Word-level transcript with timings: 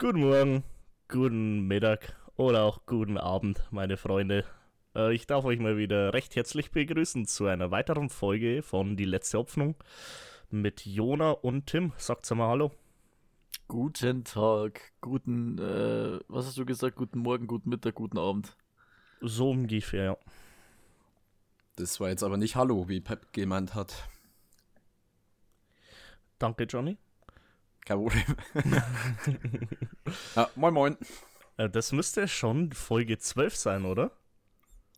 Guten 0.00 0.20
Morgen, 0.20 0.64
guten 1.08 1.66
Mittag 1.66 2.16
oder 2.36 2.62
auch 2.62 2.86
guten 2.86 3.18
Abend, 3.18 3.60
meine 3.70 3.98
Freunde. 3.98 4.46
Äh, 4.96 5.12
ich 5.12 5.26
darf 5.26 5.44
euch 5.44 5.58
mal 5.58 5.76
wieder 5.76 6.14
recht 6.14 6.36
herzlich 6.36 6.70
begrüßen 6.70 7.26
zu 7.26 7.44
einer 7.44 7.70
weiteren 7.70 8.08
Folge 8.08 8.62
von 8.62 8.96
Die 8.96 9.04
letzte 9.04 9.36
Hoffnung 9.36 9.74
mit 10.48 10.86
Jona 10.86 11.32
und 11.32 11.66
Tim. 11.66 11.92
Sagt's 11.98 12.30
mal 12.30 12.48
Hallo. 12.48 12.72
Guten 13.68 14.24
Tag, 14.24 14.80
guten, 15.02 15.58
äh, 15.58 16.18
was 16.28 16.46
hast 16.46 16.56
du 16.56 16.64
gesagt? 16.64 16.96
Guten 16.96 17.18
Morgen, 17.18 17.46
guten 17.46 17.68
Mittag, 17.68 17.96
guten 17.96 18.16
Abend. 18.16 18.56
So 19.20 19.50
ungefähr, 19.50 20.04
ja. 20.04 20.16
Das 21.76 22.00
war 22.00 22.08
jetzt 22.08 22.22
aber 22.22 22.38
nicht 22.38 22.56
Hallo, 22.56 22.88
wie 22.88 23.02
Pep 23.02 23.34
gemeint 23.34 23.74
hat. 23.74 24.08
Danke, 26.38 26.64
Johnny. 26.64 26.96
Kein 27.90 27.98
Problem. 27.98 28.36
ja, 30.36 30.48
moin 30.54 30.72
moin. 30.72 30.96
Äh, 31.56 31.68
Das 31.68 31.90
müsste 31.90 32.28
schon 32.28 32.70
Folge 32.72 33.18
12 33.18 33.56
sein, 33.56 33.84
oder? 33.84 34.12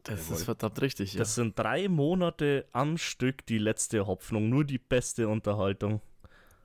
Das 0.03 0.21
Jawohl. 0.21 0.37
ist 0.37 0.45
verdammt 0.45 0.83
richtig, 0.83 1.15
ja. 1.15 1.21
Das 1.21 1.35
sind 1.35 1.59
drei 1.59 1.89
Monate 1.89 2.67
am 2.73 2.99
Stück 2.99 3.47
die 3.47 3.57
letzte 3.57 4.07
Hoffnung, 4.07 4.51
nur 4.51 4.65
die 4.65 4.77
beste 4.77 5.29
Unterhaltung. 5.29 6.03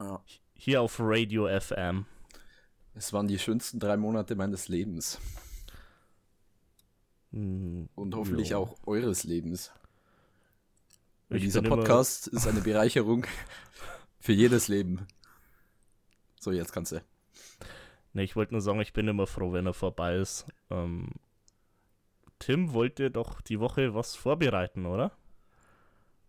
Ja. 0.02 0.21
Hier 0.53 0.81
auf 0.81 0.97
Radio 0.99 1.47
FM. 1.47 2.05
Es 2.94 3.13
waren 3.13 3.30
die 3.30 3.39
schönsten 3.39 3.80
drei 3.80 3.95
Monate 3.95 4.35
meines 4.35 4.67
Lebens. 4.67 5.21
Hm, 7.31 7.88
Und 7.95 8.16
hoffentlich 8.16 8.49
ja. 8.49 8.57
auch 8.57 8.75
eures 8.85 9.23
Lebens. 9.23 9.71
Dieser 11.30 11.61
Podcast 11.61 12.27
ist 12.27 12.47
eine 12.47 12.59
Bereicherung 12.59 13.25
für 14.19 14.33
jedes 14.33 14.67
Leben. 14.67 15.07
So, 16.47 16.53
jetzt 16.53 16.71
kannst 16.71 16.93
du. 16.93 17.01
Ne, 18.13 18.23
ich 18.23 18.35
wollte 18.35 18.53
nur 18.53 18.61
sagen, 18.61 18.79
ich 18.79 18.93
bin 18.93 19.07
immer 19.07 19.27
froh, 19.27 19.51
wenn 19.53 19.65
er 19.65 19.73
vorbei 19.73 20.15
ist. 20.15 20.45
Ähm, 20.69 21.09
Tim 22.39 22.73
wollte 22.73 23.11
doch 23.11 23.41
die 23.41 23.59
Woche 23.59 23.94
was 23.94 24.16
vorbereiten, 24.16 24.85
oder? 24.88 25.11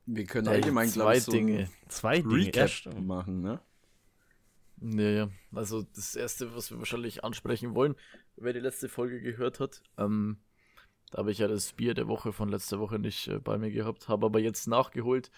Wir 0.07 0.27
können 0.27 0.49
Ja, 0.49 0.53
allgemein, 0.55 0.93
zwei 0.93 0.93
glaube 0.93 1.17
ich, 1.19 1.25
so 1.25 1.33
Dinge. 1.33 1.71
Zwei 1.89 2.23
Dinge. 2.23 2.35
Recap 2.47 2.69
stimmt. 2.69 3.07
machen, 3.07 3.41
ne? 3.43 3.61
Ja, 4.81 5.09
ja. 5.11 5.31
Also 5.53 5.83
das 5.83 6.15
erste, 6.15 6.55
was 6.55 6.71
wir 6.71 6.79
wahrscheinlich 6.79 7.25
ansprechen 7.25 7.75
wollen, 7.75 7.97
wer 8.37 8.53
die 8.53 8.61
letzte 8.61 8.89
Folge 8.89 9.21
gehört 9.21 9.61
hat, 9.61 9.83
ähm, 9.99 10.39
da 11.11 11.19
habe 11.19 11.31
ich 11.31 11.39
ja 11.39 11.49
das 11.49 11.73
Bier 11.73 11.95
der 11.95 12.09
Woche 12.09 12.33
von 12.33 12.49
letzter 12.49 12.79
Woche 12.81 12.99
nicht 12.99 13.29
äh, 13.29 13.39
bei 13.39 13.59
mir 13.59 13.71
gehabt, 13.71 14.09
habe 14.09 14.27
aber 14.27 14.39
jetzt 14.41 14.67
nachgeholt 14.69 15.31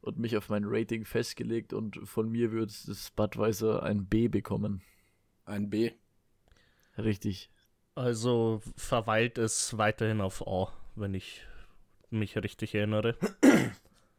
und 0.00 0.18
mich 0.18 0.36
auf 0.36 0.48
mein 0.48 0.64
Rating 0.66 1.04
festgelegt 1.04 1.72
und 1.72 1.98
von 2.08 2.30
mir 2.30 2.52
wird 2.52 2.70
das 2.88 3.10
Budweiser 3.10 3.82
ein 3.82 4.06
B 4.06 4.28
bekommen. 4.28 4.82
Ein 5.44 5.70
B. 5.70 5.92
Richtig. 6.98 7.50
Also 7.94 8.60
verweilt 8.76 9.38
es 9.38 9.78
weiterhin 9.78 10.20
auf 10.20 10.46
A, 10.46 10.68
wenn 10.96 11.14
ich 11.14 11.42
mich 12.10 12.36
richtig 12.36 12.74
erinnere. 12.74 13.16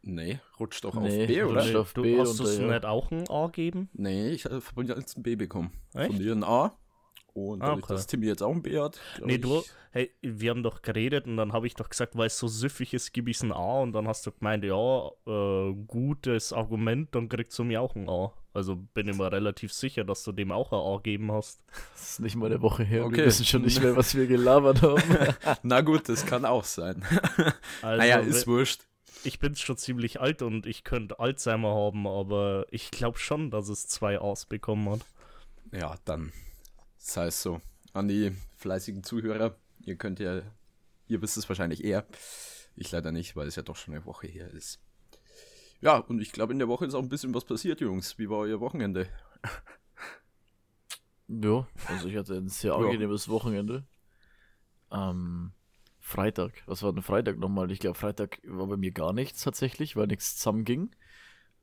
Nee, 0.02 0.40
rutscht 0.59 0.84
doch 0.84 0.94
Nee, 0.95 1.22
auf 1.23 1.28
B, 1.28 1.44
oder? 1.44 1.62
rutscht 1.62 1.75
auf 1.75 1.94
du 1.94 2.03
B 2.03 2.19
hast 2.19 2.40
es 2.40 2.59
ja. 2.59 2.67
nicht 2.67 2.86
auch 2.86 3.09
ein 3.12 3.28
A 3.30 3.47
geben? 3.47 3.90
Nee, 3.94 4.30
ich 4.30 4.45
habe 4.45 4.62
von 4.62 4.86
dir 4.86 4.95
jetzt 4.97 5.17
ein 5.17 5.23
B 5.23 5.36
bekommen. 5.36 5.72
Echt? 5.94 6.08
Von 6.08 6.19
dir 6.19 6.34
ein 6.34 6.44
A. 6.44 6.78
Und 7.36 7.61
Ah, 7.61 7.67
dadurch, 7.67 7.83
okay. 7.83 7.94
dass 7.94 8.08
Timmy 8.08 8.28
jetzt 8.28 8.41
auch 8.41 8.52
ein 8.53 8.61
B 8.61 8.80
hat. 8.80 8.97
Nee, 9.22 9.38
du, 9.38 9.61
hey, 9.91 10.09
wir 10.22 10.52
haben 10.52 10.64
doch 10.64 10.81
geredet 10.81 11.28
und 11.28 11.36
dann 11.36 11.52
habe 11.52 11.67
ich 11.67 11.73
doch 11.75 11.89
gesagt, 11.89 12.17
weil 12.17 12.28
es 12.28 12.39
so 12.39 12.47
süffig 12.47 12.94
ist, 12.94 13.11
gebe 13.11 13.30
ich 13.30 13.36
es 13.38 13.44
ein 13.44 13.52
A 13.52 13.81
und 13.81 13.91
dann 13.91 14.08
hast 14.08 14.25
du 14.25 14.31
gemeint, 14.31 14.64
ja, 14.64 15.09
äh, 15.28 15.73
gutes 15.86 16.53
Argument, 16.53 17.13
dann 17.13 17.28
kriegst 17.28 17.59
du 17.59 17.66
mir 17.66 17.81
auch 17.81 17.94
ein 17.95 18.08
A. 18.09 18.31
Also 18.53 18.78
bin 18.78 19.09
ich 19.09 19.17
mir 19.17 19.30
relativ 19.30 19.73
sicher, 19.73 20.06
dass 20.06 20.23
du 20.23 20.31
dem 20.31 20.53
auch 20.53 20.72
ein 20.72 20.80
A 20.80 21.02
geben 21.03 21.30
hast. 21.33 21.61
Das 21.94 22.11
ist 22.11 22.19
nicht 22.22 22.38
mal 22.38 22.45
eine 22.45 22.61
Woche 22.61 22.86
her. 22.86 23.03
Okay. 23.06 23.17
Wir 23.17 23.25
wissen 23.25 23.44
schon 23.45 23.63
nicht 23.63 23.81
mehr, 23.83 23.97
was 23.97 24.16
wir 24.16 24.28
gelabert 24.28 24.81
haben. 24.81 25.03
Na 25.63 25.81
gut, 25.81 26.08
das 26.08 26.25
kann 26.25 26.45
auch 26.45 26.63
sein. 26.63 27.03
Also, 27.81 27.97
naja, 28.02 28.19
ist 28.19 28.47
wurscht. 28.47 28.83
ich 29.25 29.39
bin 29.39 29.58
schon 29.58 29.75
ziemlich 29.75 30.22
alt 30.22 30.41
und 30.41 30.66
ich 30.68 30.85
könnte 30.85 31.19
Alzheimer 31.19 31.75
haben, 31.75 32.07
aber 32.07 32.66
ich 32.72 32.91
glaube 32.91 33.18
schon, 33.19 33.51
dass 33.51 33.68
es 33.68 33.88
zwei 33.88 34.22
A's 34.22 34.45
bekommen 34.45 34.90
hat. 34.90 35.01
Ja, 35.78 35.95
dann 36.06 36.31
sei 37.12 37.28
es 37.28 37.42
so. 37.42 37.62
An 37.94 38.08
die 38.08 38.36
fleißigen 38.58 39.04
Zuhörer, 39.04 39.56
ihr 39.82 39.96
könnt 39.96 40.20
ja, 40.20 40.42
ihr 41.08 41.22
wisst 41.22 41.38
es 41.38 41.48
wahrscheinlich 41.48 41.84
eher. 41.84 42.06
Ich 42.76 42.92
leider 42.92 43.12
nicht, 43.12 43.36
weil 43.36 43.48
es 43.48 43.56
ja 43.56 43.62
doch 43.64 43.76
schon 43.76 43.94
eine 43.94 44.06
Woche 44.06 44.28
her 44.28 44.52
ist. 44.52 44.82
Ja, 45.82 45.98
und 45.98 46.20
ich 46.20 46.32
glaube, 46.32 46.52
in 46.54 46.60
der 46.60 46.68
Woche 46.68 46.86
ist 46.86 46.94
auch 46.96 47.02
ein 47.02 47.10
bisschen 47.10 47.34
was 47.34 47.46
passiert, 47.46 47.80
Jungs. 47.80 48.18
Wie 48.18 48.30
war 48.30 48.40
euer 48.40 48.60
Wochenende? 48.60 49.08
Ja, 51.28 51.68
also 51.88 52.08
ich 52.08 52.16
hatte 52.18 52.36
ein 52.36 52.50
sehr 52.50 52.72
Ja. 52.72 52.78
angenehmes 52.78 53.30
Wochenende. 53.30 53.86
Ähm, 54.92 55.52
Freitag, 56.00 56.54
was 56.66 56.84
war 56.84 56.94
denn 56.94 57.02
Freitag 57.02 57.38
nochmal? 57.40 57.72
Ich 57.72 57.80
glaube, 57.80 57.98
Freitag 57.98 58.40
war 58.46 58.68
bei 58.68 58.78
mir 58.78 58.92
gar 58.92 59.14
nichts 59.14 59.42
tatsächlich, 59.42 59.96
weil 59.96 60.08
nichts 60.08 60.36
zusammenging. 60.38 60.96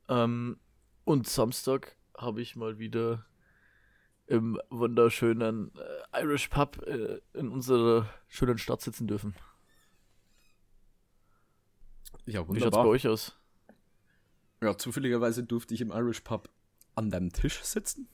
Ähm, 0.09 0.59
und 1.05 1.27
Samstag 1.27 1.95
habe 2.17 2.41
ich 2.41 2.55
mal 2.55 2.77
wieder 2.77 3.25
im 4.27 4.59
wunderschönen 4.69 5.71
äh, 6.13 6.21
Irish 6.21 6.47
Pub 6.47 6.81
äh, 6.87 7.19
in 7.33 7.49
unserer 7.49 8.07
schönen 8.27 8.57
Stadt 8.57 8.81
sitzen 8.81 9.07
dürfen. 9.07 9.35
Ja, 12.25 12.47
Wie 12.47 12.59
schaut's 12.59 12.77
bei 12.77 12.85
euch 12.85 13.07
aus? 13.07 13.37
Ja, 14.61 14.77
zufälligerweise 14.77 15.43
durfte 15.43 15.73
ich 15.73 15.81
im 15.81 15.91
Irish 15.91 16.21
Pub 16.21 16.49
an 16.95 17.09
deinem 17.09 17.33
Tisch 17.33 17.61
sitzen. 17.63 18.07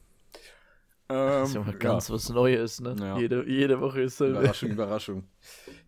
Das 1.08 1.50
ist 1.50 1.56
Ähm, 1.56 1.62
ja 1.62 1.68
mal 1.68 1.78
ganz 1.78 2.10
was 2.10 2.30
Neues, 2.30 2.82
ne? 2.82 2.96
Ja. 3.00 3.18
Jede, 3.18 3.48
jede 3.48 3.80
Woche 3.82 4.02
ist 4.02 4.18
so. 4.18 4.28
Überraschung, 4.28 4.70
Überraschung. 4.70 5.28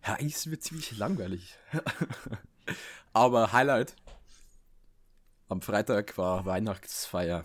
Ja, 0.06 0.14
eigentlich 0.14 0.34
ist 0.34 0.46
mir 0.46 0.58
ziemlich 0.58 0.96
langweilig. 0.98 1.56
Aber 3.12 3.52
Highlight. 3.52 3.96
Am 5.48 5.60
Freitag 5.62 6.16
war 6.16 6.44
Weihnachtsfeier. 6.46 7.44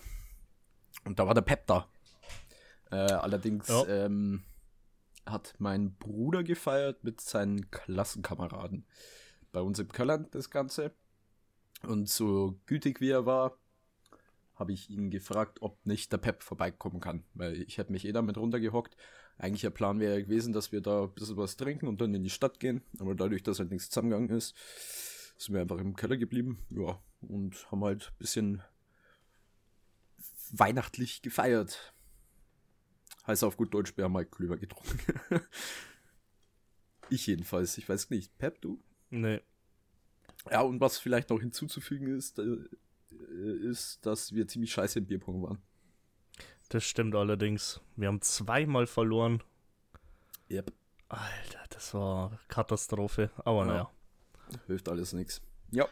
Und 1.06 1.20
da 1.20 1.28
war 1.28 1.34
der 1.34 1.42
Pep 1.42 1.68
da. 1.68 1.88
Äh, 2.92 2.96
allerdings 2.96 3.68
Ja. 3.68 3.86
ähm, 3.88 4.44
hat 5.26 5.56
mein 5.58 5.96
Bruder 5.96 6.44
gefeiert 6.44 7.04
mit 7.04 7.20
seinen 7.22 7.70
Klassenkameraden. 7.70 8.86
Bei 9.52 9.62
uns 9.62 9.80
im 9.80 9.92
Keller 9.92 10.20
das 10.20 10.50
Ganze. 10.50 10.92
Und 11.84 12.10
so 12.10 12.60
gütig 12.66 13.02
wie 13.02 13.10
er 13.10 13.26
war, 13.26 13.58
habe 14.56 14.72
ich 14.72 14.90
ihn 14.90 15.12
gefragt, 15.12 15.62
ob 15.62 15.86
nicht 15.86 16.12
der 16.12 16.18
Pep 16.18 16.44
vorbeikommen 16.44 17.00
kann. 17.00 17.24
Weil 17.34 17.62
ich 17.62 17.78
hätte 17.78 17.92
mich 17.92 18.06
eh 18.06 18.12
damit 18.12 18.38
runtergehockt. 18.38 18.96
Eigentlich 19.38 19.62
der 19.62 19.70
Plan 19.70 20.00
wäre 20.00 20.24
gewesen, 20.24 20.54
dass 20.54 20.72
wir 20.72 20.82
da 20.82 21.04
ein 21.04 21.14
bisschen 21.14 21.38
was 21.38 21.58
trinken 21.58 21.88
und 21.88 22.02
dann 22.02 22.16
in 22.16 22.24
die 22.24 22.30
Stadt 22.32 22.60
gehen. 22.60 22.82
Aber 23.00 23.14
dadurch, 23.14 23.44
dass 23.44 23.60
halt 23.60 23.70
nichts 23.70 23.90
zusammengegangen 23.90 24.36
ist, 24.36 24.56
sind 25.38 25.54
wir 25.54 25.62
einfach 25.62 25.78
im 25.78 25.96
Keller 25.96 26.18
geblieben. 26.18 26.66
Ja, 26.72 27.00
und 27.22 27.70
haben 27.72 27.84
halt 27.84 28.08
ein 28.12 28.18
bisschen 28.18 28.64
weihnachtlich 30.52 31.22
gefeiert. 31.22 31.94
Heißt 33.28 33.44
auf 33.44 33.58
gut 33.58 33.74
Deutsch, 33.74 33.96
wir 33.98 34.06
haben 34.06 34.16
halt 34.16 34.32
Klöber 34.32 34.58
getrunken. 34.58 34.98
ich 37.10 37.28
jedenfalls, 37.28 37.78
ich 37.78 37.88
weiß 37.88 38.10
nicht. 38.10 38.38
Pep, 38.38 38.62
du? 38.62 38.82
Nee. 39.10 39.42
Ja, 40.50 40.62
und 40.62 40.80
was 40.80 40.98
vielleicht 40.98 41.30
noch 41.30 41.40
hinzuzufügen 41.40 42.16
ist, 42.16 42.40
äh, 42.40 42.68
ist, 43.62 44.06
dass 44.06 44.34
wir 44.34 44.48
ziemlich 44.48 44.72
scheiße 44.72 45.00
im 45.00 45.06
Bierpong 45.06 45.44
waren. 45.44 45.62
Das 46.70 46.84
stimmt 46.84 47.16
allerdings. 47.16 47.82
Wir 47.96 48.08
haben 48.08 48.22
zweimal 48.22 48.88
verloren. 48.88 49.44
Yep. 50.50 50.72
Alter, 51.10 51.64
das 51.70 51.94
war 51.94 52.40
Katastrophe. 52.48 53.30
Aber 53.38 53.62
Ja. 53.62 53.66
naja. 53.66 53.92
Hilft 54.68 54.88
alles 54.90 55.14
nichts. 55.14 55.42
Ja. 55.72 55.88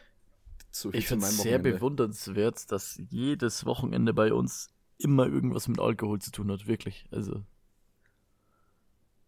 So 0.70 0.92
Ich 0.92 1.08
finde 1.08 1.26
es 1.26 1.38
sehr 1.38 1.58
bewundernswert, 1.58 2.70
dass 2.70 3.00
jedes 3.10 3.64
Wochenende 3.64 4.12
bei 4.12 4.32
uns 4.32 4.68
immer 4.98 5.26
irgendwas 5.26 5.68
mit 5.68 5.78
Alkohol 5.80 6.20
zu 6.20 6.30
tun 6.30 6.50
hat, 6.50 6.66
wirklich. 6.66 7.06
Also, 7.10 7.42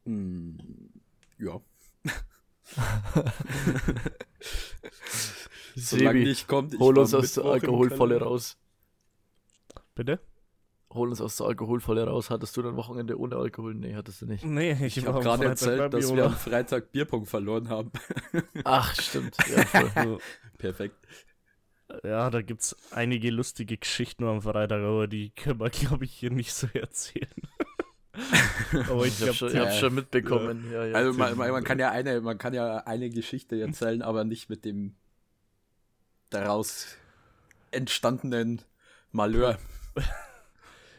Hm, 0.04 0.58
ja. 1.38 1.60
Solange 5.74 6.20
nicht 6.20 6.48
kommt, 6.48 6.74
ich 6.74 6.80
hol 6.80 6.98
uns 6.98 7.14
aus 7.14 7.34
der 7.34 7.60
Keller. 7.60 8.22
raus. 8.22 8.56
Bitte? 9.94 10.20
Hol 10.90 11.10
uns 11.10 11.20
aus 11.20 11.36
der 11.36 11.46
Alkoholvolle 11.46 12.04
raus. 12.06 12.30
Hattest 12.30 12.56
du 12.56 12.62
dein 12.62 12.76
Wochenende 12.76 13.18
ohne 13.18 13.36
Alkohol? 13.36 13.74
Nee, 13.74 13.94
hattest 13.94 14.22
du 14.22 14.26
nicht. 14.26 14.44
Nee, 14.44 14.72
ich, 14.86 14.96
Ich 14.96 15.06
habe 15.06 15.20
gerade 15.20 15.44
erzählt, 15.44 15.92
dass 15.92 16.14
wir 16.14 16.24
am 16.26 16.32
Freitag 16.32 16.92
Bierpong 16.92 17.26
verloren 17.26 17.68
haben. 17.68 17.92
Ach, 18.64 18.94
stimmt. 18.98 19.36
Ja, 19.54 19.64
voll. 19.66 20.18
Perfekt. 20.58 20.96
Ja, 22.02 22.30
da 22.30 22.42
gibt's 22.42 22.76
einige 22.92 23.30
lustige 23.30 23.76
Geschichten 23.76 24.24
am 24.24 24.42
Freitag, 24.42 24.82
aber 24.82 25.06
die 25.06 25.30
können 25.30 25.60
wir, 25.60 25.70
glaube 25.70 26.04
ich, 26.04 26.12
hier 26.12 26.30
nicht 26.30 26.52
so 26.52 26.68
erzählen. 26.72 27.28
aber 28.88 29.06
ich 29.06 29.20
Ich 29.20 29.22
habe 29.22 29.34
schon, 29.34 29.54
ja, 29.54 29.70
schon 29.72 29.94
mitbekommen. 29.94 30.70
Ja, 30.72 30.84
ja, 30.84 30.94
Also 30.94 31.18
erzähl 31.18 31.36
man, 31.36 31.50
man 31.50 31.64
kann 31.64 31.78
ja 31.78 31.90
eine, 31.90 32.20
man 32.20 32.38
kann 32.38 32.54
ja 32.54 32.78
eine 32.78 33.10
Geschichte 33.10 33.60
erzählen, 33.60 34.02
aber 34.02 34.24
nicht 34.24 34.48
mit 34.48 34.64
dem 34.64 34.94
daraus 36.30 36.96
entstandenen 37.70 38.62
Malheur. 39.12 39.58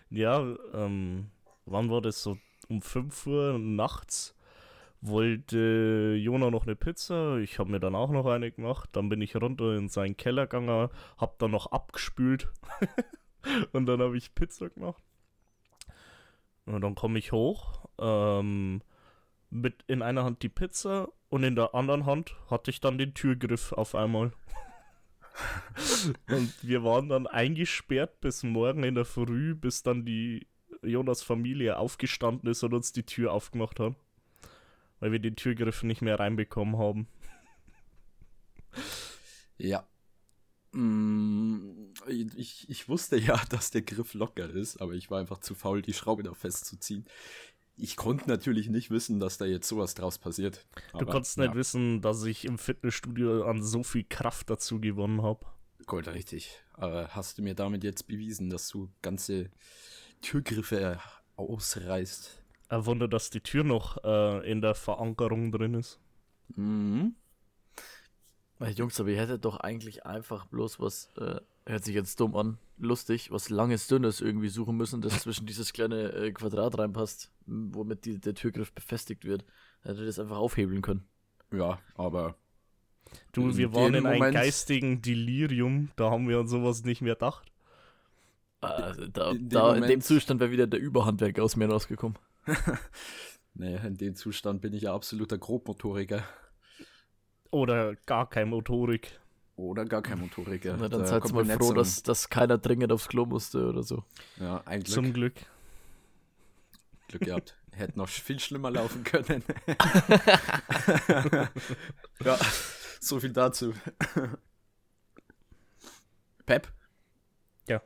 ja, 0.10 0.56
ähm, 0.74 1.32
wann 1.66 1.90
war 1.90 2.02
das 2.02 2.22
so? 2.24 2.38
um 2.70 2.82
5 2.82 3.28
Uhr 3.28 3.60
nachts 3.60 4.36
wollte 5.02 6.16
Jona 6.20 6.52
noch 6.52 6.66
eine 6.66 6.76
Pizza. 6.76 7.38
Ich 7.38 7.60
habe 7.60 7.72
mir 7.72 7.80
dann 7.80 7.96
auch 7.96 8.10
noch 8.10 8.26
eine 8.26 8.52
gemacht. 8.52 8.90
Dann 8.94 9.10
bin 9.10 9.22
ich 9.22 9.36
runter 9.36 9.76
in 9.76 9.90
seinen 9.90 10.18
Keller 10.18 10.48
gegangen, 10.48 10.90
habe 11.18 11.36
dann 11.38 11.52
noch 11.52 11.68
abgespült. 11.68 12.50
und 13.72 13.86
dann 13.86 14.02
habe 14.02 14.18
ich 14.18 14.36
Pizza 14.36 14.70
gemacht. 14.70 15.02
Und 16.66 16.82
dann 16.82 16.96
komme 16.96 17.18
ich 17.18 17.32
hoch, 17.32 17.86
ähm, 17.98 18.82
mit 19.50 19.84
in 19.88 20.02
einer 20.02 20.24
Hand 20.24 20.44
die 20.44 20.50
Pizza 20.50 21.10
und 21.30 21.44
in 21.44 21.56
der 21.56 21.74
anderen 21.74 22.06
Hand 22.06 22.36
hatte 22.50 22.70
ich 22.70 22.80
dann 22.80 22.98
den 22.98 23.16
Türgriff 23.16 23.72
auf 23.72 23.96
einmal. 23.96 24.34
und 26.30 26.54
wir 26.62 26.84
waren 26.84 27.10
dann 27.10 27.26
eingesperrt 27.26 28.20
bis 28.22 28.44
morgen 28.44 28.84
in 28.84 28.96
der 28.96 29.06
Früh, 29.06 29.56
bis 29.56 29.82
dann 29.82 30.06
die 30.06 30.48
Jonas 30.84 31.24
Familie 31.24 31.78
aufgestanden 31.78 32.50
ist 32.50 32.64
und 32.64 32.74
uns 32.74 32.92
die 32.92 33.06
Tür 33.06 33.34
aufgemacht 33.34 33.80
hat. 33.80 33.96
Weil 35.00 35.12
wir 35.12 35.20
den 35.20 35.36
Türgriff 35.36 35.84
nicht 35.84 36.02
mehr 36.02 36.20
reinbekommen 36.20 36.78
haben. 36.78 37.08
Ja. 39.58 39.88
Mm, 40.72 41.94
Ich, 42.36 42.70
ich 42.70 42.90
wusste 42.90 43.18
ja, 43.18 43.42
dass 43.50 43.72
der 43.72 43.82
Griff 43.82 44.14
locker 44.14 44.50
ist, 44.50 44.78
aber 44.82 44.94
ich 44.94 45.10
war 45.12 45.20
einfach 45.20 45.40
zu 45.40 45.56
faul, 45.56 45.82
die 45.82 45.94
Schraube 45.94 46.24
da 46.24 46.34
festzuziehen. 46.34 47.06
Ich 47.76 47.96
konnte 47.96 48.28
natürlich 48.30 48.68
nicht 48.70 48.92
wissen, 48.92 49.20
dass 49.22 49.38
da 49.38 49.46
jetzt 49.46 49.68
sowas 49.68 49.96
draus 49.96 50.18
passiert. 50.18 50.66
Du 50.98 51.06
Aber, 51.06 51.14
konntest 51.14 51.38
ja, 51.38 51.46
nicht 51.46 51.56
wissen, 51.56 52.02
dass 52.02 52.24
ich 52.26 52.44
im 52.46 52.58
Fitnessstudio 52.58 53.46
an 53.46 53.64
so 53.64 53.84
viel 53.84 54.04
Kraft 54.04 54.50
dazu 54.50 54.82
gewonnen 54.82 55.22
habe. 55.22 55.46
Gold 55.86 56.08
richtig. 56.10 56.60
Aber 56.74 57.10
hast 57.16 57.38
du 57.38 57.42
mir 57.42 57.56
damit 57.56 57.84
jetzt 57.84 58.08
bewiesen, 58.08 58.50
dass 58.50 58.68
du 58.70 58.90
ganze 59.02 59.50
Türgriffe 60.22 61.00
ausreißt? 61.38 62.39
Ein 62.70 62.86
Wunder, 62.86 63.08
dass 63.08 63.30
die 63.30 63.42
Tür 63.42 63.64
noch 63.64 64.04
äh, 64.04 64.50
in 64.50 64.62
der 64.62 64.76
Verankerung 64.76 65.52
drin 65.52 65.74
ist. 65.74 66.00
Mhm. 66.56 67.16
Jungs, 68.76 69.00
aber 69.00 69.10
ihr 69.10 69.18
hättet 69.20 69.46
doch 69.46 69.58
eigentlich 69.58 70.06
einfach 70.06 70.46
bloß 70.46 70.80
was, 70.80 71.10
äh, 71.18 71.40
hört 71.66 71.84
sich 71.86 71.96
jetzt 71.96 72.20
dumm 72.20 72.36
an, 72.36 72.58
lustig, 72.78 73.32
was 73.32 73.50
langes, 73.50 73.88
dünnes 73.88 74.20
irgendwie 74.20 74.50
suchen 74.50 74.76
müssen, 74.76 75.02
das 75.02 75.20
zwischen 75.24 75.46
dieses 75.46 75.72
kleine 75.72 76.12
äh, 76.12 76.32
Quadrat 76.32 76.78
reinpasst, 76.78 77.32
womit 77.46 78.04
die, 78.06 78.20
der 78.20 78.34
Türgriff 78.36 78.74
befestigt 78.74 79.24
wird. 79.26 79.46
Hättet 79.82 80.00
ihr 80.00 80.06
das 80.08 80.20
einfach 80.20 80.38
aufhebeln 80.38 80.82
können. 80.82 81.06
Ja, 81.52 81.80
aber 81.96 82.36
Du, 83.32 83.48
In 83.48 83.58
wir 83.58 83.74
waren 83.74 83.94
in 83.96 84.06
einem 84.06 84.20
Moment- 84.20 84.36
geistigen 84.36 85.02
Delirium, 85.02 85.90
da 85.96 86.12
haben 86.12 86.28
wir 86.30 86.38
an 86.40 86.48
sowas 86.48 86.84
nicht 86.84 87.02
mehr 87.02 87.16
gedacht. 87.16 87.52
Also 88.62 89.08
da, 89.08 89.32
In 89.32 89.38
dem 89.38 89.50
da 89.50 89.74
in 89.76 89.84
dem 89.88 90.02
Zustand 90.02 90.42
wäre 90.42 90.52
wieder 90.52 90.68
der 90.68 90.80
Überhandwerk 90.82 91.40
aus 91.40 91.56
mir 91.56 91.68
rausgekommen. 91.70 92.20
nee, 93.54 93.76
in 93.86 93.98
dem 93.98 94.16
Zustand 94.16 94.62
bin 94.62 94.74
ich 94.74 94.84
ja 94.84 94.94
absoluter 94.94 95.38
Grobmotoriker. 95.38 96.24
Oder 97.52 97.96
gar 98.06 98.30
kein 98.30 98.50
Motorik. 98.50 99.20
Oder 99.56 99.86
gar 99.86 100.02
kein 100.02 100.20
Motoriker. 100.20 100.78
Na, 100.78 100.88
dann 100.88 101.02
Da 101.02 101.08
seid 101.08 101.34
mal 101.34 101.46
froh, 101.46 101.68
so- 101.68 101.74
dass, 101.74 102.02
dass 102.04 102.30
keiner 102.30 102.58
dringend 102.58 102.92
aufs 102.92 103.08
Klo 103.10 103.26
musste 103.26 103.68
oder 103.68 103.84
so. 103.84 104.04
Ja, 104.40 104.62
ein 104.66 104.82
Glück, 104.82 104.94
Zum 104.94 105.14
Glück. 105.14 105.36
Glück 107.10 107.24
gehabt. 107.24 107.56
Hätte 107.72 107.98
noch 107.98 108.08
viel 108.08 108.40
schlimmer 108.40 108.72
laufen 108.72 109.04
können. 109.04 109.44
ja, 112.24 112.38
so 113.00 113.20
viel 113.20 113.34
dazu. 113.34 113.74
Pep? 116.46 116.72
Ja. 117.68 117.82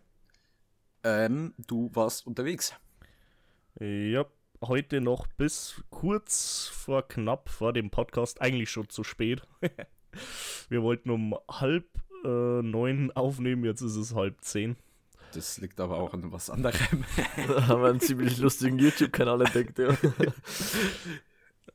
Ähm, 1.03 1.53
du 1.57 1.89
warst 1.93 2.25
unterwegs. 2.27 2.73
Ja, 3.79 4.25
heute 4.67 5.01
noch 5.01 5.27
bis 5.37 5.83
kurz 5.89 6.69
vor 6.73 7.07
knapp 7.07 7.49
vor 7.49 7.73
dem 7.73 7.89
Podcast, 7.89 8.41
eigentlich 8.41 8.69
schon 8.69 8.89
zu 8.89 9.03
spät. 9.03 9.41
wir 10.69 10.83
wollten 10.83 11.09
um 11.09 11.35
halb 11.49 11.85
äh, 12.23 12.61
neun 12.61 13.11
aufnehmen, 13.11 13.65
jetzt 13.65 13.81
ist 13.81 13.95
es 13.95 14.15
halb 14.15 14.41
zehn. 14.41 14.77
Das 15.33 15.57
liegt 15.59 15.79
aber 15.79 15.97
auch 15.97 16.13
an 16.13 16.31
was 16.31 16.49
anderem. 16.49 17.03
Da 17.47 17.67
haben 17.67 17.81
wir 17.81 17.89
einen 17.89 17.99
ziemlich 17.99 18.37
lustigen 18.37 18.77
YouTube-Kanal 18.77 19.41
entdeckt, 19.41 19.79
ja. 19.79 19.95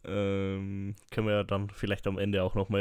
Ähm, 0.04 0.94
können 1.10 1.26
wir 1.26 1.34
ja 1.34 1.44
dann 1.44 1.68
vielleicht 1.70 2.06
am 2.06 2.18
Ende 2.18 2.42
auch 2.42 2.54
nochmal 2.54 2.80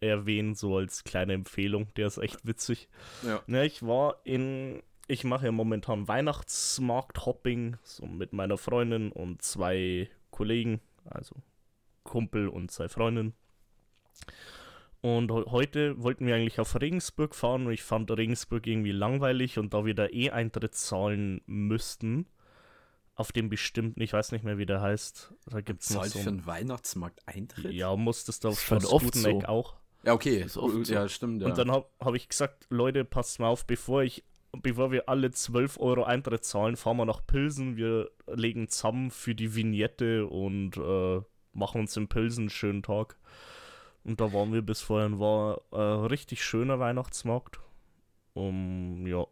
erwähnen, 0.00 0.54
so 0.54 0.76
als 0.76 1.04
kleine 1.04 1.32
Empfehlung. 1.32 1.88
Der 1.96 2.06
ist 2.06 2.18
echt 2.18 2.46
witzig. 2.46 2.88
ja. 3.22 3.42
Ja, 3.46 3.62
ich 3.62 3.82
war 3.82 4.16
in. 4.24 4.82
Ich 5.08 5.22
mache 5.24 5.46
ja 5.46 5.52
momentan 5.52 6.08
Weihnachtsmarkt-Hopping, 6.08 7.76
so 7.82 8.06
mit 8.06 8.32
meiner 8.32 8.58
Freundin 8.58 9.12
und 9.12 9.40
zwei 9.42 10.10
Kollegen, 10.30 10.80
also 11.04 11.36
Kumpel 12.02 12.48
und 12.48 12.70
zwei 12.70 12.88
Freundinnen. 12.88 13.34
Und 15.02 15.30
he- 15.30 15.44
heute 15.50 16.02
wollten 16.02 16.26
wir 16.26 16.34
eigentlich 16.34 16.58
auf 16.58 16.80
Regensburg 16.80 17.34
fahren 17.36 17.66
und 17.66 17.72
ich 17.72 17.84
fand 17.84 18.10
Regensburg 18.10 18.66
irgendwie 18.66 18.90
langweilig 18.92 19.58
und 19.58 19.72
da 19.74 19.84
wir 19.84 19.94
da 19.94 20.06
eh 20.06 20.30
Eintritt 20.30 20.74
zahlen 20.74 21.40
müssten, 21.46 22.26
auf 23.14 23.30
dem 23.32 23.48
bestimmten, 23.48 24.00
ich 24.02 24.12
weiß 24.12 24.32
nicht 24.32 24.44
mehr, 24.44 24.58
wie 24.58 24.66
der 24.66 24.80
heißt, 24.80 25.32
da 25.46 25.60
gibt 25.60 25.82
es 25.82 25.90
noch 25.90 26.00
Zahlt 26.02 26.12
so 26.12 26.18
für 26.18 26.28
ein, 26.30 26.34
einen 26.38 26.46
Weihnachtsmarkt 26.46 27.20
Eintritt? 27.26 27.72
Ja, 27.72 27.94
musstest 27.94 28.42
du 28.44 28.48
auf 28.48 28.60
schon 28.60 28.84
oft 28.84 29.14
so. 29.14 29.40
auch. 29.44 29.76
Ja, 30.02 30.12
okay. 30.12 30.40
Das 30.40 30.52
ist 30.52 30.56
oft 30.58 30.84
so. 30.86 30.92
ja, 30.92 31.08
stimmt. 31.08 31.42
Ja. 31.42 31.48
Und 31.48 31.56
dann 31.58 31.70
habe 31.70 31.86
hab 32.00 32.14
ich 32.14 32.28
gesagt, 32.28 32.66
Leute, 32.68 33.04
passt 33.04 33.38
mal 33.38 33.48
auf, 33.48 33.66
bevor 33.66 34.02
ich, 34.02 34.24
bevor 34.52 34.90
wir 34.90 35.08
alle 35.08 35.30
12 35.30 35.78
Euro 35.78 36.04
Eintritt 36.04 36.44
zahlen, 36.44 36.76
fahren 36.76 36.96
wir 36.96 37.04
nach 37.04 37.26
Pilsen, 37.26 37.76
wir 37.76 38.10
legen 38.26 38.68
zusammen 38.68 39.10
für 39.10 39.34
die 39.34 39.54
Vignette 39.54 40.26
und 40.26 40.76
äh, 40.76 41.20
machen 41.52 41.80
uns 41.80 41.96
in 41.96 42.08
Pilsen 42.08 42.42
einen 42.42 42.50
schönen 42.50 42.82
Tag. 42.82 43.16
Und 44.04 44.20
da 44.20 44.32
waren 44.32 44.52
wir 44.52 44.62
bis 44.62 44.80
vorhin, 44.80 45.18
war 45.18 45.60
äh, 45.72 45.80
richtig 45.80 46.44
schöner 46.44 46.78
Weihnachtsmarkt. 46.78 47.60
Um, 48.34 49.06
ja, 49.06 49.26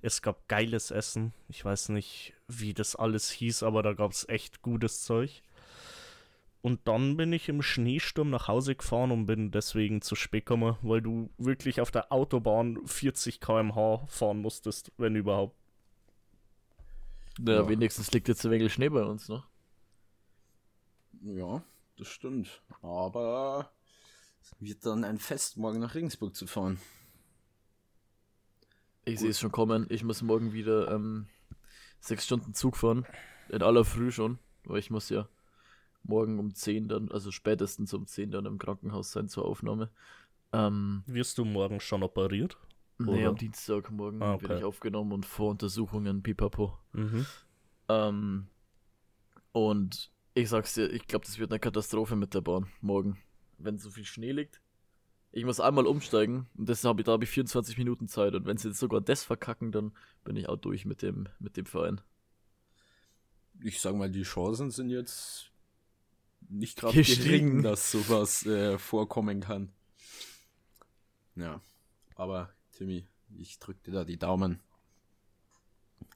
es 0.00 0.22
gab 0.22 0.48
geiles 0.48 0.90
Essen. 0.90 1.34
Ich 1.48 1.64
weiß 1.64 1.90
nicht, 1.90 2.34
wie 2.46 2.72
das 2.72 2.96
alles 2.96 3.30
hieß, 3.30 3.62
aber 3.64 3.82
da 3.82 3.92
gab 3.92 4.12
es 4.12 4.28
echt 4.28 4.62
gutes 4.62 5.02
Zeug. 5.02 5.42
Und 6.60 6.88
dann 6.88 7.16
bin 7.16 7.32
ich 7.32 7.48
im 7.48 7.62
Schneesturm 7.62 8.30
nach 8.30 8.48
Hause 8.48 8.74
gefahren 8.74 9.12
und 9.12 9.26
bin 9.26 9.50
deswegen 9.52 10.02
zu 10.02 10.16
spät 10.16 10.46
gekommen, 10.46 10.76
weil 10.82 11.00
du 11.00 11.30
wirklich 11.38 11.80
auf 11.80 11.90
der 11.92 12.12
Autobahn 12.12 12.78
40 12.84 13.40
km/h 13.40 14.06
fahren 14.08 14.40
musstest, 14.40 14.90
wenn 14.98 15.14
überhaupt. 15.14 15.56
Na, 17.38 17.52
Ja. 17.60 17.68
wenigstens 17.68 18.10
liegt 18.10 18.26
jetzt 18.28 18.44
ein 18.44 18.50
wenig 18.50 18.72
Schnee 18.72 18.88
bei 18.88 19.04
uns, 19.04 19.28
ne? 19.28 19.44
Ja, 21.22 21.62
das 21.96 22.08
stimmt. 22.08 22.60
Aber 22.82 23.70
es 24.42 24.54
wird 24.58 24.84
dann 24.84 25.04
ein 25.04 25.18
Fest, 25.18 25.56
morgen 25.56 25.78
nach 25.78 25.94
Regensburg 25.94 26.34
zu 26.34 26.46
fahren. 26.48 26.80
Ich 29.04 29.20
sehe 29.20 29.30
es 29.30 29.40
schon 29.40 29.52
kommen. 29.52 29.86
Ich 29.90 30.04
muss 30.04 30.22
morgen 30.22 30.52
wieder 30.52 30.90
ähm, 30.90 31.26
sechs 32.00 32.24
Stunden 32.26 32.52
Zug 32.54 32.76
fahren. 32.76 33.06
In 33.48 33.62
aller 33.62 33.84
Früh 33.84 34.10
schon. 34.10 34.38
Weil 34.64 34.80
ich 34.80 34.90
muss 34.90 35.08
ja 35.08 35.28
morgen 36.08 36.38
um 36.38 36.54
10 36.54 36.88
dann, 36.88 37.10
also 37.10 37.30
spätestens 37.30 37.92
um 37.94 38.06
10 38.06 38.30
dann 38.30 38.46
im 38.46 38.58
Krankenhaus 38.58 39.12
sein 39.12 39.28
zur 39.28 39.44
Aufnahme. 39.44 39.90
Ähm, 40.52 41.02
Wirst 41.06 41.38
du 41.38 41.44
morgen 41.44 41.80
schon 41.80 42.02
operiert? 42.02 42.56
nee, 42.98 43.20
Oder? 43.20 43.28
am 43.28 43.36
Dienstagmorgen 43.36 44.22
Ah, 44.22 44.32
werde 44.32 44.44
okay. 44.46 44.58
ich 44.58 44.64
aufgenommen 44.64 45.12
und 45.12 45.26
Voruntersuchungen, 45.26 46.22
pipapo. 46.22 46.76
Mhm. 46.92 47.26
Ähm, 47.88 48.46
und 49.52 50.10
ich 50.34 50.48
sag's 50.48 50.74
dir, 50.74 50.90
ich 50.90 51.06
glaube, 51.06 51.24
das 51.26 51.38
wird 51.38 51.50
eine 51.50 51.60
Katastrophe 51.60 52.16
mit 52.16 52.34
der 52.34 52.40
Bahn 52.40 52.66
morgen. 52.80 53.18
Wenn 53.58 53.78
so 53.78 53.90
viel 53.90 54.04
Schnee 54.04 54.32
liegt. 54.32 54.60
Ich 55.30 55.44
muss 55.44 55.60
einmal 55.60 55.86
umsteigen 55.86 56.46
und 56.56 56.68
das 56.68 56.84
hab 56.84 56.98
ich, 56.98 57.04
da 57.04 57.12
habe 57.12 57.24
ich 57.24 57.30
24 57.30 57.76
Minuten 57.76 58.08
Zeit. 58.08 58.34
Und 58.34 58.46
wenn 58.46 58.56
sie 58.56 58.68
jetzt 58.68 58.78
sogar 58.78 59.00
das 59.00 59.24
verkacken, 59.24 59.72
dann 59.72 59.92
bin 60.24 60.36
ich 60.36 60.48
auch 60.48 60.56
durch 60.56 60.84
mit 60.86 61.02
dem, 61.02 61.28
mit 61.38 61.56
dem 61.56 61.66
Verein. 61.66 62.00
Ich 63.60 63.80
sag 63.80 63.94
mal, 63.96 64.10
die 64.10 64.22
Chancen 64.22 64.70
sind 64.70 64.90
jetzt 64.90 65.50
nicht 66.48 66.78
gerade 66.78 67.02
gering, 67.02 67.62
dass 67.62 67.90
sowas 67.90 68.44
äh, 68.46 68.78
vorkommen 68.78 69.40
kann. 69.40 69.72
Ja, 71.36 71.60
aber 72.16 72.50
Timmy, 72.72 73.06
ich 73.36 73.58
drück 73.58 73.82
dir 73.84 73.92
da 73.92 74.04
die 74.04 74.18
Daumen. 74.18 74.60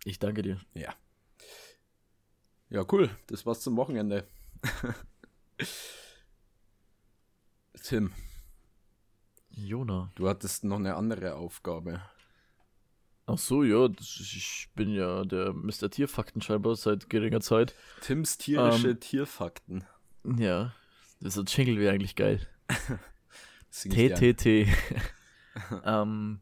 Ich 0.05 0.19
danke 0.19 0.43
dir. 0.43 0.61
Ja. 0.75 0.95
Ja, 2.71 2.85
cool. 2.91 3.11
Das 3.27 3.45
war's 3.47 3.61
zum 3.61 3.77
Wochenende. 3.77 4.27
Tim, 7.83 8.13
Jona. 9.51 10.11
du 10.15 10.29
hattest 10.29 10.65
noch 10.65 10.79
eine 10.79 10.95
andere 10.97 11.35
Aufgabe. 11.35 12.01
Ach 13.27 13.39
so, 13.39 13.63
ja, 13.63 13.89
ich 14.01 14.69
bin 14.75 14.91
ja 14.93 15.25
der 15.25 15.53
Mr. 15.53 15.91
Tierfakten 15.91 16.43
scheinbar 16.43 16.75
seit 16.77 17.09
geringer 17.09 17.41
Zeit. 17.41 17.75
Tims 18.01 18.37
tierische 18.39 18.91
Ähm, 18.91 19.01
Tierfakten. 19.01 19.85
Ja, 20.25 20.73
das 21.21 21.37
ist 21.37 21.57
Jingle 21.57 21.79
wäre 21.79 21.95
eigentlich 21.95 22.17
geil. 22.17 22.47
TTT. 23.71 24.69
ähm, 25.85 26.41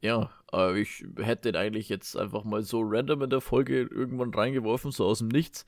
ja, 0.00 0.30
aber 0.48 0.74
ich 0.74 1.04
hätte 1.16 1.52
den 1.52 1.60
eigentlich 1.60 1.88
jetzt 1.88 2.16
einfach 2.16 2.44
mal 2.44 2.62
so 2.62 2.82
random 2.82 3.22
in 3.22 3.30
der 3.30 3.40
Folge 3.40 3.82
irgendwann 3.82 4.34
reingeworfen, 4.34 4.90
so 4.90 5.06
aus 5.06 5.18
dem 5.18 5.28
Nichts. 5.28 5.64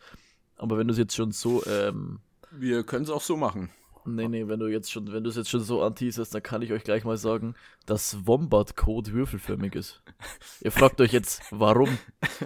Aber 0.57 0.79
wenn 0.79 0.87
du 0.87 0.93
es 0.93 0.99
jetzt 0.99 1.15
schon 1.15 1.33
so, 1.33 1.65
ähm, 1.67 2.21
Wir 2.51 2.85
können 2.85 3.05
es 3.05 3.11
auch 3.11 3.23
so 3.23 3.37
machen. 3.37 3.71
Nee, 4.07 4.29
nee, 4.29 4.49
wenn 4.49 4.59
du 4.61 4.67
jetzt 4.67 4.91
schon, 4.93 5.13
wenn 5.13 5.25
du 5.25 5.31
es 5.31 5.37
jetzt 5.37 5.51
schon 5.51 5.61
so 5.61 5.83
anteaserst, 5.83 6.35
dann 6.35 6.43
kann 6.43 6.63
ich 6.63 6.73
euch 6.73 6.85
gleich 6.85 7.05
mal 7.05 7.17
sagen, 7.17 7.55
dass 7.87 8.27
Wombat-Code 8.27 9.13
würfelförmig 9.13 9.75
ist. 9.75 10.03
Ihr 10.61 10.73
fragt 10.73 11.01
euch 11.01 11.13
jetzt, 11.13 11.43
warum? 11.51 11.99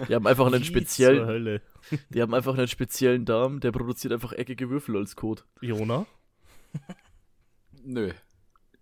Die 0.07 0.15
haben 0.15 0.27
einfach 0.27 0.47
einen 0.47 0.63
speziellen, 0.63 1.25
Hölle. 1.25 1.61
die 2.09 2.21
haben 2.21 2.33
einfach 2.33 2.57
einen 2.57 2.67
speziellen 2.67 3.25
Darm, 3.25 3.59
der 3.59 3.71
produziert 3.71 4.13
einfach 4.13 4.33
eckige 4.33 4.69
Würfel 4.69 4.97
als 4.97 5.15
Code. 5.15 5.43
Jona? 5.61 6.05
Nö. 7.83 8.11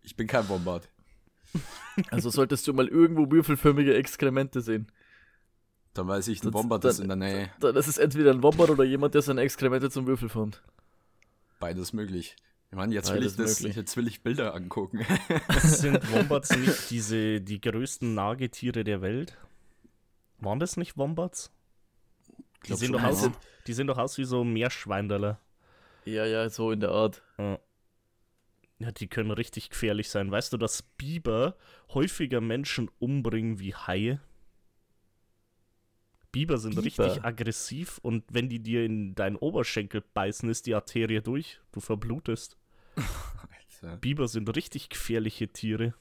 Ich 0.01 0.15
bin 0.15 0.27
kein 0.27 0.47
Bombard. 0.47 0.89
Also 2.11 2.29
solltest 2.29 2.67
du 2.67 2.73
mal 2.73 2.87
irgendwo 2.87 3.31
würfelförmige 3.31 3.95
Exkremente 3.95 4.61
sehen. 4.61 4.91
Dann 5.93 6.07
weiß 6.07 6.27
ich, 6.27 6.43
ein 6.43 6.51
Das- 6.51 6.67
dann- 6.67 6.91
ist 6.91 6.99
in 6.99 7.07
der 7.07 7.17
Nähe. 7.17 7.49
Dann 7.59 7.75
ist 7.75 7.87
es 7.87 7.97
entweder 7.97 8.31
ein 8.31 8.43
Wombat 8.43 8.69
oder 8.69 8.83
jemand, 8.83 9.15
der 9.15 9.21
seine 9.23 9.41
Exkremente 9.41 9.89
zum 9.89 10.05
Würfel 10.05 10.29
formt. 10.29 10.61
Beides 11.59 11.91
möglich. 11.93 12.35
Ich 12.69 12.75
meine, 12.75 12.93
jetzt 12.93 13.13
will 13.13 13.25
ich 13.25 13.35
das, 13.35 13.59
möglich. 13.61 13.75
jetzt 13.77 13.95
will 13.95 14.07
ich 14.07 14.21
Bilder 14.23 14.53
angucken. 14.53 15.05
Sind 15.59 16.11
Wombats 16.11 16.55
nicht 16.55 16.89
diese, 16.89 17.39
die 17.39 17.61
größten 17.61 18.13
Nagetiere 18.13 18.83
der 18.83 19.01
Welt? 19.01 19.37
Waren 20.39 20.59
das 20.59 20.75
nicht 20.75 20.97
Wombats? 20.97 21.51
Die 22.65 22.73
sehen, 22.73 22.91
doch 22.91 23.03
aus, 23.03 23.29
die 23.65 23.73
sehen 23.73 23.87
doch 23.87 23.97
aus 23.97 24.17
wie 24.17 24.25
so 24.25 24.43
Meerschweinderler. 24.43 25.39
Ja, 26.03 26.25
ja, 26.25 26.49
so 26.49 26.71
in 26.71 26.81
der 26.81 26.91
Art. 26.91 27.21
Ja. 27.37 27.59
Ja, 28.79 28.91
die 28.91 29.07
können 29.07 29.31
richtig 29.31 29.69
gefährlich 29.69 30.09
sein. 30.09 30.29
Weißt 30.29 30.53
du, 30.53 30.57
dass 30.57 30.83
Biber 30.83 31.55
häufiger 31.93 32.41
Menschen 32.41 32.91
umbringen 32.99 33.59
wie 33.59 33.73
Haie? 33.73 34.19
Biber 36.39 36.57
sind 36.57 36.71
Biber? 36.75 36.83
richtig 36.85 37.23
aggressiv 37.25 37.99
und 38.03 38.23
wenn 38.31 38.47
die 38.49 38.59
dir 38.59 38.85
in 38.85 39.15
deinen 39.15 39.35
Oberschenkel 39.37 40.03
beißen, 40.13 40.47
ist 40.49 40.65
die 40.67 40.75
Arterie 40.75 41.21
durch. 41.21 41.59
Du 41.71 41.79
verblutest. 41.79 42.57
Alter. 43.81 43.97
Biber 43.97 44.27
sind 44.27 44.55
richtig 44.55 44.89
gefährliche 44.89 45.47
Tiere. 45.47 45.93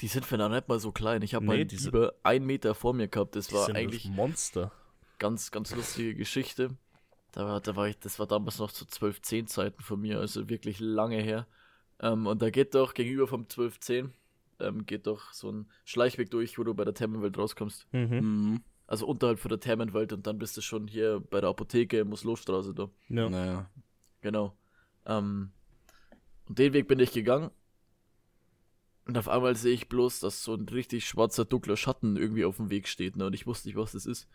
Die 0.00 0.08
sind 0.08 0.26
für 0.26 0.36
noch 0.36 0.50
nicht 0.50 0.68
mal 0.68 0.78
so 0.78 0.92
klein. 0.92 1.22
Ich 1.22 1.34
habe 1.34 1.44
Nee, 1.46 1.48
mal 1.58 1.64
die 1.64 1.76
sind- 1.76 1.88
über 1.88 2.14
einen 2.22 2.46
Meter 2.46 2.74
vor 2.74 2.92
mir 2.94 3.08
gehabt. 3.08 3.34
Das 3.34 3.52
war 3.52 3.74
eigentlich 3.74 4.04
Monster. 4.08 4.70
ganz, 5.18 5.50
ganz 5.50 5.74
lustige 5.74 6.14
Geschichte. 6.14 6.76
Da, 7.32 7.44
war- 7.46 7.60
da 7.60 7.74
war 7.76 7.88
ich, 7.88 7.98
das 7.98 8.18
war 8.18 8.26
damals 8.26 8.58
noch 8.58 8.70
zu 8.72 8.84
12.10 8.84 9.46
Zeiten 9.46 9.82
von 9.82 10.00
mir, 10.00 10.18
also 10.20 10.48
wirklich 10.48 10.78
lange 10.80 11.20
her. 11.22 11.46
Ähm, 12.00 12.26
und 12.26 12.42
da 12.42 12.50
geht 12.50 12.74
doch 12.74 12.92
gegenüber 12.94 13.26
vom 13.26 13.44
12.10 13.44 14.10
ähm, 14.58 14.86
geht 14.86 15.06
doch 15.06 15.32
so 15.32 15.50
ein 15.52 15.66
Schleichweg 15.84 16.30
durch, 16.30 16.58
wo 16.58 16.64
du 16.64 16.72
bei 16.74 16.84
der 16.84 16.94
Thermenwelt 16.94 17.36
rauskommst. 17.36 17.86
Mhm. 17.92 18.00
Mhm. 18.20 18.62
Also 18.86 19.06
unterhalb 19.06 19.40
von 19.40 19.48
der 19.48 19.60
Thermenwelt 19.60 20.12
und 20.12 20.26
dann 20.26 20.38
bist 20.38 20.56
du 20.56 20.60
schon 20.60 20.86
hier 20.86 21.20
bei 21.30 21.40
der 21.40 21.50
Apotheke 21.50 22.00
in 22.00 22.08
Muslowstraße 22.08 22.72
da. 22.72 22.88
Ja. 23.08 23.28
Naja. 23.28 23.70
Genau. 24.20 24.56
Ähm, 25.04 25.50
und 26.48 26.58
den 26.58 26.72
Weg 26.72 26.86
bin 26.86 27.00
ich 27.00 27.12
gegangen. 27.12 27.50
Und 29.06 29.16
auf 29.18 29.28
einmal 29.28 29.54
sehe 29.54 29.72
ich 29.72 29.88
bloß, 29.88 30.20
dass 30.20 30.42
so 30.42 30.54
ein 30.54 30.68
richtig 30.68 31.06
schwarzer, 31.06 31.44
dunkler 31.44 31.76
Schatten 31.76 32.16
irgendwie 32.16 32.44
auf 32.44 32.56
dem 32.56 32.70
Weg 32.70 32.88
steht. 32.88 33.16
Ne? 33.16 33.26
Und 33.26 33.34
ich 33.34 33.46
wusste 33.46 33.68
nicht, 33.68 33.76
was 33.76 33.92
das 33.92 34.06
ist. 34.06 34.28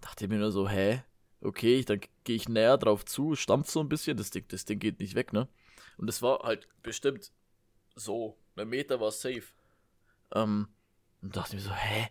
Dachte 0.00 0.28
mir 0.28 0.38
nur 0.38 0.52
so, 0.52 0.68
hä? 0.68 1.02
Okay, 1.40 1.78
ich, 1.78 1.86
dann 1.86 2.00
gehe 2.24 2.36
ich 2.36 2.48
näher 2.48 2.78
drauf 2.78 3.04
zu, 3.04 3.34
stampf 3.36 3.70
so 3.70 3.80
ein 3.80 3.88
bisschen. 3.88 4.16
Das 4.16 4.30
Ding, 4.30 4.44
das 4.48 4.64
Ding 4.64 4.78
geht 4.78 4.98
nicht 4.98 5.14
weg, 5.14 5.32
ne? 5.32 5.48
Und 5.96 6.08
es 6.08 6.22
war 6.22 6.40
halt 6.40 6.68
bestimmt 6.82 7.32
so. 7.94 8.36
Ein 8.56 8.68
Meter 8.68 9.00
war 9.00 9.12
safe. 9.12 9.44
Ähm, 10.32 10.68
und 11.22 11.36
dachte 11.36 11.54
mir 11.56 11.62
so, 11.62 11.72
hä? 11.72 12.08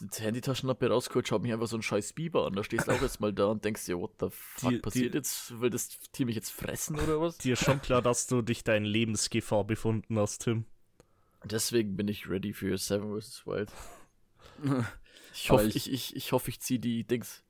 Die 0.00 0.22
Handytaschenlampe 0.22 0.88
rausgeholt, 0.90 1.26
schaut 1.26 1.42
mich 1.42 1.52
einfach 1.52 1.66
so 1.68 1.76
ein 1.76 1.82
scheiß 1.82 2.12
Biber 2.12 2.46
an. 2.46 2.52
Da 2.54 2.62
stehst 2.62 2.86
du 2.86 2.92
auch 2.92 3.00
jetzt 3.00 3.20
mal 3.20 3.32
da 3.32 3.46
und 3.46 3.64
denkst 3.64 3.86
dir, 3.86 3.98
what 3.98 4.12
the 4.20 4.26
fuck 4.30 4.70
Die- 4.70 4.78
passiert 4.78 5.14
die- 5.14 5.18
jetzt? 5.18 5.58
Will 5.60 5.70
das 5.70 5.88
Tier 6.12 6.26
mich 6.26 6.34
jetzt 6.36 6.50
fressen 6.50 6.98
oder 7.00 7.20
was? 7.20 7.38
Dir 7.38 7.54
ist 7.54 7.64
schon 7.64 7.80
klar, 7.80 8.02
dass 8.02 8.26
du 8.26 8.42
dich 8.42 8.62
da 8.62 8.74
in 8.74 8.84
Lebensgefahr 8.84 9.64
befunden 9.64 10.18
hast, 10.18 10.42
Tim. 10.42 10.66
Deswegen 11.44 11.96
bin 11.96 12.08
ich 12.08 12.28
ready 12.28 12.52
für 12.52 12.76
Seven 12.76 13.18
vs. 13.18 13.46
Wild. 13.46 13.72
Ich 15.38 15.50
hoffe, 15.50 15.66
ich- 15.66 15.76
ich, 15.76 15.92
ich, 15.92 16.16
ich, 16.16 16.32
hoffe, 16.32 16.48
ich 16.48 16.60
ziehe 16.60 16.80
die 16.80 17.04
Dings. 17.04 17.44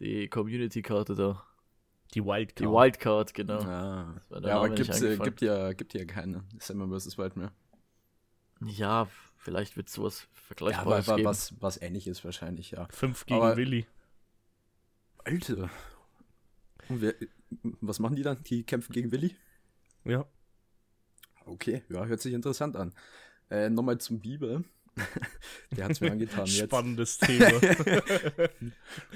Die 0.00 0.28
Community-Karte 0.28 1.14
da. 1.14 1.42
Die 2.12 2.22
Wildcard. 2.24 2.58
Die 2.60 2.66
Wildcard, 2.66 3.32
genau. 3.34 3.60
Ja, 3.62 4.20
war 4.28 4.40
der 4.42 4.50
ja 4.50 4.56
aber 4.58 4.68
gibt's, 4.70 5.00
äh, 5.00 5.16
gibt, 5.16 5.40
ja, 5.40 5.72
gibt 5.72 5.94
ja 5.94 6.04
keine 6.04 6.44
Summer 6.58 6.88
vs. 6.98 7.16
Wild 7.16 7.36
mehr. 7.36 7.52
Ja, 8.62 9.08
vielleicht 9.40 9.76
wird 9.76 9.88
sowas 9.88 10.22
Ja, 10.22 10.26
aber 10.28 11.02
Vergleichbares 11.02 11.06
geben. 11.16 11.24
was, 11.24 11.54
was 11.60 11.82
ähnliches 11.82 12.24
wahrscheinlich, 12.24 12.70
ja. 12.72 12.86
Fünf 12.90 13.26
gegen 13.26 13.40
Aber- 13.40 13.56
Willi. 13.56 13.86
Alter. 15.24 15.68
Und 16.88 17.00
wer, 17.02 17.14
was 17.80 17.98
machen 17.98 18.16
die 18.16 18.22
dann? 18.22 18.42
Die 18.44 18.62
kämpfen 18.64 18.92
gegen 18.92 19.12
Willi? 19.12 19.36
Ja. 20.04 20.24
Okay, 21.44 21.82
ja, 21.88 22.04
hört 22.06 22.20
sich 22.20 22.32
interessant 22.32 22.76
an. 22.76 22.94
Äh, 23.50 23.68
Nochmal 23.70 23.98
zum 23.98 24.20
Biber. 24.20 24.62
Der 25.76 25.84
hat's 25.86 26.00
mir 26.00 26.10
angetan 26.12 26.46
jetzt. 26.46 26.64
Spannendes 26.66 27.18
Thema. 27.18 27.50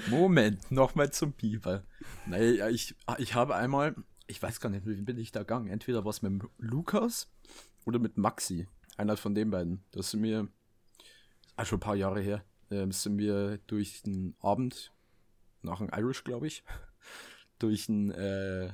Moment, 0.07 0.71
nochmal 0.71 1.11
zum 1.11 1.31
Biber. 1.33 1.83
Naja, 2.25 2.69
ich, 2.69 2.95
ich 3.17 3.33
habe 3.35 3.55
einmal, 3.55 3.95
ich 4.27 4.41
weiß 4.41 4.59
gar 4.59 4.69
nicht, 4.69 4.85
wem 4.85 5.05
bin 5.05 5.17
ich 5.17 5.31
da 5.31 5.39
gegangen? 5.41 5.67
Entweder 5.67 6.05
was 6.05 6.21
mit 6.21 6.43
Lukas 6.57 7.29
oder 7.85 7.99
mit 7.99 8.17
Maxi. 8.17 8.67
Einer 8.97 9.17
von 9.17 9.35
den 9.35 9.49
beiden. 9.51 9.83
Das 9.91 10.11
sind 10.11 10.23
wir, 10.23 10.47
ah, 11.55 11.65
schon 11.65 11.77
ein 11.77 11.81
paar 11.81 11.95
Jahre 11.95 12.21
her, 12.21 12.43
ähm, 12.71 12.91
sind 12.91 13.17
wir 13.17 13.57
durch 13.67 14.03
den 14.03 14.35
Abend, 14.39 14.91
nach 15.61 15.79
dem 15.79 15.89
Irish, 15.89 16.23
glaube 16.23 16.47
ich, 16.47 16.63
durch 17.59 17.87
den, 17.87 18.11
äh, 18.11 18.67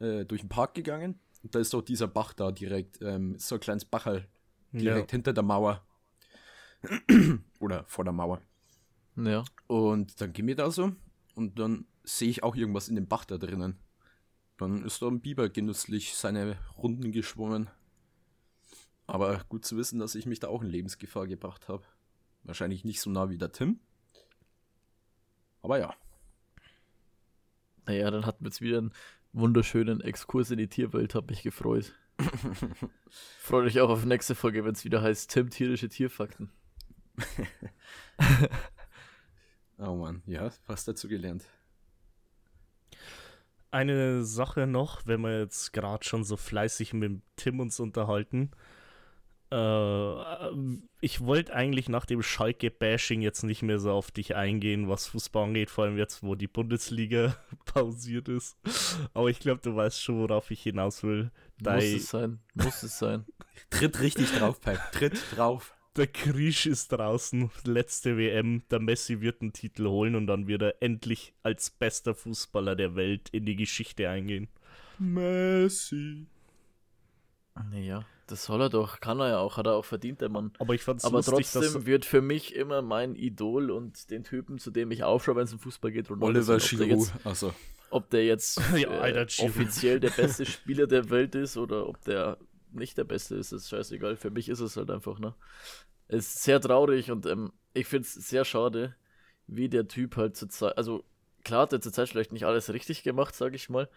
äh, 0.00 0.24
durch 0.24 0.40
den 0.40 0.48
Park 0.48 0.74
gegangen. 0.74 1.20
Und 1.42 1.54
da 1.54 1.58
ist 1.58 1.74
doch 1.74 1.82
dieser 1.82 2.08
Bach 2.08 2.32
da 2.32 2.50
direkt, 2.52 3.02
ähm, 3.02 3.36
so 3.38 3.56
ein 3.56 3.60
kleines 3.60 3.84
Bachel 3.84 4.26
direkt 4.72 5.10
hinter 5.10 5.32
der 5.32 5.42
Mauer. 5.42 5.84
oder 7.60 7.84
vor 7.86 8.04
der 8.04 8.12
Mauer. 8.12 8.40
ja. 9.16 9.44
Und 9.66 10.20
dann 10.20 10.32
gehen 10.32 10.46
wir 10.46 10.56
da 10.56 10.70
so 10.70 10.92
und 11.34 11.58
dann 11.58 11.86
sehe 12.02 12.28
ich 12.28 12.42
auch 12.42 12.56
irgendwas 12.56 12.88
in 12.88 12.96
dem 12.96 13.06
Bach 13.06 13.24
da 13.24 13.38
drinnen. 13.38 13.78
Dann 14.58 14.84
ist 14.84 15.02
da 15.02 15.08
ein 15.08 15.20
Biber 15.20 15.48
genüsslich 15.48 16.14
seine 16.14 16.58
Runden 16.78 17.10
geschwommen. 17.12 17.68
Aber 19.06 19.44
gut 19.48 19.64
zu 19.64 19.76
wissen, 19.76 19.98
dass 19.98 20.14
ich 20.14 20.26
mich 20.26 20.40
da 20.40 20.48
auch 20.48 20.62
in 20.62 20.68
Lebensgefahr 20.68 21.26
gebracht 21.26 21.68
habe. 21.68 21.84
Wahrscheinlich 22.42 22.84
nicht 22.84 23.00
so 23.00 23.10
nah 23.10 23.30
wie 23.30 23.38
der 23.38 23.52
Tim. 23.52 23.80
Aber 25.62 25.78
ja. 25.78 25.94
Naja, 27.86 28.10
dann 28.10 28.26
hatten 28.26 28.44
wir 28.44 28.48
jetzt 28.48 28.60
wieder 28.60 28.78
einen 28.78 28.92
wunderschönen 29.32 30.00
Exkurs 30.00 30.50
in 30.50 30.58
die 30.58 30.68
Tierwelt, 30.68 31.14
hab 31.14 31.28
mich 31.28 31.42
gefreut. 31.42 31.92
Freut 33.40 33.66
euch 33.66 33.80
auch 33.80 33.90
auf 33.90 34.04
nächste 34.04 34.34
Folge, 34.34 34.64
wenn 34.64 34.72
es 34.72 34.84
wieder 34.84 35.02
heißt 35.02 35.30
Tim 35.30 35.50
tierische 35.50 35.88
Tierfakten. 35.88 36.50
Oh 39.78 39.96
Mann, 39.96 40.22
ja, 40.26 40.50
was 40.66 40.84
dazu 40.84 41.08
gelernt. 41.08 41.44
Eine 43.70 44.22
Sache 44.22 44.68
noch, 44.68 45.04
wenn 45.06 45.20
wir 45.22 45.40
jetzt 45.40 45.72
gerade 45.72 46.04
schon 46.04 46.22
so 46.22 46.36
fleißig 46.36 46.92
mit 46.94 47.22
Tim 47.34 47.58
uns 47.58 47.80
unterhalten. 47.80 48.52
Äh, 49.54 50.78
ich 51.00 51.20
wollte 51.20 51.54
eigentlich 51.54 51.88
nach 51.88 52.06
dem 52.06 52.22
Schalke-Bashing 52.22 53.22
jetzt 53.22 53.44
nicht 53.44 53.62
mehr 53.62 53.78
so 53.78 53.92
auf 53.92 54.10
dich 54.10 54.34
eingehen, 54.34 54.88
was 54.88 55.06
Fußball 55.06 55.44
angeht, 55.44 55.70
vor 55.70 55.84
allem 55.84 55.96
jetzt, 55.96 56.24
wo 56.24 56.34
die 56.34 56.48
Bundesliga 56.48 57.36
pausiert 57.64 58.28
ist. 58.28 58.56
Aber 59.14 59.30
ich 59.30 59.38
glaube, 59.38 59.60
du 59.62 59.76
weißt 59.76 60.02
schon, 60.02 60.18
worauf 60.18 60.50
ich 60.50 60.62
hinaus 60.62 61.04
will. 61.04 61.30
Muss 61.58 61.62
Dei, 61.62 61.92
es 61.94 62.08
sein, 62.08 62.40
muss 62.54 62.82
es 62.82 62.98
sein. 62.98 63.26
Tritt 63.70 64.00
richtig 64.00 64.32
drauf, 64.32 64.60
Pipe. 64.60 64.80
Tritt 64.92 65.22
drauf. 65.36 65.76
der 65.94 66.08
Krisch 66.08 66.66
ist 66.66 66.88
draußen, 66.88 67.48
letzte 67.64 68.16
WM, 68.16 68.64
der 68.72 68.80
Messi 68.80 69.20
wird 69.20 69.40
einen 69.40 69.52
Titel 69.52 69.86
holen 69.86 70.16
und 70.16 70.26
dann 70.26 70.48
wird 70.48 70.62
er 70.62 70.82
endlich 70.82 71.32
als 71.44 71.70
bester 71.70 72.16
Fußballer 72.16 72.74
der 72.74 72.96
Welt 72.96 73.28
in 73.30 73.46
die 73.46 73.54
Geschichte 73.54 74.08
eingehen. 74.10 74.48
Messi. 74.98 76.26
Naja, 77.70 78.04
das 78.26 78.44
soll 78.44 78.60
er 78.62 78.70
doch, 78.70 79.00
kann 79.00 79.20
er 79.20 79.28
ja 79.28 79.38
auch, 79.38 79.56
hat 79.56 79.66
er 79.66 79.74
auch 79.74 79.84
verdient, 79.84 80.20
der 80.20 80.28
Mann. 80.28 80.52
Aber 80.58 80.74
ich 80.74 80.82
fand's 80.82 81.04
Aber 81.04 81.18
lustig, 81.18 81.50
trotzdem 81.50 81.74
dass 81.74 81.86
wird 81.86 82.04
für 82.04 82.22
mich 82.22 82.54
immer 82.54 82.82
mein 82.82 83.14
Idol 83.14 83.70
und 83.70 84.10
den 84.10 84.24
Typen, 84.24 84.58
zu 84.58 84.70
dem 84.70 84.90
ich 84.90 85.04
aufschaue, 85.04 85.36
wenn 85.36 85.44
es 85.44 85.52
um 85.52 85.58
Fußball 85.58 85.92
geht, 85.92 86.10
Ronaldo 86.10 86.26
Oliver 86.26 86.58
sein. 86.60 86.60
ob 86.60 86.78
der 86.78 86.86
Giroud. 86.86 87.08
jetzt, 87.08 87.26
Also, 87.26 87.54
ob 87.90 88.10
der 88.10 88.24
jetzt 88.24 88.60
Ja, 88.76 88.88
Alter, 88.98 89.26
äh, 89.42 89.46
offiziell 89.46 90.00
der 90.00 90.10
beste 90.10 90.46
Spieler 90.46 90.86
der 90.86 91.10
Welt 91.10 91.34
ist 91.34 91.56
oder 91.56 91.88
ob 91.88 92.02
der 92.04 92.38
nicht 92.72 92.98
der 92.98 93.04
beste 93.04 93.36
ist, 93.36 93.52
ist 93.52 93.68
scheißegal. 93.68 94.16
Für 94.16 94.30
mich 94.30 94.48
ist 94.48 94.60
es 94.60 94.76
halt 94.76 94.90
einfach, 94.90 95.18
ne? 95.18 95.34
Es 96.08 96.28
ist 96.28 96.42
sehr 96.42 96.60
traurig 96.60 97.10
und 97.10 97.26
ähm, 97.26 97.52
ich 97.72 97.86
finde 97.86 98.06
es 98.06 98.14
sehr 98.14 98.44
schade, 98.44 98.94
wie 99.46 99.68
der 99.68 99.88
Typ 99.88 100.16
halt 100.16 100.36
zur 100.36 100.48
Zeit, 100.48 100.76
also 100.76 101.04
klar 101.44 101.62
hat 101.62 101.72
er 101.72 101.80
zur 101.80 101.92
Zeit 101.92 102.08
vielleicht 102.08 102.32
nicht 102.32 102.44
alles 102.44 102.72
richtig 102.72 103.02
gemacht, 103.02 103.34
sage 103.34 103.56
ich 103.56 103.68
mal, 103.68 103.88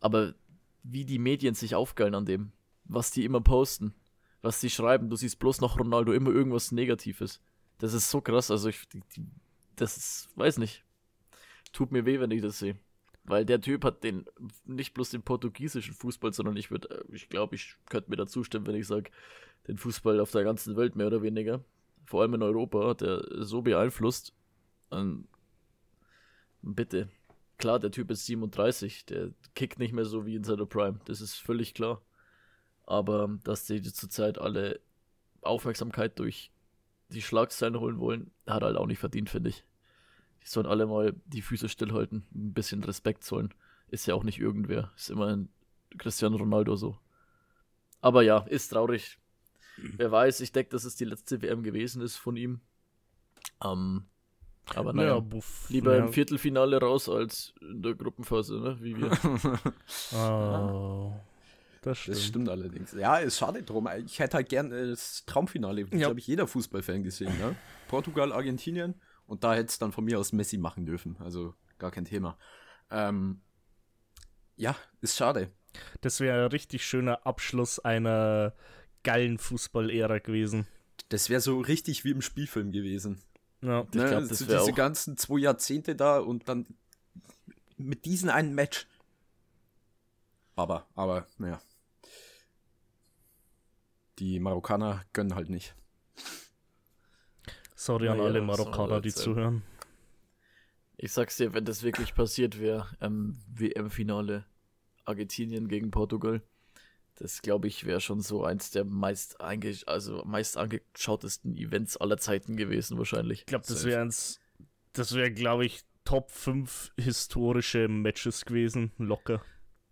aber 0.00 0.34
wie 0.82 1.04
die 1.04 1.18
Medien 1.18 1.54
sich 1.54 1.74
aufgeilen 1.74 2.14
an 2.14 2.26
dem, 2.26 2.52
was 2.88 3.10
die 3.10 3.24
immer 3.24 3.40
posten, 3.40 3.94
was 4.42 4.60
die 4.60 4.70
schreiben, 4.70 5.10
du 5.10 5.16
siehst 5.16 5.38
bloß 5.38 5.60
noch 5.60 5.78
Ronaldo 5.78 6.12
immer 6.12 6.30
irgendwas 6.30 6.72
Negatives. 6.72 7.40
Das 7.78 7.92
ist 7.92 8.10
so 8.10 8.20
krass, 8.20 8.50
also 8.50 8.68
ich, 8.68 8.88
die, 8.88 9.02
die, 9.14 9.26
das 9.76 9.96
ist, 9.96 10.28
weiß 10.36 10.58
nicht. 10.58 10.84
tut 11.72 11.92
mir 11.92 12.06
weh, 12.06 12.20
wenn 12.20 12.30
ich 12.30 12.42
das 12.42 12.58
sehe. 12.58 12.78
Weil 13.24 13.44
der 13.44 13.60
Typ 13.60 13.84
hat 13.84 14.04
den, 14.04 14.24
nicht 14.64 14.94
bloß 14.94 15.10
den 15.10 15.22
portugiesischen 15.22 15.94
Fußball, 15.94 16.32
sondern 16.32 16.56
ich 16.56 16.70
würde, 16.70 17.04
ich 17.12 17.28
glaube, 17.28 17.56
ich 17.56 17.74
könnte 17.90 18.08
mir 18.08 18.16
da 18.16 18.26
zustimmen, 18.26 18.66
wenn 18.66 18.76
ich 18.76 18.86
sage, 18.86 19.10
den 19.66 19.78
Fußball 19.78 20.20
auf 20.20 20.30
der 20.30 20.44
ganzen 20.44 20.76
Welt 20.76 20.94
mehr 20.94 21.08
oder 21.08 21.22
weniger, 21.22 21.64
vor 22.04 22.22
allem 22.22 22.34
in 22.34 22.42
Europa, 22.42 22.86
hat 22.86 23.02
er 23.02 23.44
so 23.44 23.62
beeinflusst. 23.62 24.32
Und 24.90 25.26
bitte, 26.62 27.08
klar, 27.58 27.80
der 27.80 27.90
Typ 27.90 28.12
ist 28.12 28.26
37, 28.26 29.06
der 29.06 29.30
kickt 29.54 29.80
nicht 29.80 29.92
mehr 29.92 30.04
so 30.04 30.24
wie 30.24 30.36
in 30.36 30.44
seiner 30.44 30.66
Prime, 30.66 31.00
das 31.06 31.20
ist 31.20 31.34
völlig 31.34 31.74
klar. 31.74 32.00
Aber 32.86 33.38
dass 33.44 33.66
die 33.66 33.82
zurzeit 33.82 34.38
alle 34.38 34.80
Aufmerksamkeit 35.42 36.18
durch 36.18 36.50
die 37.08 37.22
Schlagzeilen 37.22 37.78
holen 37.78 37.98
wollen, 37.98 38.30
hat 38.46 38.62
er 38.62 38.66
halt 38.68 38.76
auch 38.76 38.86
nicht 38.86 38.98
verdient, 38.98 39.30
finde 39.30 39.50
ich. 39.50 39.64
Die 40.42 40.48
sollen 40.48 40.66
alle 40.66 40.86
mal 40.86 41.14
die 41.26 41.42
Füße 41.42 41.68
stillhalten, 41.68 42.24
ein 42.34 42.52
bisschen 42.52 42.82
Respekt 42.84 43.24
zollen. 43.24 43.52
Ist 43.88 44.06
ja 44.06 44.14
auch 44.14 44.24
nicht 44.24 44.38
irgendwer, 44.38 44.92
ist 44.96 45.10
immer 45.10 45.28
ein 45.28 45.48
Cristiano 45.98 46.36
Ronaldo 46.36 46.76
so. 46.76 46.98
Aber 48.00 48.22
ja, 48.22 48.38
ist 48.38 48.68
traurig. 48.68 49.18
Wer 49.76 50.10
weiß, 50.10 50.40
ich 50.40 50.52
denke, 50.52 50.70
dass 50.70 50.84
es 50.84 50.96
die 50.96 51.04
letzte 51.04 51.42
WM 51.42 51.62
gewesen 51.62 52.02
ist 52.02 52.16
von 52.16 52.36
ihm. 52.36 52.60
Ähm, 53.64 54.04
aber 54.74 54.92
naja, 54.92 55.14
Ja, 55.14 55.20
buff, 55.20 55.66
lieber 55.68 55.96
ja. 55.96 56.04
im 56.04 56.12
Viertelfinale 56.12 56.78
raus 56.80 57.08
als 57.08 57.54
in 57.60 57.82
der 57.82 57.94
Gruppenphase, 57.94 58.58
ne? 58.60 58.78
Wie 58.80 58.96
wir. 58.96 59.10
Oh, 60.12 61.12
das 61.82 61.98
stimmt. 61.98 62.16
Das 62.16 62.24
stimmt 62.24 62.48
allerdings. 62.48 62.92
Ja, 62.92 63.16
ist 63.18 63.38
schade 63.38 63.62
drum. 63.62 63.88
Ich 64.04 64.18
hätte 64.18 64.36
halt 64.38 64.48
gern 64.48 64.72
äh, 64.72 64.88
das 64.88 65.24
Traumfinale, 65.26 65.84
das 65.84 65.92
Ja. 66.00 66.06
glaube 66.08 66.20
ich 66.20 66.26
jeder 66.26 66.46
Fußballfan 66.46 67.02
gesehen. 67.02 67.36
Ne? 67.38 67.54
Portugal, 67.88 68.32
Argentinien 68.32 68.94
und 69.26 69.44
da 69.44 69.54
hätte 69.54 69.66
es 69.70 69.78
dann 69.78 69.92
von 69.92 70.04
mir 70.04 70.18
aus 70.18 70.32
Messi 70.32 70.58
machen 70.58 70.86
dürfen. 70.86 71.16
Also 71.20 71.54
gar 71.78 71.90
kein 71.90 72.04
Thema. 72.04 72.38
Ähm, 72.90 73.40
ja, 74.56 74.74
ist 75.00 75.16
schade. 75.16 75.50
Das 76.00 76.20
wäre 76.20 76.44
ein 76.44 76.50
richtig 76.50 76.84
schöner 76.86 77.26
Abschluss 77.26 77.78
einer 77.78 78.54
geilen 79.04 79.38
Fußball-Ära 79.38 80.18
gewesen. 80.20 80.66
Das 81.10 81.28
wäre 81.28 81.40
so 81.40 81.60
richtig 81.60 82.04
wie 82.04 82.10
im 82.12 82.22
Spielfilm 82.22 82.72
gewesen. 82.72 83.20
Ja. 83.60 83.82
Ich 83.82 83.90
glaub, 83.90 84.22
so 84.22 84.28
das 84.28 84.48
wär 84.48 84.58
diese 84.60 84.72
auch- 84.72 84.74
ganzen 84.76 85.16
zwei 85.16 85.38
Jahrzehnte 85.40 85.94
da 85.94 86.18
und 86.18 86.48
dann 86.48 86.66
mit 87.76 88.04
diesem 88.06 88.30
einen 88.30 88.54
Match. 88.54 88.86
Aber, 90.56 90.86
aber, 90.94 91.26
naja. 91.38 91.60
Die 94.18 94.40
Marokkaner 94.40 95.04
gönnen 95.12 95.34
halt 95.34 95.50
nicht. 95.50 95.74
Sorry 97.74 98.08
an 98.08 98.16
Naja, 98.16 98.30
alle 98.30 98.40
Marokkaner, 98.40 99.00
die 99.02 99.12
zuhören. 99.12 99.62
Ich 100.96 101.12
sag's 101.12 101.36
dir, 101.36 101.52
wenn 101.52 101.66
das 101.66 101.82
wirklich 101.82 102.14
passiert 102.14 102.58
wäre, 102.58 102.88
ähm, 103.02 103.38
WM-Finale 103.48 104.46
Argentinien 105.04 105.68
gegen 105.68 105.90
Portugal, 105.90 106.42
das 107.16 107.42
glaube 107.42 107.68
ich 107.68 107.84
wäre 107.84 108.00
schon 108.00 108.22
so 108.22 108.44
eins 108.44 108.70
der 108.70 108.84
meist, 108.84 109.40
einge 109.40 109.76
also 109.86 110.22
meist 110.24 110.56
angeschautesten 110.56 111.54
Events 111.56 111.98
aller 111.98 112.16
Zeiten 112.16 112.56
gewesen, 112.56 112.96
wahrscheinlich. 112.96 113.40
Ich 113.40 113.46
glaube, 113.46 113.66
das 113.68 113.84
wäre 113.84 114.00
eins, 114.00 114.40
das 114.94 115.14
wäre, 115.14 115.30
glaube 115.30 115.66
ich, 115.66 115.84
Top 116.04 116.30
5 116.30 116.92
historische 116.96 117.88
Matches 117.88 118.44
gewesen, 118.44 118.92
locker. 118.96 119.42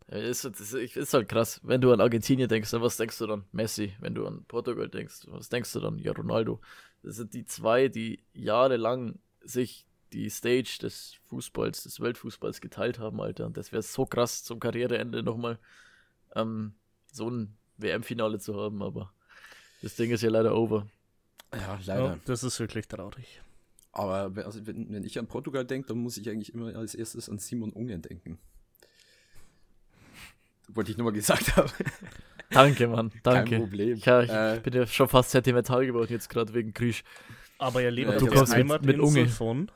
Ist, 0.09 0.45
ist, 0.45 0.75
ist 0.75 1.15
halt 1.15 1.29
krass. 1.29 1.61
Wenn 1.63 1.81
du 1.81 1.93
an 1.93 2.01
Argentinien 2.01 2.49
denkst, 2.49 2.71
dann 2.71 2.83
was 2.83 2.97
denkst 2.99 3.19
du 3.19 3.27
dann? 3.27 3.45
Messi. 3.53 3.95
Wenn 4.01 4.15
du 4.15 4.27
an 4.27 4.45
Portugal 4.47 4.89
denkst, 4.89 5.23
was 5.29 5.49
denkst 5.49 5.73
du 5.73 5.81
dann? 5.81 5.99
Ja, 5.99 6.13
Ronaldo. 6.13 6.61
Das 7.03 7.17
sind 7.17 7.33
die 7.33 7.45
zwei, 7.47 7.89
die 7.89 8.23
jahrelang 8.35 9.19
sich 9.43 9.87
die 10.13 10.29
Stage 10.31 10.79
des 10.83 11.15
Fußballs, 11.29 11.83
des 11.85 12.01
Weltfußballs 12.01 12.61
geteilt 12.61 12.99
haben, 12.99 13.21
Alter. 13.21 13.47
Und 13.47 13.57
das 13.57 13.73
wäre 13.73 13.83
so 13.83 14.05
krass 14.07 14.45
zum 14.45 14.61
Karriereende 14.61 15.23
nochmal 15.23 15.59
ähm, 16.35 16.75
so 17.11 17.31
ein 17.31 17.57
WM-Finale 17.79 18.39
zu 18.39 18.55
haben, 18.57 18.83
aber 18.83 19.13
das 19.83 19.97
Ding 19.97 20.11
ist 20.11 20.23
ja 20.23 20.31
leider 20.31 20.55
over. 20.55 20.87
Ja, 21.53 21.79
Ja, 21.87 22.19
das 22.27 22.45
ist 22.45 22.61
wirklich 22.61 22.87
traurig. 22.89 23.41
Aber 23.93 24.35
wenn- 24.37 24.45
also 24.45 24.67
wenn, 24.67 24.93
wenn 24.93 25.05
ich 25.05 25.19
an 25.19 25.27
Portugal 25.27 25.65
denke, 25.65 25.89
dann 25.89 25.99
muss 25.99 26.17
ich 26.17 26.29
eigentlich 26.29 26.53
immer 26.53 26.75
als 26.77 26.95
erstes 26.95 27.29
an 27.29 27.39
Simon 27.39 27.73
Ungen 27.73 28.03
denken. 28.03 28.39
Wollte 30.69 30.91
ich 30.91 30.97
nur 30.97 31.05
mal 31.07 31.13
gesagt 31.13 31.57
haben. 31.57 31.71
Danke, 32.51 32.87
Mann. 32.89 33.11
Danke. 33.23 33.51
Kein 33.51 33.61
Problem. 33.63 33.99
Ja, 33.99 34.23
ich 34.23 34.31
Äh, 34.31 34.61
bin 34.63 34.73
ja 34.75 34.87
schon 34.87 35.09
fast 35.09 35.31
sentimental 35.31 35.85
geworden 35.87 36.11
jetzt 36.13 36.29
gerade 36.29 36.53
wegen 36.55 36.73
Krisch. 36.73 37.03
Aber 37.59 37.83
er 37.83 37.91
lebt 37.91 38.09
Ja, 38.11 38.15
auf 38.17 38.21
du 38.23 38.27
kommst 38.29 38.53
mit- 38.53 38.59
Heimatinsel 38.59 38.97
mit 38.97 39.01
Unge. 39.01 39.29
von. 39.29 39.71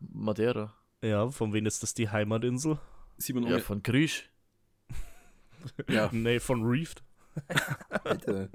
Madeira. 0.00 0.74
Ja, 1.02 1.28
von 1.30 1.52
wem 1.52 1.66
ist 1.66 1.82
das 1.82 1.94
die 1.94 2.08
Heimatinsel? 2.08 2.78
Simon 3.18 3.44
Ja, 3.44 3.50
Ungen. 3.54 3.62
von 3.62 3.82
Krisch. 3.82 4.30
Ja, 5.88 6.08
Nee, 6.12 6.40
von 6.40 6.64
Reefed. 6.64 7.02
Alter. 8.04 8.48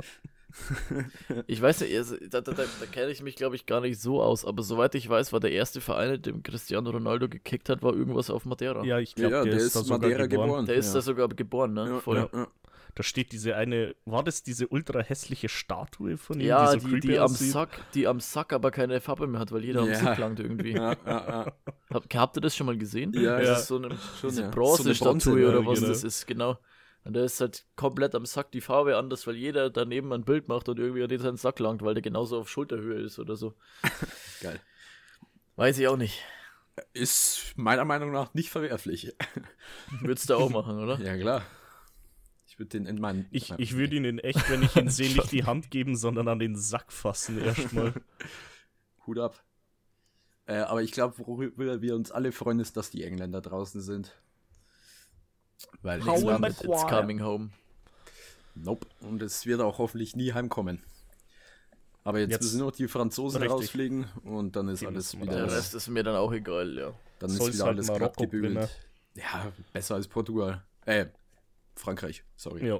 Ich 1.47 1.61
weiß 1.61 1.81
nicht, 1.81 1.95
also, 1.95 2.15
da, 2.29 2.41
da, 2.41 2.51
da, 2.51 2.63
da 2.63 2.85
kenne 2.85 3.11
ich 3.11 3.21
mich, 3.21 3.35
glaube 3.35 3.55
ich, 3.55 3.65
gar 3.65 3.81
nicht 3.81 3.99
so 3.99 4.21
aus, 4.21 4.45
aber 4.45 4.63
soweit 4.63 4.95
ich 4.95 5.07
weiß, 5.07 5.33
war 5.33 5.39
der 5.39 5.51
erste 5.51 5.81
Verein, 5.81 6.15
in 6.15 6.21
dem 6.21 6.43
Cristiano 6.43 6.89
Ronaldo 6.89 7.29
gekickt 7.29 7.69
hat, 7.69 7.81
war 7.83 7.93
irgendwas 7.93 8.29
auf 8.29 8.45
Madeira. 8.45 8.83
Ja, 8.83 8.99
ich 8.99 9.15
glaube, 9.15 9.35
ja, 9.35 9.43
der, 9.43 9.53
ist 9.53 9.75
da 9.75 9.81
sogar 9.81 9.99
Madeira 9.99 10.27
geboren. 10.27 10.47
geboren. 10.47 10.65
Der 10.65 10.75
ist 10.75 10.87
ja. 10.87 10.93
da 10.95 11.01
sogar 11.01 11.27
geboren, 11.29 11.73
ne? 11.73 11.89
Ja, 11.89 11.99
Voll. 11.99 12.17
ja, 12.17 12.29
ja. 12.33 12.47
Da 12.95 13.03
steht 13.03 13.31
diese 13.31 13.55
eine, 13.55 13.95
war 14.05 14.23
das 14.23 14.43
diese 14.43 14.67
ultra 14.67 14.99
hässliche 14.99 15.47
Statue 15.47 16.17
von 16.17 16.39
ihm? 16.39 16.47
Ja, 16.47 16.77
so 16.77 16.87
die, 16.87 16.99
die, 16.99 17.19
am? 17.19 17.29
Sack, 17.29 17.69
die 17.93 18.05
am 18.05 18.19
Sack 18.19 18.51
aber 18.51 18.69
keine 18.71 18.99
Farbe 18.99 19.27
mehr 19.27 19.39
hat, 19.39 19.51
weil 19.53 19.63
jeder 19.63 19.81
am 19.81 19.89
Ja. 19.89 19.95
Sack 19.95 20.17
langt 20.17 20.39
irgendwie. 20.41 20.73
Ja, 20.73 20.91
ja, 20.91 20.95
ja. 21.05 21.53
Hab, 21.89 22.13
habt 22.13 22.37
ihr 22.37 22.41
das 22.41 22.55
schon 22.55 22.67
mal 22.67 22.77
gesehen? 22.77 23.13
Ja, 23.13 23.37
das 23.37 23.47
ja. 23.47 23.55
ist 23.55 23.67
so 23.67 23.77
eine, 23.77 23.97
diese 24.21 24.41
ja. 24.41 24.49
Bronzestatue 24.49 24.93
So 25.21 25.31
eine 25.31 25.41
Bronze, 25.41 25.59
oder 25.59 25.65
was 25.65 25.79
genau. 25.79 25.89
das 25.89 26.03
ist, 26.03 26.27
genau. 26.27 26.57
Und 27.03 27.13
der 27.13 27.23
ist 27.23 27.41
halt 27.41 27.65
komplett 27.75 28.13
am 28.13 28.25
Sack 28.25 28.51
die 28.51 28.61
Farbe 28.61 28.97
anders, 28.97 29.25
weil 29.25 29.35
jeder 29.35 29.69
daneben 29.69 30.13
ein 30.13 30.23
Bild 30.23 30.47
macht 30.47 30.69
und 30.69 30.77
irgendwie 30.77 31.01
an 31.01 31.09
den 31.09 31.19
seinen 31.19 31.37
Sack 31.37 31.59
langt, 31.59 31.81
weil 31.81 31.95
der 31.95 32.03
genauso 32.03 32.39
auf 32.39 32.49
Schulterhöhe 32.49 33.01
ist 33.01 33.17
oder 33.17 33.35
so. 33.35 33.55
Geil. 34.41 34.59
Weiß 35.55 35.77
ich 35.79 35.87
auch 35.87 35.97
nicht. 35.97 36.21
Ist 36.93 37.53
meiner 37.55 37.85
Meinung 37.85 38.11
nach 38.11 38.33
nicht 38.33 38.49
verwerflich. 38.49 39.13
Würdest 40.01 40.29
du 40.29 40.35
auch 40.35 40.49
machen, 40.49 40.79
oder? 40.79 40.99
Ja, 40.99 41.17
klar. 41.17 41.43
Ich 42.45 42.59
würde 42.59 42.69
den 42.69 42.85
in 42.85 42.99
meinen. 42.99 43.27
Ich, 43.31 43.51
ich 43.57 43.75
würde 43.75 43.95
ihn 43.95 44.05
in 44.05 44.19
echt, 44.19 44.49
wenn 44.49 44.61
ich 44.61 44.75
ihn 44.75 44.89
sehe, 44.89 45.13
nicht 45.13 45.31
die 45.31 45.45
Hand 45.45 45.71
geben, 45.71 45.95
sondern 45.95 46.27
an 46.27 46.39
den 46.39 46.55
Sack 46.55 46.91
fassen 46.91 47.39
erstmal. 47.39 47.93
Hut 49.07 49.19
ab. 49.19 49.43
Äh, 50.45 50.57
aber 50.57 50.83
ich 50.83 50.91
glaube, 50.91 51.17
worüber 51.17 51.81
wir 51.81 51.95
uns 51.95 52.11
alle 52.11 52.31
freuen, 52.31 52.59
ist, 52.59 52.77
dass 52.77 52.89
die 52.89 53.03
Engländer 53.03 53.41
draußen 53.41 53.81
sind. 53.81 54.21
Weil 55.81 55.99
mal- 55.99 56.49
It's 56.49 56.61
coming 56.87 57.21
home. 57.21 57.49
nope. 58.55 58.87
Und 59.01 59.21
es 59.21 59.45
wird 59.45 59.61
auch 59.61 59.77
hoffentlich 59.77 60.15
nie 60.15 60.33
heimkommen. 60.33 60.83
Aber 62.03 62.19
jetzt, 62.19 62.31
Jetzt- 62.31 62.41
müssen 62.43 62.57
nur 62.59 62.67
noch 62.69 62.75
die 62.75 62.87
Franzosen 62.87 63.41
Richtig. 63.41 63.59
rausfliegen 63.61 64.05
und 64.23 64.55
dann 64.55 64.67
ist 64.69 64.81
Die 64.81 64.87
alles 64.87 65.19
wieder, 65.19 65.45
Der. 65.45 65.51
Rest 65.51 65.75
ist 65.75 65.87
mir 65.87 66.03
dann 66.03 66.15
auch 66.15 66.31
egal, 66.33 66.75
ja. 66.77 66.93
dann 67.19 67.29
ist 67.29 67.37
Soll's 67.37 67.53
wieder 67.55 67.65
halt 67.65 67.75
alles 67.77 67.93
glatt 67.93 68.17
gebügelt. 68.17 68.69
Ja, 69.15 69.51
besser 69.71 69.95
als 69.95 70.07
Portugal. 70.07 70.63
Äh, 70.85 71.07
Frankreich, 71.75 72.23
sorry. 72.35 72.65
Ja. 72.67 72.79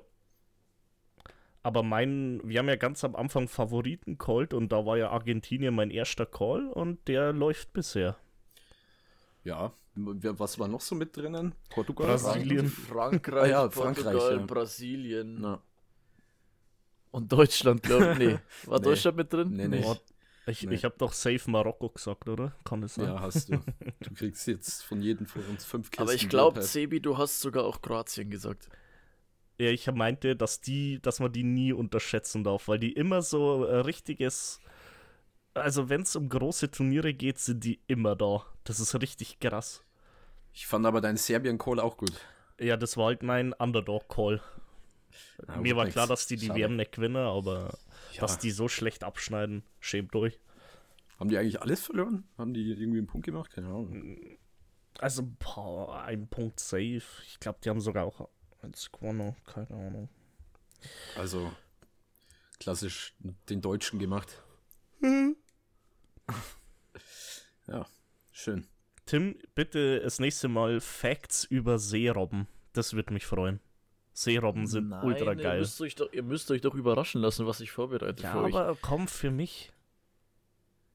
Aber 1.64 1.84
mein, 1.84 2.42
wir 2.44 2.58
haben 2.60 2.70
ja 2.70 2.76
ganz 2.78 3.04
am 3.04 3.16
Anfang 3.16 3.48
Favoriten 3.48 4.18
called 4.18 4.54
und 4.56 4.72
da 4.72 4.86
war 4.88 4.98
ja 4.98 5.12
Argentinien 5.12 5.76
mein 5.76 5.92
erster 5.92 6.26
Call 6.26 6.68
und 6.70 7.08
der 7.08 7.32
läuft 7.34 7.74
bisher. 7.74 8.18
Ja, 9.44 9.72
was 9.96 10.58
war 10.60 10.68
noch 10.68 10.82
so 10.82 10.96
mit 10.96 11.16
drinnen? 11.16 11.54
Portugal? 11.70 12.08
Brasilien. 12.08 12.68
Frankreich, 12.70 13.44
Ah 13.44 13.48
ja, 13.48 13.68
Portugal, 13.68 14.14
Frankreich, 14.14 14.40
ja. 14.40 14.46
Brasilien 14.46 15.38
Na, 15.42 15.62
und 17.12 17.32
Deutschland, 17.32 17.84
glaube 17.84 18.12
ich. 18.14 18.18
Nee. 18.20 18.40
War 18.68 18.80
Nee. 18.80 18.84
Deutschland 18.86 19.18
mit 19.18 19.34
drin? 19.34 19.50
Nee, 19.56 19.68
nee. 19.68 19.82
Boah, 19.82 20.00
Ich, 20.48 20.64
Nee. 20.64 20.76
ich 20.76 20.86
habe 20.86 20.96
doch 20.98 21.12
safe 21.14 21.50
Marokko 21.52 21.90
gesagt, 21.90 22.30
oder? 22.30 22.56
Kann 22.64 22.82
das 22.82 22.96
sein? 22.96 23.06
ja, 23.06 23.20
hast 23.20 23.50
du. 23.50 23.58
Du 24.00 24.14
kriegst 24.14 24.48
jetzt 24.48 24.84
von 24.84 25.02
jedem 25.02 25.26
von 25.28 25.44
uns 25.46 25.66
fünf 25.66 25.92
Kisten. 25.92 26.04
Aber 26.04 26.14
ich 26.14 26.30
glaube, 26.30 26.54
Blutpad. 26.54 26.72
Sebi, 26.72 27.02
du 27.02 27.18
hast 27.18 27.42
sogar 27.42 27.66
auch 27.66 27.82
Kroatien 27.82 28.30
gesagt. 28.30 28.70
Ja, 29.60 29.70
ich 29.70 29.86
meinte, 29.92 30.36
dass 30.36 30.62
die, 30.62 31.00
dass 31.02 31.20
man 31.20 31.32
die 31.32 31.44
nie 31.44 31.74
unterschätzen 31.74 32.44
darf, 32.44 32.68
weil 32.68 32.80
die 32.80 32.94
immer 32.94 33.22
so 33.22 33.66
äh, 33.66 33.78
richtiges. 33.82 34.60
Also 35.54 35.90
wenn 35.90 36.02
es 36.02 36.16
um 36.16 36.30
große 36.30 36.72
Turniere 36.72 37.14
geht, 37.14 37.38
sind 37.40 37.64
die 37.64 37.82
immer 37.88 38.16
da. 38.16 38.46
Das 38.64 38.80
ist 38.80 38.94
richtig 39.02 39.40
krass. 39.40 39.84
Ich 40.54 40.68
fand 40.68 40.86
aber 40.86 41.02
deinen 41.02 41.18
Serbien-Call 41.18 41.80
auch 41.80 41.98
gut. 41.98 42.14
Ja, 42.60 42.78
das 42.78 42.96
war 42.98 43.08
halt 43.08 43.24
mein 43.24 43.54
Underdog-Call. 43.54 44.42
Ja, 45.48 45.58
Mir 45.58 45.76
war 45.76 45.88
klar, 45.88 46.08
dass 46.08 46.28
die 46.28 46.38
die 46.38 46.48
Schade. 46.48 46.60
WM 46.60 46.76
nicht 46.78 46.94
gewinnen, 46.94 47.18
aber 47.18 47.78
Ja. 48.14 48.22
dass 48.22 48.38
die 48.38 48.52
so 48.52 48.68
schlecht 48.68 49.04
abschneiden, 49.04 49.64
schämt 49.80 50.16
euch. 50.16 50.40
Haben 51.20 51.30
die 51.30 51.38
eigentlich 51.38 51.62
alles 51.62 51.82
verloren? 51.82 52.24
Haben 52.38 52.54
die 52.54 52.72
irgendwie 52.72 53.00
einen 53.00 53.08
Punkt 53.08 53.26
gemacht? 53.26 53.52
Keine 53.52 53.68
Ahnung. 53.68 54.38
Also, 55.00 55.24
boah, 55.40 56.02
ein 56.04 56.28
Punkt 56.28 56.60
safe. 56.60 57.02
Ich 57.28 57.40
glaube, 57.40 57.60
die 57.64 57.70
haben 57.70 57.82
sogar 57.82 58.06
auch 58.06 58.30
eins 58.62 58.92
gewonnen. 58.92 59.36
Keine 59.46 59.70
Ahnung. 59.72 60.10
Also 61.16 61.52
klassisch 62.60 63.16
den 63.50 63.62
Deutschen 63.62 64.00
gemacht. 64.00 64.44
ja, 67.68 67.86
schön. 68.32 68.68
Tim, 69.06 69.36
bitte 69.56 70.00
das 70.00 70.20
nächste 70.20 70.48
Mal 70.48 70.80
Facts 70.80 71.44
über 71.44 71.80
Seerobben. 71.80 72.48
Das 72.74 72.94
würde 72.94 73.14
mich 73.14 73.26
freuen. 73.26 73.60
Seerobben 74.14 74.68
sind 74.68 74.90
Nein, 74.90 75.04
ultra 75.06 75.32
Ihr 75.32 75.36
geil. 75.36 75.60
müsst, 75.60 75.82
euch 75.82 75.96
doch, 75.96 76.12
ihr 76.12 76.24
müsst 76.24 76.52
euch 76.52 76.62
doch 76.62 76.76
überraschen 76.76 77.22
lassen, 77.22 77.46
was 77.48 77.60
ich 77.62 77.72
vorbereite 77.72 78.24
Ja, 78.24 78.32
für 78.34 78.42
euch. 78.44 78.54
aber 78.56 78.78
komm 78.82 79.08
für 79.08 79.32
mich. 79.32 79.72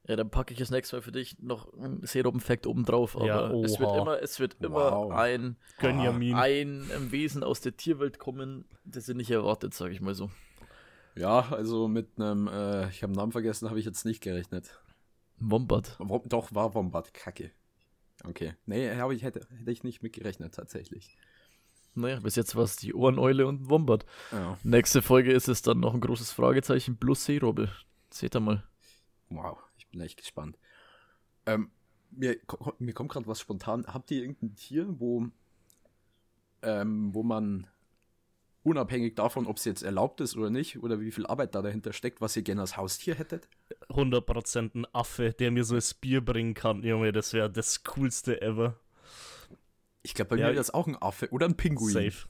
Ja, 0.07 0.15
dann 0.15 0.29
packe 0.29 0.53
ich 0.53 0.59
das 0.59 0.71
nächste 0.71 0.95
Mal 0.95 1.01
für 1.01 1.11
dich 1.11 1.37
noch 1.39 1.73
einen 1.73 2.05
Serum-Fact 2.05 2.65
oben 2.65 2.85
drauf. 2.85 3.15
Aber 3.17 3.25
Ja, 3.25 3.51
es 3.61 3.77
wird 3.79 3.93
immer, 3.95 4.21
es 4.21 4.39
wird 4.39 4.55
immer 4.61 4.91
Wow. 4.91 5.11
ein, 5.11 5.57
Gönjamin. 5.79 6.35
ein 6.35 7.11
Wesen 7.11 7.43
aus 7.43 7.59
der 7.59 7.75
Tierwelt 7.75 8.17
kommen, 8.17 8.63
das 8.85 9.09
ihr 9.09 9.15
nicht 9.15 9.31
erwartet, 9.31 9.73
sage 9.73 9.93
ich 9.93 9.99
mal 9.99 10.15
so. 10.15 10.29
Ja, 11.15 11.49
also 11.51 11.87
mit 11.89 12.07
einem, 12.21 12.47
äh, 12.47 12.87
ich 12.89 13.03
habe 13.03 13.11
den 13.11 13.17
Namen 13.17 13.31
vergessen, 13.33 13.67
habe 13.69 13.79
ich 13.79 13.85
jetzt 13.85 14.05
nicht 14.05 14.21
gerechnet. 14.21 14.79
Wombat. 15.39 15.95
Wom 15.99 16.21
doch, 16.25 16.53
war 16.53 16.73
Wombat, 16.73 17.13
kacke. 17.13 17.51
Okay. 18.23 18.53
Nee, 18.65 18.95
hab 18.95 19.11
ich, 19.11 19.23
hätte, 19.23 19.47
hätte 19.57 19.71
ich 19.71 19.83
nicht 19.83 20.01
mitgerechnet, 20.01 20.55
tatsächlich. 20.55 21.17
Naja, 21.93 22.19
bis 22.19 22.35
jetzt 22.35 22.55
war 22.55 22.63
es 22.63 22.75
die 22.75 22.93
Ohreneule 22.93 23.47
und 23.47 23.69
Wombat. 23.69 24.05
Ja. 24.31 24.57
Nächste 24.63 25.01
Folge 25.01 25.31
ist 25.31 25.47
es 25.47 25.61
dann 25.61 25.79
noch 25.79 25.93
ein 25.93 26.01
großes 26.01 26.31
Fragezeichen 26.31 26.97
plus 26.97 27.25
Seerobbe. 27.25 27.71
Seht 28.09 28.35
ihr 28.35 28.39
mal. 28.39 28.63
Wow, 29.29 29.57
ich 29.77 29.87
bin 29.87 30.01
echt 30.01 30.17
gespannt. 30.17 30.57
Ähm, 31.45 31.71
mir, 32.11 32.37
mir 32.79 32.93
kommt 32.93 33.11
gerade 33.11 33.27
was 33.27 33.39
spontan. 33.39 33.85
Habt 33.87 34.11
ihr 34.11 34.21
irgendein 34.21 34.55
Tier, 34.55 34.87
wo, 34.99 35.27
ähm, 36.61 37.13
wo 37.13 37.23
man 37.23 37.67
unabhängig 38.67 39.15
davon, 39.15 39.47
ob 39.47 39.57
es 39.57 39.65
jetzt 39.65 39.81
erlaubt 39.83 40.21
ist 40.21 40.35
oder 40.37 40.49
nicht, 40.49 40.77
oder 40.83 40.99
wie 40.99 41.11
viel 41.11 41.25
Arbeit 41.25 41.55
da 41.55 41.61
dahinter 41.61 41.93
steckt, 41.93 42.21
was 42.21 42.35
ihr 42.35 42.41
gerne 42.43 42.61
als 42.61 42.77
Haustier 42.77 43.15
hättet? 43.15 43.47
100% 43.89 44.75
ein 44.75 44.85
Affe, 44.93 45.33
der 45.33 45.51
mir 45.51 45.63
so 45.63 45.75
das 45.75 45.93
Bier 45.93 46.23
bringen 46.23 46.53
kann. 46.53 46.83
Junge, 46.83 47.11
das 47.11 47.33
wäre 47.33 47.49
das 47.49 47.83
coolste 47.83 48.41
ever. 48.41 48.79
Ich 50.03 50.13
glaube, 50.13 50.29
bei 50.29 50.35
Ja, 50.37 50.43
mir 50.45 50.47
wäre 50.49 50.55
das 50.57 50.73
auch 50.73 50.87
ein 50.87 50.95
Affe 51.01 51.29
oder 51.31 51.45
ein 51.47 51.55
Pinguin. 51.57 51.93
Safe. 51.93 52.27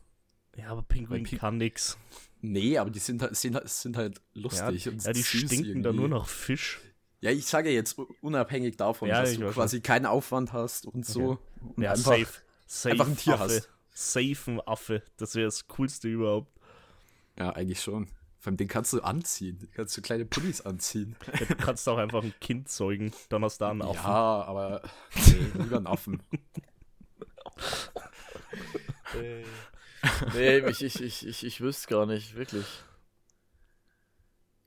Ja, 0.56 0.70
aber 0.70 0.82
Pinguin 0.84 1.24
Ping- 1.24 1.38
kann 1.40 1.58
nix. 1.58 1.98
Nee, 2.42 2.78
aber 2.78 2.90
die 2.90 3.00
sind 3.00 3.22
halt, 3.22 3.36
sind, 3.36 3.56
halt- 3.56 3.70
sind 3.70 3.98
halt 3.98 4.22
Ja, 4.34 4.42
lustig. 4.42 4.88
und 4.90 5.04
ja, 5.04 5.14
die 5.14 5.24
stinken 5.24 5.84
da 5.84 5.90
irgendwie. 5.90 6.08
nur 6.08 6.20
nach 6.20 6.28
Fisch. 6.28 6.80
Ja, 7.20 7.32
ich 7.32 7.46
sage 7.48 7.72
jetzt 7.72 7.98
unabhängig 8.22 8.78
davon, 8.78 9.10
Ja, 9.10 9.22
dass 9.22 9.34
du 9.36 9.50
quasi 9.50 9.82
keinen 9.82 10.06
Aufwand 10.06 10.54
hast 10.54 10.86
und 10.86 11.06
so. 11.06 11.40
Und 11.76 11.84
Ja, 11.84 11.92
einfach, 11.94 12.12
safe. 12.18 12.28
Safe 12.68 12.92
einfach 12.92 13.08
ein 13.08 13.18
Tier 13.18 13.34
Affe. 13.34 13.44
hast. 13.56 13.70
Safe 13.98 14.52
ein 14.52 14.62
Affe. 14.62 15.02
Das 15.18 15.34
wäre 15.34 15.48
das 15.48 15.68
coolste 15.68 16.08
überhaupt. 16.08 16.52
Ja, 17.38 17.50
eigentlich 17.52 17.82
schon. 17.82 18.06
Vor 18.38 18.52
allem 18.52 18.58
den 18.58 18.68
kannst 18.68 18.94
du 18.94 19.02
anziehen. 19.02 19.58
Den 19.58 19.72
kannst 19.72 19.98
du 19.98 20.04
kleine 20.04 20.26
Pullis 20.26 20.62
anziehen. 20.62 21.16
Ja, 21.40 21.46
Du 21.48 21.56
kannst 21.56 21.90
auch 21.90 21.98
einfach 21.98 22.24
ein 22.24 22.34
Kind 22.40 22.70
zeugen. 22.70 23.12
Dann 23.30 23.44
hast 23.44 23.60
du 23.60 23.66
da 23.66 23.72
einen 23.72 23.82
Affen. 23.82 24.06
Ja, 24.06 24.44
aber 24.44 24.82
nee, 25.16 25.64
lieber 25.64 25.78
einen 25.78 25.88
Affen. 25.88 26.22
Nee, 30.36 30.60
ich, 30.60 30.84
ich, 30.84 31.02
ich, 31.02 31.28
ich, 31.28 31.44
ich 31.44 31.62
wüsste 31.62 31.88
gar 31.88 32.06
nicht, 32.06 32.36
wirklich. 32.36 32.66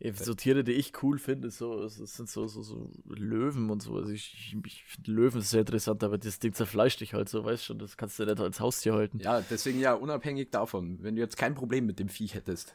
Ey, 0.02 0.14
So 0.14 0.32
Tiere, 0.32 0.64
die 0.64 0.72
ich 0.72 0.92
cool 1.02 1.18
finde, 1.18 1.50
so, 1.50 1.82
es 1.82 1.98
es 1.98 2.16
sind 2.16 2.28
so, 2.28 2.46
so, 2.48 2.62
so 2.62 2.90
Löwen 3.06 3.68
und 3.68 3.82
so. 3.82 3.96
Also 3.96 4.10
ich, 4.10 4.56
ich, 4.64 4.84
finde 4.84 5.10
Löwen 5.12 5.42
sehr 5.42 5.60
interessant, 5.60 6.02
aber 6.02 6.16
das 6.16 6.38
Ding 6.38 6.54
zerfleischt 6.54 7.00
dich 7.00 7.12
halt 7.12 7.28
so, 7.28 7.44
weißt 7.44 7.64
schon, 7.66 7.78
das 7.78 7.98
kannst 7.98 8.18
du 8.18 8.24
nicht 8.24 8.40
als 8.40 8.60
Haustier 8.60 8.94
halten. 8.94 9.20
Ja, 9.20 9.42
deswegen 9.42 9.78
ja, 9.78 9.92
unabhängig 9.92 10.50
davon, 10.50 10.98
wenn 11.02 11.16
du 11.16 11.20
jetzt 11.20 11.36
kein 11.36 11.54
Problem 11.54 11.84
mit 11.84 11.98
dem 11.98 12.08
Viech 12.08 12.34
hättest. 12.34 12.74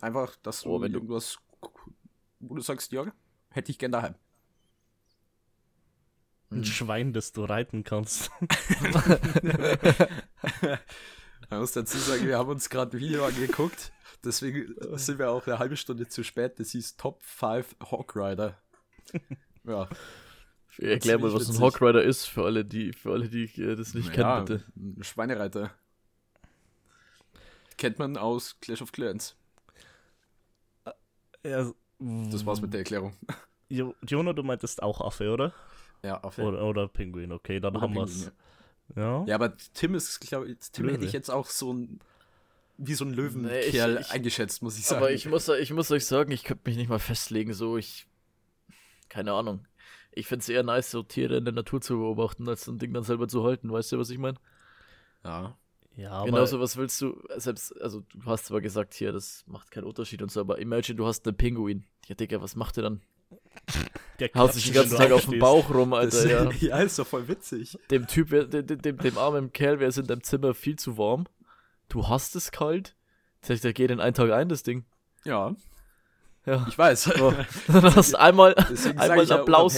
Einfach, 0.00 0.36
dass 0.36 0.62
du, 0.62 0.70
Oh, 0.70 0.80
wenn 0.80 0.92
du- 0.92 0.98
irgendwas, 0.98 1.38
wo 2.38 2.54
du 2.54 2.62
sagst, 2.62 2.92
ja, 2.92 3.06
hätte 3.50 3.72
ich 3.72 3.78
gern 3.78 3.92
daheim. 3.92 4.14
Ein 6.52 6.64
Schwein, 6.64 7.12
das 7.12 7.32
du 7.32 7.44
reiten 7.44 7.84
kannst. 7.84 8.30
Man 11.50 11.60
muss 11.60 11.72
dazu 11.72 11.98
sagen, 11.98 12.26
wir 12.26 12.38
haben 12.38 12.48
uns 12.48 12.70
gerade 12.70 12.96
ein 12.96 13.00
Video 13.00 13.24
angeguckt, 13.24 13.92
deswegen 14.24 14.74
sind 14.96 15.18
wir 15.18 15.30
auch 15.30 15.46
eine 15.46 15.58
halbe 15.58 15.76
Stunde 15.76 16.06
zu 16.08 16.22
spät. 16.22 16.58
Das 16.60 16.70
hieß 16.70 16.96
Top 16.96 17.22
5 17.22 17.74
Hawk 17.90 18.14
Rider. 18.14 18.56
Ja, 19.64 19.88
Ich 20.70 20.82
erklär 20.84 21.18
mal, 21.18 21.32
was 21.32 21.48
ein. 21.50 21.60
Hawk 21.60 21.82
Rider 21.82 22.02
ist, 22.02 22.26
für 22.26 22.44
alle, 22.44 22.64
die, 22.64 22.92
für 22.92 23.12
alle, 23.12 23.28
die 23.28 23.44
äh, 23.60 23.74
das 23.74 23.94
nicht 23.94 24.14
ja, 24.16 24.42
kennen, 24.42 24.44
bitte. 24.60 24.64
ein 24.76 25.02
Schweinereiter. 25.04 25.70
Kennt 27.76 27.98
man 27.98 28.16
aus 28.16 28.56
Clash 28.60 28.82
of 28.82 28.92
Clans. 28.92 29.34
Ja, 31.44 31.72
Das 31.98 32.46
war's 32.46 32.60
mit 32.60 32.72
der 32.72 32.80
Erklärung. 32.80 33.16
Jo- 33.68 33.94
Jonah, 34.06 34.32
du 34.34 34.42
meintest 34.42 34.82
auch 34.82 35.00
Affe, 35.00 35.30
oder? 35.30 35.52
Ja, 36.02 36.22
Affe. 36.22 36.42
Oder, 36.42 36.62
oder 36.62 36.88
Pinguin, 36.88 37.32
okay, 37.32 37.60
dann 37.60 37.74
Oder 37.74 37.82
haben 37.82 37.92
Pinguin, 37.94 38.08
wir's. 38.08 38.32
Ja. 38.96 39.24
Ja, 39.26 39.34
aber 39.34 39.54
Tim 39.74 39.94
ist, 39.94 40.20
glaube 40.20 40.50
ich, 40.50 40.58
Tim 40.72 40.84
Löwe. 40.86 40.94
hätte 40.96 41.04
ich 41.06 41.12
jetzt 41.12 41.30
auch 41.30 41.46
so 41.46 41.72
ein, 41.72 42.00
wie 42.78 42.94
so 42.94 43.04
ein 43.04 43.10
Nee, 43.10 43.16
Löwenkerl 43.16 43.96
ich- 43.98 44.06
ich- 44.06 44.10
eingeschätzt, 44.10 44.62
muss 44.62 44.78
ich 44.78 44.86
sagen. 44.86 44.98
Aber 45.02 45.12
ich 45.12 45.26
muss, 45.26 45.48
ich 45.48 45.72
muss 45.72 45.90
euch 45.90 46.06
sagen, 46.06 46.30
ich 46.32 46.44
könnte 46.44 46.68
mich 46.68 46.76
nicht 46.76 46.88
mal 46.88 46.98
festlegen, 46.98 47.52
so 47.52 47.76
ich. 47.76 48.06
Keine 49.08 49.32
Ahnung. 49.32 49.66
Ich 50.12 50.26
finde 50.26 50.42
es 50.42 50.48
eher 50.48 50.62
nice, 50.64 50.90
so 50.90 51.02
Tiere 51.02 51.36
in 51.36 51.44
der 51.44 51.54
Natur 51.54 51.80
zu 51.80 51.98
beobachten, 51.98 52.48
als 52.48 52.64
so 52.64 52.72
ein 52.72 52.78
Ding 52.78 52.92
dann 52.92 53.04
selber 53.04 53.28
zu 53.28 53.44
halten. 53.44 53.70
Weißt 53.70 53.92
du, 53.92 53.98
was 53.98 54.10
ich 54.10 54.18
meine? 54.18 54.38
ja. 55.24 55.56
Ja, 55.96 56.12
aber 56.12 56.26
Genauso, 56.26 56.60
was 56.60 56.76
willst 56.76 57.00
du, 57.02 57.20
selbst, 57.36 57.78
also 57.82 58.00
du 58.14 58.24
hast 58.24 58.46
zwar 58.46 58.60
gesagt, 58.60 58.94
hier, 58.94 59.10
das 59.12 59.44
macht 59.46 59.70
keinen 59.72 59.84
Unterschied 59.84 60.22
und 60.22 60.30
so, 60.30 60.40
aber 60.40 60.58
imagine, 60.60 60.96
du 60.96 61.04
hast 61.04 61.26
einen 61.26 61.36
Pinguin. 61.36 61.84
Ja, 62.06 62.14
Digga, 62.14 62.40
was 62.40 62.54
macht 62.56 62.76
der 62.76 62.84
dann? 62.84 63.00
der 64.20 64.30
Haut 64.34 64.52
sich 64.54 64.64
den 64.64 64.74
ganzen 64.74 64.96
Tag 64.96 65.10
auf 65.12 65.26
dem 65.26 65.38
Bauch 65.38 65.68
rum, 65.72 65.90
Das, 65.90 66.16
Alter, 66.16 66.28
ja. 66.44 66.50
ja, 66.60 66.78
ist 66.80 66.98
doch 66.98 67.06
voll 67.06 67.26
witzig. 67.28 67.76
Dem 67.90 68.06
Typ, 68.06 68.30
dem, 68.50 68.66
dem, 68.66 68.98
dem 68.98 69.18
armen 69.18 69.52
Kerl 69.52 69.80
wäre 69.80 69.88
es 69.88 69.96
in 69.98 70.06
deinem 70.06 70.22
Zimmer 70.22 70.54
viel 70.54 70.76
zu 70.76 70.96
warm. 70.98 71.26
Du 71.88 72.08
hast 72.08 72.36
es 72.36 72.52
kalt. 72.52 72.94
Sag 73.42 73.54
ich, 73.56 73.60
der 73.62 73.72
geht 73.72 73.90
in 73.90 74.00
einen 74.00 74.14
Tag 74.14 74.30
ein, 74.30 74.48
das 74.48 74.62
Ding. 74.62 74.84
Ja, 75.24 75.54
Ja. 76.46 76.66
ich 76.68 76.76
weiß. 76.78 77.04
So. 77.04 77.34
Dann 77.68 77.94
hast 77.96 78.12
du 78.12 78.18
einmal, 78.20 78.54
einmal 78.54 79.24
ich 79.24 79.30
einen 79.32 79.40
Applaus, 79.40 79.76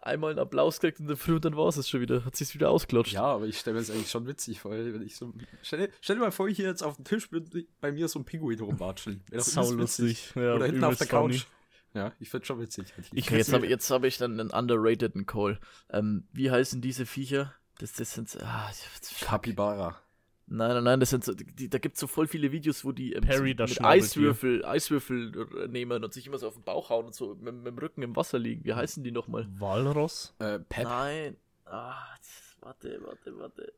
einmal 0.00 0.30
einen 0.30 0.38
Applaus 0.38 0.80
gekriegt 0.80 1.00
in 1.00 1.06
der 1.08 1.16
Früh 1.16 1.34
und 1.36 1.44
dann 1.46 1.56
war 1.56 1.66
es 1.68 1.76
es 1.78 1.88
schon 1.88 2.00
wieder. 2.02 2.24
Hat 2.24 2.36
sich's 2.36 2.54
wieder 2.54 2.70
ausgeklatscht. 2.70 3.12
Ja, 3.14 3.22
aber 3.24 3.46
ich 3.46 3.58
stelle 3.58 3.74
mir 3.74 3.80
das 3.80 3.90
eigentlich 3.90 4.10
schon 4.10 4.26
witzig 4.26 4.60
vor, 4.60 4.72
wenn 4.72 5.02
ich 5.02 5.16
so. 5.16 5.32
Stell, 5.62 5.86
dir- 5.86 5.92
stell 6.00 6.16
dir 6.16 6.22
mal 6.22 6.30
vor, 6.30 6.48
hier 6.48 6.66
jetzt 6.66 6.82
auf 6.82 6.96
dem 6.96 7.04
Tisch 7.04 7.30
mit, 7.30 7.66
bei 7.80 7.90
mir 7.92 8.06
so 8.08 8.18
ein 8.18 8.24
Pinguin 8.24 8.60
rumwatscheln. 8.60 9.22
Wäre 9.30 9.42
doch 9.42 9.48
Sau 9.48 9.70
lustig. 9.72 10.32
Ja, 10.34 10.54
Oder 10.54 10.66
hinten 10.66 10.84
auf 10.84 10.96
der 10.98 11.06
Couch. 11.06 11.44
Ja, 11.94 12.12
ich 12.18 12.28
find's 12.28 12.48
schon 12.48 12.60
witzig. 12.60 12.92
Ich 13.12 13.24
Okay, 13.24 13.38
jetzt 13.38 13.52
habe 13.52 13.66
jetzt 13.68 13.88
hab 13.90 14.02
ich 14.02 14.18
dann 14.18 14.40
einen 14.40 14.50
underrateden 14.50 15.26
Call. 15.26 15.60
Ähm, 15.90 16.26
wie 16.32 16.50
heißen 16.50 16.80
diese 16.80 17.06
Viecher? 17.06 17.54
Das, 17.78 17.92
das 17.92 18.14
sind. 18.14 18.36
Ah, 18.42 18.70
Capybara. 19.20 20.00
nein, 20.46 20.74
nein, 20.74 20.84
nein, 20.84 21.00
das 21.00 21.10
sind 21.10 21.24
so. 21.24 21.34
Die, 21.34 21.70
da 21.70 21.78
gibt 21.78 21.94
es 21.94 22.00
so 22.00 22.08
voll 22.08 22.26
viele 22.26 22.50
Videos, 22.50 22.84
wo 22.84 22.90
die 22.90 23.12
ähm, 23.12 23.22
Perry, 23.22 23.54
mit. 23.54 23.80
Eiswürfel, 23.80 24.64
Eiswürfel 24.64 25.48
äh, 25.56 25.68
nehmen 25.68 26.02
und 26.02 26.12
sich 26.12 26.26
immer 26.26 26.38
so 26.38 26.48
auf 26.48 26.54
den 26.54 26.64
Bauch 26.64 26.90
hauen 26.90 27.06
und 27.06 27.14
so 27.14 27.36
mit, 27.36 27.54
mit 27.54 27.66
dem 27.66 27.78
Rücken 27.78 28.02
im 28.02 28.16
Wasser 28.16 28.40
liegen. 28.40 28.64
Wie 28.64 28.74
heißen 28.74 29.04
die 29.04 29.12
nochmal? 29.12 29.46
Walross? 29.58 30.34
Äh, 30.40 30.58
Pep. 30.58 30.84
Nein. 30.84 31.36
Ah, 31.64 31.94
warte, 32.60 33.00
warte, 33.04 33.38
warte. 33.38 33.72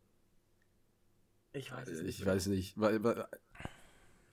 Ich 1.52 1.70
weiß 1.70 1.88
es 1.88 2.02
nicht. 2.02 2.20
Ich 2.20 2.26
weiß 2.26 2.46
nicht. 2.46 2.76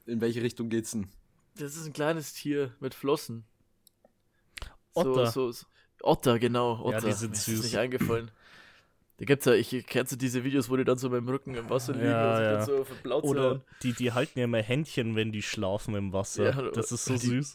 In 0.05 0.21
welche 0.21 0.41
Richtung 0.41 0.69
geht's 0.69 0.91
denn? 0.91 1.07
Das 1.55 1.75
ist 1.75 1.85
ein 1.85 1.93
kleines 1.93 2.33
Tier 2.33 2.73
mit 2.79 2.93
Flossen. 2.93 3.45
Otter. 4.93 5.27
So, 5.27 5.51
so, 5.51 5.51
so. 5.51 5.65
Otter, 6.01 6.39
genau. 6.39 6.79
Otter. 6.83 6.99
Ja, 6.99 7.05
die 7.05 7.11
sind 7.13 7.31
Mir 7.31 7.35
ist 7.37 7.45
süß. 7.45 7.55
das 7.57 7.65
nicht 7.65 7.77
eingefallen. 7.77 8.31
Da 9.17 9.25
gibt's 9.25 9.45
ja, 9.45 9.53
ich 9.53 9.85
kennst 9.87 10.11
du 10.11 10.15
diese 10.15 10.43
Videos, 10.43 10.69
wo 10.69 10.75
die 10.75 10.83
dann 10.83 10.97
so 10.97 11.09
mit 11.09 11.19
dem 11.19 11.29
Rücken 11.29 11.53
im 11.55 11.69
Wasser 11.69 11.93
liegen 11.93 12.05
Ja, 12.05 12.31
und 12.31 12.37
sich 12.37 12.45
ja. 12.45 12.53
dann 12.53 12.65
so 12.65 12.77
auf 12.81 12.87
den 13.03 13.11
Oder 13.11 13.61
die, 13.83 13.93
die 13.93 14.11
halten 14.11 14.39
ja 14.39 14.45
immer 14.45 14.61
Händchen, 14.61 15.15
wenn 15.15 15.31
die 15.31 15.41
schlafen 15.43 15.95
im 15.95 16.11
Wasser. 16.13 16.45
Ja, 16.45 16.71
das 16.71 16.91
ist 16.91 17.05
so 17.05 17.13
die- 17.13 17.19
süß. 17.27 17.53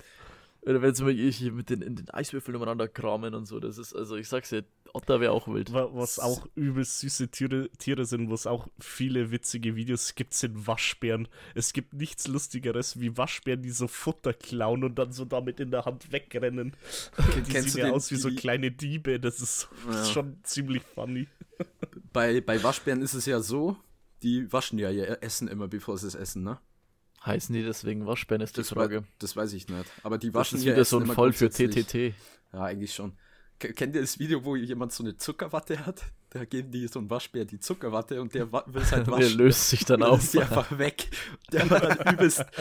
Oder 0.63 0.83
wenn 0.83 0.95
sie 0.95 1.03
mal 1.05 1.15
mit 1.53 1.71
den, 1.71 1.83
in 1.83 1.97
den 1.97 2.11
Eiswürfeln 2.11 2.57
umeinander 2.57 2.89
kramen 2.89 3.35
und 3.35 3.47
so. 3.47 3.59
Das 3.61 3.79
ist, 3.79 3.95
also 3.95 4.17
ich 4.17 4.29
sag's 4.29 4.51
dir, 4.51 4.65
Otter 4.95 5.21
wäre 5.21 5.33
auch 5.33 5.49
wild. 5.49 5.73
Wa- 5.73 5.91
Was 5.93 6.19
auch 6.19 6.47
übelst 6.55 7.01
süße 7.01 7.29
Tiere, 7.29 7.69
Tiere 7.79 8.05
sind, 8.05 8.29
wo 8.31 8.35
es 8.35 8.47
auch 8.47 8.69
viele 8.81 9.31
witzige 9.31 9.77
Videos 9.77 10.15
gibt, 10.15 10.35
sind 10.35 10.67
Waschbären. 10.67 11.29
Es 11.55 11.73
gibt 11.73 11.93
nichts 11.95 12.27
Lustigeres 12.27 12.99
wie 13.01 13.17
Waschbären, 13.17 13.63
die 13.63 13.71
so 13.71 13.87
Futter 13.89 14.33
klauen 14.35 14.85
und 14.85 14.99
dann 14.99 15.13
so 15.13 15.25
damit 15.25 15.61
in 15.61 15.71
der 15.71 15.85
Hand 15.85 16.11
wegrennen. 16.13 16.75
Die 17.37 17.43
kennst 17.53 17.71
sehen 17.71 17.83
du 17.83 17.89
ja 17.89 17.95
aus 17.95 18.11
wie 18.11 18.17
so 18.17 18.31
die- 18.31 18.37
kleine 18.37 18.71
Diebe. 18.71 19.21
Das 19.21 19.41
ist 19.41 19.69
Ja. 19.91 20.05
schon 20.07 20.39
ziemlich 20.43 20.83
funny. 20.95 21.29
Bei, 22.13 22.41
bei 22.41 22.63
Waschbären 22.63 23.03
ist 23.03 23.15
es 23.15 23.27
ja 23.27 23.41
so, 23.41 23.77
die 24.23 24.51
waschen 24.53 24.79
ja 24.79 24.91
ihr 24.91 25.19
Essen 25.23 25.49
immer, 25.49 25.69
bevor 25.69 25.99
sie 25.99 26.07
es 26.07 26.15
essen, 26.15 26.43
ne? 26.43 26.59
Heißen 27.25 27.53
die 27.55 27.63
deswegen 27.65 28.07
Waschbären, 28.07 28.41
ist 28.43 28.57
die 28.57 28.61
Das, 28.61 28.71
Frage. 28.71 29.03
wei- 29.03 29.07
das 29.19 29.37
weiß 29.37 29.53
ich 29.53 29.69
nicht. 29.69 29.85
Aber 30.05 30.19
die 30.19 30.29
Das 30.29 30.35
waschen 30.35 30.59
ist 30.59 30.65
ihr 30.65 30.73
wieder 30.75 30.85
so 30.85 30.99
ein 31.01 31.07
Fall 31.07 31.33
für. 31.33 31.51
TTT. 31.51 32.15
Ja, 32.53 32.63
eigentlich 32.63 32.95
schon. 32.95 33.13
Kennt 33.59 33.95
ihr 33.95 34.01
das 34.01 34.19
Video, 34.19 34.45
wo 34.45 34.55
jemand 34.55 34.93
so 34.93 35.03
eine 35.03 35.17
Zuckerwatte 35.17 35.85
hat? 35.85 36.05
Da 36.31 36.45
geben 36.45 36.71
die 36.71 36.87
so 36.89 36.99
ein 37.01 37.09
Waschbär 37.09 37.45
die 37.47 37.59
Zuckerwatte 37.59 38.21
und 38.21 38.35
der 38.35 38.53
will 38.53 38.63
es 38.83 38.93
halt 38.93 39.07
Der 39.07 39.13
waschen. 39.15 39.39
löst 39.39 39.71
sich 39.71 39.85
dann 39.85 40.03
auf. 40.05 40.23
ist 40.23 40.35
die 40.35 40.41
einfach 40.41 40.77
weg. 40.79 41.09
Der 41.53 41.69
war 41.71 41.81
dann 41.81 42.15
übelst, 42.15 42.41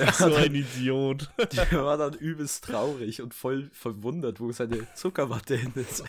der 0.00 0.12
So 0.12 0.30
war 0.30 0.38
ein 0.38 0.54
Idiot. 0.54 1.30
der 1.52 1.84
war 1.84 1.96
dann 1.96 2.14
übelst 2.14 2.64
traurig 2.64 3.20
und 3.22 3.34
voll 3.34 3.68
verwundert, 3.72 4.38
wo 4.40 4.52
seine 4.52 4.86
Zuckerwatte 4.94 5.56
hin 5.56 5.72
ist. 5.74 6.04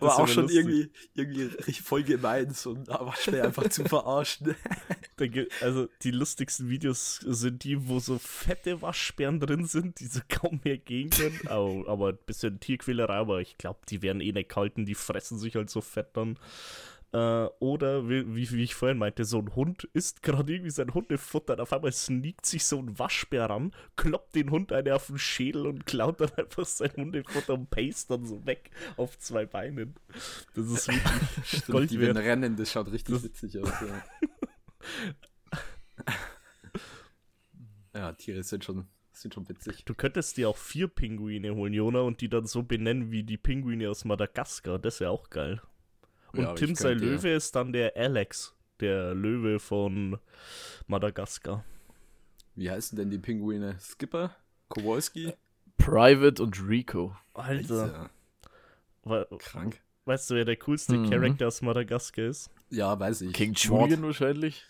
War 0.00 0.18
auch 0.18 0.28
schon 0.28 0.44
lustig. 0.44 0.58
irgendwie, 0.60 0.90
irgendwie 1.14 1.42
richtig 1.44 1.82
voll 1.82 2.02
gemein, 2.02 2.50
so 2.52 2.74
ein 2.74 2.86
Waschbär 2.86 3.44
einfach 3.44 3.68
zu 3.68 3.84
verarschen. 3.84 4.54
Also 5.60 5.88
die 6.02 6.12
lustigsten 6.12 6.70
Videos 6.70 7.16
sind 7.26 7.64
die, 7.64 7.88
wo 7.88 7.98
so 7.98 8.18
fette 8.18 8.80
Waschbären 8.80 9.38
drin 9.40 9.66
sind, 9.66 10.00
die 10.00 10.06
so 10.06 10.20
kaum 10.28 10.60
mehr 10.64 10.78
gehen 10.78 11.10
können. 11.10 11.40
Au, 11.48 11.84
aber 11.86 12.10
ein 12.10 12.18
bisschen 12.26 12.58
Tierquälerei, 12.60 13.14
aber 13.16 13.40
ich 13.40 13.58
glaube, 13.58 13.80
die 13.88 14.00
werden 14.02 14.20
eh 14.22 14.32
nicht 14.32 14.48
gehalten, 14.48 14.86
die 14.86 14.94
fressen 15.00 15.38
sich 15.38 15.56
halt 15.56 15.70
so 15.70 15.80
fett 15.80 16.16
dann. 16.16 16.38
Äh, 17.12 17.46
oder 17.58 18.08
wie, 18.08 18.36
wie, 18.36 18.48
wie 18.52 18.62
ich 18.62 18.76
vorhin 18.76 18.98
meinte, 18.98 19.24
so 19.24 19.38
ein 19.40 19.56
Hund 19.56 19.82
isst 19.94 20.22
gerade 20.22 20.52
irgendwie 20.52 20.70
sein 20.70 20.94
Hundefutter, 20.94 21.54
und 21.54 21.60
auf 21.60 21.72
einmal 21.72 21.90
sneakt 21.90 22.46
sich 22.46 22.64
so 22.64 22.78
ein 22.78 22.96
Waschbär 23.00 23.50
ran, 23.50 23.72
kloppt 23.96 24.36
den 24.36 24.50
Hund 24.52 24.72
eine 24.72 24.94
auf 24.94 25.08
den 25.08 25.18
Schädel 25.18 25.66
und 25.66 25.86
klaut 25.86 26.20
dann 26.20 26.30
einfach 26.36 26.64
sein 26.64 26.92
Hundefutter 26.96 27.54
und 27.54 27.68
paste 27.68 28.16
dann 28.16 28.26
so 28.26 28.46
weg 28.46 28.70
auf 28.96 29.18
zwei 29.18 29.44
Beinen. 29.44 29.96
Das 30.54 30.66
ist 30.66 30.86
wirklich 31.42 31.66
Gold 31.66 31.90
die 31.90 31.98
werden 31.98 32.16
rennen, 32.16 32.54
das 32.54 32.70
schaut 32.70 32.92
richtig 32.92 33.12
Das- 33.12 33.24
witzig 33.24 33.58
aus. 33.58 33.72
Ja. 33.80 34.04
ja, 37.94 38.12
Tiere 38.12 38.42
sind 38.44 38.64
schon, 38.64 38.86
sind 39.12 39.34
schon 39.34 39.48
witzig. 39.48 39.84
Du 39.84 39.94
könntest 39.94 40.36
dir 40.36 40.48
auch 40.48 40.56
vier 40.56 40.88
Pinguine 40.88 41.54
holen, 41.54 41.72
Jona, 41.72 42.00
und 42.00 42.20
die 42.20 42.28
dann 42.28 42.46
so 42.46 42.62
benennen 42.62 43.10
wie 43.10 43.22
die 43.22 43.36
Pinguine 43.36 43.90
aus 43.90 44.04
Madagaskar. 44.04 44.78
Das 44.78 45.00
wäre 45.00 45.10
auch 45.10 45.30
geil. 45.30 45.60
Und 46.32 46.42
Ja, 46.42 46.54
Tim 46.54 46.74
könnte- 46.74 47.04
Löwe 47.04 47.30
ist 47.30 47.54
dann 47.56 47.72
der 47.72 47.96
Alex, 47.96 48.54
der 48.78 49.14
Löwe 49.14 49.58
von 49.58 50.18
Madagaskar. 50.86 51.64
Wie 52.54 52.70
heißen 52.70 52.96
denn 52.96 53.10
die 53.10 53.18
Pinguine? 53.18 53.76
Skipper? 53.80 54.34
Kowalski? 54.68 55.32
Private 55.78 56.42
und 56.42 56.60
Rico. 56.68 57.16
Alter, 57.34 58.10
Alter, 59.02 59.36
krank. 59.38 59.80
weißt 60.04 60.30
du, 60.30 60.34
wer 60.36 60.44
der 60.44 60.56
coolste 60.56 60.96
Mhm. 60.98 61.10
Charakter 61.10 61.46
aus 61.48 61.62
Madagaskar 61.62 62.26
ist? 62.26 62.50
Ja, 62.70 62.98
weiß 62.98 63.22
ich. 63.22 63.32
King 63.32 63.56
Mord. 63.68 63.90
Julian 63.90 64.02
wahrscheinlich. 64.04 64.64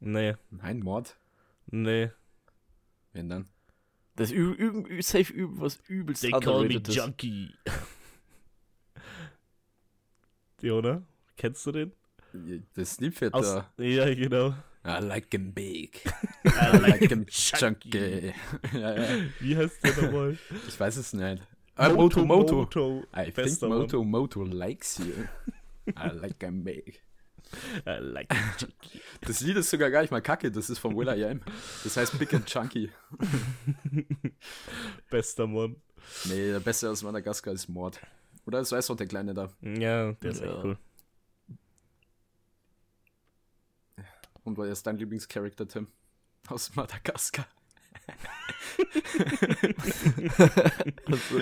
Nee, 0.00 0.34
Nein, 0.50 0.80
Mord. 0.80 1.16
nee. 1.66 2.10
Wenn 3.12 3.28
dann. 3.30 3.48
Das 4.16 4.30
ist 4.30 4.36
ü 4.36 4.54
ü 4.58 4.84
ü 4.98 5.02
safe 5.02 5.34
üb 5.34 5.60
was 5.60 5.78
übelst 5.88 6.22
They 6.22 6.30
call 6.30 6.64
me. 6.64 6.80
Junkie. 6.88 7.50
Jona, 10.62 11.02
kennst 11.36 11.66
du 11.66 11.72
den? 11.72 11.92
Das 12.74 13.00
Liebfett 13.00 13.34
Aus, 13.34 13.44
da. 13.44 13.70
ja, 13.82 14.12
genau. 14.14 14.54
I 14.84 15.00
like 15.00 15.28
him 15.32 15.52
big. 15.52 16.02
I 16.44 16.76
like 16.78 17.08
him 17.08 17.26
Chunky. 17.26 17.90
chunky. 17.90 18.32
ja, 18.72 18.94
ja. 18.94 19.08
Wie 19.40 19.56
heißt 19.56 19.82
der 19.82 20.02
nochmal? 20.02 20.38
Ich 20.68 20.78
weiß 20.78 20.96
es 20.96 21.12
nicht. 21.12 21.42
Ah, 21.74 21.88
Moto, 21.90 22.24
Moto. 22.24 22.54
Moto. 22.54 23.02
I 23.14 23.30
think 23.30 23.60
Mann. 23.62 23.78
Moto, 23.80 24.04
Moto 24.04 24.44
likes 24.44 24.98
you. 24.98 25.26
I 25.88 26.08
like 26.14 26.42
him 26.42 26.64
big. 26.64 27.02
I 27.86 27.90
like. 28.00 28.34
Das 29.22 29.40
Lied 29.40 29.56
ist 29.56 29.70
sogar 29.70 29.90
gar 29.90 30.02
nicht 30.02 30.10
mal 30.10 30.20
kacke, 30.20 30.50
das 30.50 30.68
ist 30.70 30.78
von 30.78 30.96
Will 30.96 31.08
I 31.08 31.24
Am. 31.24 31.40
Das 31.84 31.96
heißt 31.96 32.18
Big 32.18 32.32
and 32.34 32.46
Chunky. 32.46 32.90
Bester 35.10 35.46
Mann. 35.46 35.76
Nee, 36.24 36.50
der 36.50 36.60
Beste 36.60 36.90
aus 36.90 37.02
Madagaskar 37.02 37.54
ist 37.54 37.68
Mord. 37.68 38.00
Oder 38.46 38.58
das 38.58 38.70
weiß 38.72 38.86
doch 38.88 38.96
der 38.96 39.06
Kleine 39.08 39.34
da. 39.34 39.50
Ja, 39.60 40.12
der 40.12 40.30
ist 40.30 40.40
Ja. 40.40 40.46
echt 40.54 40.64
cool. 40.64 40.78
Und 44.44 44.56
wer 44.58 44.66
ist 44.66 44.86
dein 44.86 44.96
Lieblingscharakter, 44.98 45.66
Tim? 45.66 45.88
Aus 46.48 46.74
Madagaskar. 46.76 47.46
Also, 51.06 51.38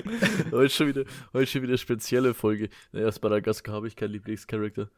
heute, 0.52 0.68
schon 0.70 0.86
wieder, 0.88 1.04
heute 1.32 1.46
schon 1.46 1.62
wieder 1.62 1.76
spezielle 1.76 2.34
Folge. 2.34 2.68
Naja, 2.92 3.08
aus 3.08 3.20
Madagaskar 3.20 3.74
habe 3.74 3.88
ich 3.88 3.96
keinen 3.96 4.12
Lieblingscharakter. 4.12 4.88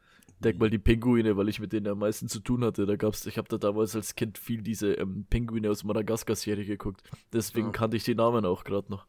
Denk 0.40 0.58
mal 0.58 0.68
die 0.68 0.78
Pinguine, 0.78 1.36
weil 1.36 1.48
ich 1.48 1.60
mit 1.60 1.72
denen 1.72 1.86
am 1.88 1.98
meisten 1.98 2.28
zu 2.28 2.40
tun 2.40 2.62
hatte. 2.64 2.84
Da 2.84 2.96
gab's, 2.96 3.24
ich 3.26 3.38
habe 3.38 3.48
da 3.48 3.56
damals 3.56 3.96
als 3.96 4.14
Kind 4.14 4.36
viel 4.36 4.60
diese 4.62 4.92
ähm, 4.94 5.26
Pinguine 5.30 5.70
aus 5.70 5.84
Madagaskar-Serie 5.84 6.66
geguckt. 6.66 7.02
Deswegen 7.32 7.68
Ja. 7.68 7.72
kannte 7.72 7.96
ich 7.96 8.04
die 8.04 8.14
Namen 8.14 8.44
auch 8.44 8.64
gerade 8.64 8.90
noch. 8.90 9.06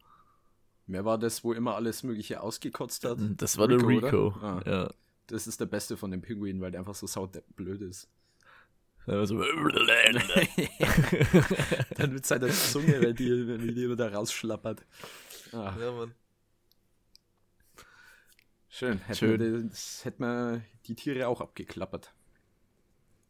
Wer 0.86 1.04
war 1.04 1.18
das, 1.18 1.44
wo 1.44 1.52
immer 1.52 1.76
alles 1.76 2.04
Mögliche 2.04 2.42
ausgekotzt 2.42 3.04
hat? 3.04 3.18
Das 3.36 3.58
war 3.58 3.68
der 3.68 3.78
Rico, 3.78 3.88
Rico. 4.08 4.28
oder? 4.38 4.44
Ah. 4.44 4.62
Ja. 4.66 4.94
Das 5.28 5.48
ist 5.48 5.60
der 5.60 5.66
Beste 5.66 5.98
von 5.98 6.12
den 6.12 6.22
Pinguinen, 6.22 6.62
weil 6.62 6.72
der 6.72 6.80
einfach 6.80 6.96
so 6.96 7.08
saut 7.08 7.32
blöd 7.58 7.82
ist. 7.82 8.10
Also, 9.06 9.42
Dann 11.96 12.14
mit 12.14 12.26
seiner 12.26 12.50
Zunge, 12.50 13.02
wenn 13.02 13.16
die, 13.16 13.48
wenn 13.48 13.76
die 13.76 13.84
immer 13.84 13.96
da 13.96 14.10
rausschlappert. 14.10 14.86
Ah, 15.54 15.74
ja, 15.80 15.92
Mann. 15.92 16.14
Schön. 18.78 19.00
Hätten 19.00 19.16
Schön. 19.16 19.40
Wir 19.40 19.64
das, 19.64 20.06
hätten 20.06 20.24
wir 20.24 20.62
die 20.86 20.96
Tiere 20.96 21.28
auch 21.28 21.42
abgeklappert. 21.42 22.14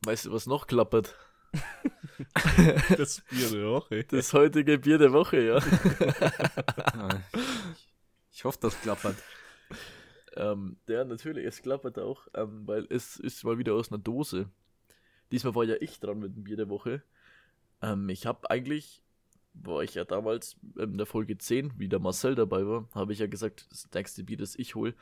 Weißt 0.03 0.25
du, 0.25 0.31
was 0.31 0.45
noch 0.47 0.67
klappert? 0.67 1.15
Das 2.97 3.21
Bier 3.29 3.49
der 3.51 3.69
Woche. 3.69 4.03
Das 4.05 4.33
heutige 4.33 4.79
Bier 4.79 4.97
der 4.97 5.13
Woche, 5.13 5.39
ja. 5.39 5.59
Ich 8.31 8.43
hoffe, 8.43 8.57
das 8.61 8.79
klappert. 8.81 9.15
Ähm, 10.35 10.77
ja, 10.87 11.03
natürlich, 11.03 11.45
es 11.45 11.61
klappert 11.61 11.97
auch, 11.97 12.27
ähm, 12.35 12.67
weil 12.67 12.85
es 12.89 13.17
ist 13.17 13.43
mal 13.43 13.57
wieder 13.57 13.73
aus 13.73 13.91
einer 13.91 13.99
Dose. 13.99 14.49
Diesmal 15.31 15.55
war 15.55 15.63
ja 15.63 15.75
ich 15.79 15.99
dran 15.99 16.19
mit 16.19 16.35
dem 16.35 16.43
Bier 16.43 16.57
der 16.57 16.69
Woche. 16.69 17.01
Ähm, 17.81 18.09
ich 18.09 18.25
habe 18.25 18.49
eigentlich, 18.49 19.01
war 19.53 19.81
ich 19.81 19.95
ja 19.95 20.03
damals 20.03 20.57
in 20.77 20.97
der 20.97 21.07
Folge 21.07 21.37
10, 21.37 21.73
wie 21.77 21.89
der 21.89 21.99
Marcel 21.99 22.35
dabei 22.35 22.65
war, 22.67 22.87
habe 22.93 23.13
ich 23.13 23.19
ja 23.19 23.27
gesagt, 23.27 23.67
das 23.71 23.89
nächste 23.93 24.23
Bier, 24.23 24.37
das 24.37 24.55
ich 24.55 24.75
hole, 24.75 24.93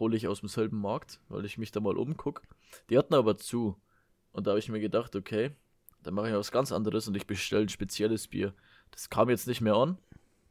hole 0.00 0.16
ich 0.16 0.26
aus 0.26 0.40
demselben 0.40 0.80
Markt, 0.80 1.20
weil 1.28 1.44
ich 1.44 1.58
mich 1.58 1.70
da 1.70 1.80
mal 1.80 1.96
umgucke. 1.96 2.42
Die 2.88 2.98
hatten 2.98 3.14
aber 3.14 3.36
zu. 3.36 3.76
Und 4.32 4.46
da 4.46 4.52
habe 4.52 4.58
ich 4.58 4.68
mir 4.68 4.80
gedacht, 4.80 5.14
okay, 5.14 5.52
dann 6.02 6.14
mache 6.14 6.28
ich 6.28 6.34
was 6.34 6.50
ganz 6.50 6.72
anderes 6.72 7.06
und 7.06 7.16
ich 7.16 7.26
bestelle 7.26 7.62
ein 7.62 7.68
spezielles 7.68 8.28
Bier. 8.28 8.54
Das 8.90 9.10
kam 9.10 9.28
jetzt 9.28 9.46
nicht 9.46 9.60
mehr 9.60 9.74
an. 9.74 9.98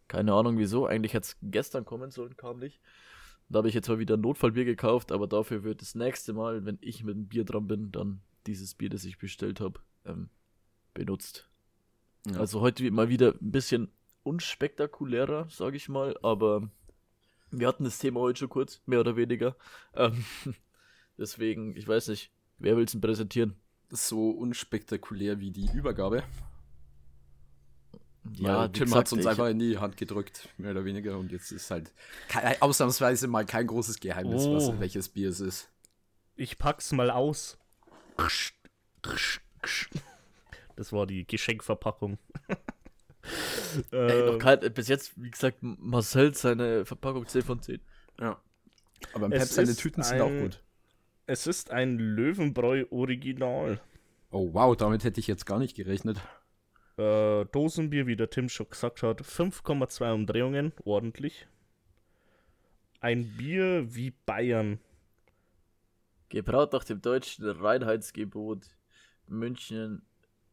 Keine 0.07 0.33
Ahnung 0.33 0.57
wieso. 0.57 0.85
Eigentlich 0.85 1.13
hätte 1.13 1.27
es 1.27 1.37
gestern 1.41 1.85
kommen 1.85 2.11
sollen, 2.11 2.37
kam 2.37 2.59
nicht. 2.59 2.79
Da 3.49 3.57
habe 3.57 3.67
ich 3.67 3.73
jetzt 3.73 3.89
mal 3.89 3.99
wieder 3.99 4.15
ein 4.15 4.21
Notfallbier 4.21 4.65
gekauft, 4.65 5.11
aber 5.11 5.27
dafür 5.27 5.63
wird 5.63 5.81
das 5.81 5.95
nächste 5.95 6.33
Mal, 6.33 6.65
wenn 6.65 6.77
ich 6.81 7.03
mit 7.03 7.15
dem 7.15 7.27
Bier 7.27 7.45
dran 7.45 7.67
bin, 7.67 7.91
dann 7.91 8.21
dieses 8.45 8.75
Bier, 8.75 8.89
das 8.89 9.05
ich 9.05 9.17
bestellt 9.17 9.59
habe, 9.59 9.79
ähm, 10.05 10.29
benutzt. 10.93 11.49
Ja. 12.27 12.39
Also 12.39 12.61
heute 12.61 12.89
mal 12.91 13.09
wieder 13.09 13.33
ein 13.41 13.51
bisschen 13.51 13.89
unspektakulärer, 14.23 15.47
sage 15.49 15.77
ich 15.77 15.89
mal, 15.89 16.15
aber 16.21 16.69
wir 17.51 17.67
hatten 17.67 17.83
das 17.83 17.97
Thema 17.99 18.19
heute 18.21 18.39
schon 18.39 18.49
kurz, 18.49 18.81
mehr 18.85 18.99
oder 18.99 19.15
weniger. 19.15 19.55
Ähm, 19.95 20.23
deswegen, 21.17 21.75
ich 21.75 21.87
weiß 21.87 22.07
nicht, 22.09 22.31
wer 22.57 22.75
will 22.77 22.85
es 22.85 22.91
denn 22.91 23.01
präsentieren? 23.01 23.55
so 23.91 24.29
unspektakulär 24.29 25.39
wie 25.39 25.49
die 25.49 25.67
Übergabe. 25.73 26.21
Ja, 28.33 28.59
Weil 28.59 28.69
Tim 28.71 28.93
hat 28.93 29.07
es 29.07 29.13
uns 29.13 29.23
ich- 29.23 29.27
einfach 29.27 29.47
in 29.47 29.57
die 29.57 29.79
Hand 29.79 29.97
gedrückt, 29.97 30.47
mehr 30.57 30.69
oder 30.71 30.85
weniger. 30.85 31.17
Und 31.17 31.31
jetzt 31.31 31.51
ist 31.51 31.71
halt 31.71 31.91
kei- 32.27 32.61
ausnahmsweise 32.61 33.27
mal 33.27 33.47
kein 33.47 33.65
großes 33.65 33.99
Geheimnis, 33.99 34.45
was, 34.47 34.65
Oh. 34.69 34.79
welches 34.79 35.09
Bier 35.09 35.29
es 35.29 35.39
ist. 35.39 35.71
Ich 36.35 36.59
pack's 36.59 36.91
mal 36.91 37.09
aus. 37.09 37.57
Das 40.75 40.93
war 40.93 41.07
die 41.07 41.25
Geschenkverpackung. 41.25 42.19
Ey, 43.91 44.31
noch 44.31 44.39
kein, 44.39 44.59
bis 44.73 44.87
jetzt, 44.87 45.13
wie 45.21 45.31
gesagt, 45.31 45.57
Marcel 45.61 46.33
seine 46.33 46.85
Verpackung 46.85 47.27
10 47.27 47.41
von 47.43 47.61
10. 47.61 47.79
Ja. 48.19 48.39
Aber 49.13 49.25
im 49.25 49.31
Pep 49.31 49.43
seine 49.43 49.69
ist 49.69 49.79
Tüten 49.79 50.03
sind 50.03 50.21
auch 50.21 50.29
gut. 50.29 50.61
es 51.25 51.47
ist 51.47 51.71
ein 51.71 51.97
Löwenbräu 51.97 52.85
Original. 52.89 53.79
Oh 54.31 54.53
wow, 54.53 54.75
damit 54.75 55.03
hätte 55.03 55.19
ich 55.19 55.27
jetzt 55.27 55.45
gar 55.45 55.59
nicht 55.59 55.75
gerechnet. 55.75 56.17
Äh, 56.97 57.45
Dosenbier, 57.45 58.07
wie 58.07 58.15
der 58.15 58.29
Tim 58.29 58.49
schon 58.49 58.69
gesagt 58.69 59.03
hat, 59.03 59.21
5,2 59.21 60.13
Umdrehungen, 60.13 60.73
ordentlich. 60.83 61.47
Ein 62.99 63.37
Bier 63.37 63.95
wie 63.95 64.11
Bayern. 64.25 64.79
Gebraut 66.27 66.73
nach 66.73 66.83
dem 66.83 67.01
deutschen 67.01 67.49
Reinheitsgebot 67.49 68.65
München 69.27 70.01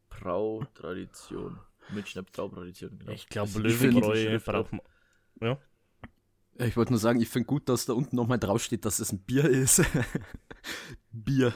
Brautradition. 0.09 1.59
Münchner 1.90 2.22
Brautradition, 2.22 2.99
genau. 2.99 3.12
Ich 3.12 3.29
glaube, 3.29 3.59
Löwenbräu 3.59 4.38
braucht 4.40 4.72
man. 4.72 4.81
Ja, 5.40 5.59
Ich 6.66 6.77
wollte 6.77 6.92
nur 6.92 6.99
sagen, 6.99 7.20
ich 7.20 7.29
finde 7.29 7.46
gut, 7.46 7.68
dass 7.68 7.87
da 7.87 7.92
unten 7.92 8.16
nochmal 8.16 8.38
draufsteht, 8.38 8.85
dass 8.85 8.99
es 8.99 9.12
ein 9.12 9.18
Bier 9.20 9.44
ist. 9.44 9.83
Bier. 11.12 11.53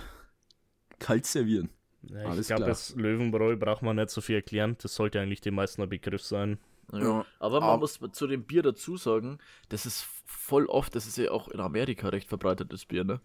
Kalt 0.98 1.26
servieren. 1.26 1.70
Ja, 2.02 2.22
ich 2.22 2.28
Alles 2.28 2.46
glaube, 2.48 2.60
klar. 2.60 2.68
das 2.70 2.94
Löwenbräu 2.94 3.56
braucht 3.56 3.82
man 3.82 3.96
nicht 3.96 4.10
so 4.10 4.20
viel 4.20 4.36
erklären. 4.36 4.76
Das 4.82 4.94
sollte 4.94 5.20
eigentlich 5.20 5.40
den 5.40 5.54
meisten 5.54 5.82
ein 5.82 5.88
Begriff 5.88 6.22
sein. 6.22 6.58
Ja. 6.92 6.98
Ja, 6.98 7.26
Aber 7.38 7.60
man 7.60 7.70
aber- 7.70 7.78
muss 7.80 7.98
zu 8.12 8.26
dem 8.26 8.44
Bier 8.44 8.62
dazu 8.62 8.96
sagen, 8.96 9.38
das 9.68 9.86
ist 9.86 10.06
voll 10.24 10.66
oft, 10.66 10.94
das 10.94 11.06
ist 11.06 11.16
ja 11.18 11.30
auch 11.30 11.48
in 11.48 11.60
Amerika 11.60 12.08
recht 12.08 12.28
verbreitetes 12.28 12.84
Bier, 12.86 13.04
ne? 13.04 13.20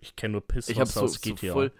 Ich 0.00 0.16
kenne 0.16 0.32
nur 0.32 0.40
Piss 0.46 0.68
Ich 0.68 0.76
habe 0.78 0.86
was 0.88 0.94
so, 0.94 1.02
aus 1.02 1.14
so 1.14 1.20
GTA. 1.20 1.52
voll, 1.52 1.72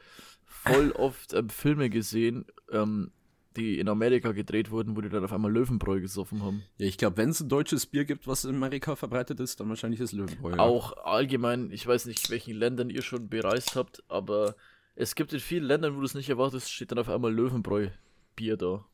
voll 0.45 0.93
oft 0.93 1.33
ähm, 1.33 1.49
Filme 1.49 1.89
gesehen, 1.91 2.45
ähm, 2.71 3.11
die 3.57 3.79
in 3.79 3.89
Amerika 3.89 4.33
gedreht 4.33 4.71
wurden, 4.71 4.97
wo 4.97 5.01
die 5.01 5.09
dann 5.09 5.25
auf 5.25 5.33
einmal 5.33 5.53
Löwenbräu 5.53 6.01
gesoffen 6.01 6.43
haben. 6.43 6.63
Ja, 6.79 6.87
ich 6.87 6.99
glaube, 6.99 7.17
wenn 7.17 7.31
es 7.31 7.41
ein 7.41 7.49
deutsches 7.49 7.87
Bier 7.87 8.05
gibt, 8.05 8.27
was 8.27 8.45
in 8.45 8.55
Amerika 8.55 8.97
verbreitet 8.97 9.41
ist, 9.41 9.61
dann 9.61 9.69
wahrscheinlich 9.69 10.01
das 10.01 10.13
Löwenbräu. 10.13 10.51
ja. 10.53 10.59
Auch 10.59 10.93
allgemein, 11.05 11.71
ich 11.71 11.87
weiß 11.87 12.07
nicht, 12.07 12.31
welchen 12.31 12.55
Ländern 12.57 12.91
ihr 12.91 13.03
schon 13.03 13.29
bereist 13.29 13.77
habt, 13.77 14.03
aber 14.09 14.55
es 14.95 15.15
gibt 15.15 15.33
in 15.33 15.41
vielen 15.41 15.65
Ländern, 15.65 15.95
wo 15.97 16.01
du 16.01 16.07
es 16.07 16.15
nicht 16.15 16.29
erwartest, 16.29 16.71
steht 16.71 16.91
dann 16.91 16.99
auf 16.99 17.09
einmal 17.09 17.33
Löwenbräu 17.33 17.89
Bier 18.37 18.57
da. 18.57 18.85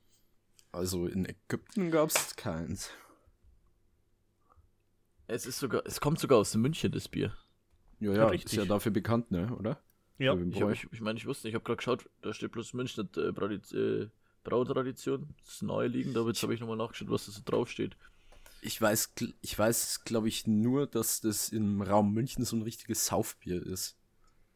Also 0.73 1.07
in 1.07 1.25
Ägypten 1.27 1.91
gab 1.91 2.11
es 2.11 2.37
keins. 2.37 2.91
Es 5.27 5.47
ist 5.47 5.59
sogar, 5.59 5.83
es 5.85 6.01
kommt 6.01 6.19
sogar 6.19 6.39
aus 6.39 6.55
München, 6.55 6.91
das 6.93 7.09
Bier. 7.09 7.35
Ja, 8.01 8.13
ja, 8.13 8.27
Richtig. 8.29 8.53
ist 8.53 8.57
ja 8.57 8.65
dafür 8.65 8.93
bekannt, 8.93 9.31
ne, 9.31 9.55
oder? 9.57 9.81
Ja, 10.19 10.35
Ich, 10.35 10.61
ich, 10.61 10.93
ich 10.93 11.01
meine, 11.01 11.19
ich 11.19 11.27
wusste 11.27 11.47
nicht, 11.47 11.53
ich 11.53 11.55
habe 11.55 11.65
gerade 11.65 11.77
geschaut, 11.77 12.09
da 12.23 12.33
steht 12.33 12.53
bloß 12.53 12.75
Münchner 12.75 13.05
äh, 13.17 13.31
Bradi- 13.31 13.75
äh, 13.75 14.09
Brautradition. 14.49 15.35
Das 15.45 15.55
ist 15.55 15.63
naheliegend, 15.63 16.17
aber 16.17 16.29
jetzt 16.29 16.43
habe 16.43 16.55
ich 16.55 16.61
nochmal 16.61 16.77
nachgeschaut, 16.77 17.11
was 17.11 17.27
da 17.27 17.33
so 17.33 17.41
draufsteht. 17.45 17.97
Ich 18.61 18.81
weiß, 18.81 19.15
gl- 19.17 19.35
ich 19.41 19.57
weiß, 19.59 20.05
glaube 20.05 20.29
ich, 20.29 20.47
nur, 20.47 20.87
dass 20.87 21.21
das 21.21 21.49
im 21.51 21.81
Raum 21.83 22.13
München 22.13 22.45
so 22.45 22.57
ein 22.57 22.63
richtiges 22.63 23.07
Saufbier 23.07 23.65
ist. 23.65 23.97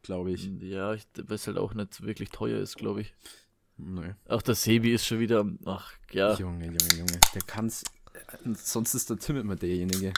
Glaube 0.01 0.31
ich. 0.31 0.45
Ja, 0.59 0.93
ich 0.93 1.05
weiß 1.15 1.47
halt 1.47 1.57
auch 1.57 1.73
nicht 1.73 2.01
wirklich 2.01 2.29
teuer 2.29 2.59
ist, 2.59 2.75
glaube 2.75 3.01
ich. 3.01 3.13
Nee. 3.77 4.13
Auch 4.27 4.41
der 4.41 4.55
Sebi 4.55 4.93
ist 4.93 5.05
schon 5.05 5.19
wieder 5.19 5.39
am. 5.39 5.57
Ach, 5.65 5.93
ja. 6.11 6.35
Junge, 6.35 6.65
Junge, 6.65 6.77
Junge. 6.97 7.19
Der 7.33 7.41
kann's. 7.47 7.83
äh, 8.13 8.53
Sonst 8.55 8.93
ist 8.93 9.09
der 9.09 9.17
Tim 9.17 9.37
immer 9.37 9.55
derjenige. 9.55 10.11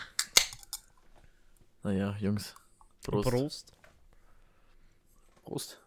Naja, 1.83 2.15
Jungs. 2.19 2.55
Prost. 3.03 3.29
Prost. 3.29 3.73
Prost. 5.43 5.79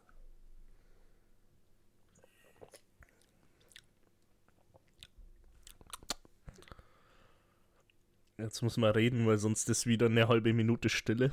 Jetzt 8.39 8.63
muss 8.63 8.77
man 8.77 8.93
reden, 8.93 9.27
weil 9.27 9.39
sonst 9.39 9.69
ist 9.69 9.87
wieder 9.87 10.07
eine 10.07 10.29
halbe 10.29 10.53
Minute 10.53 10.89
Stille. 10.89 11.33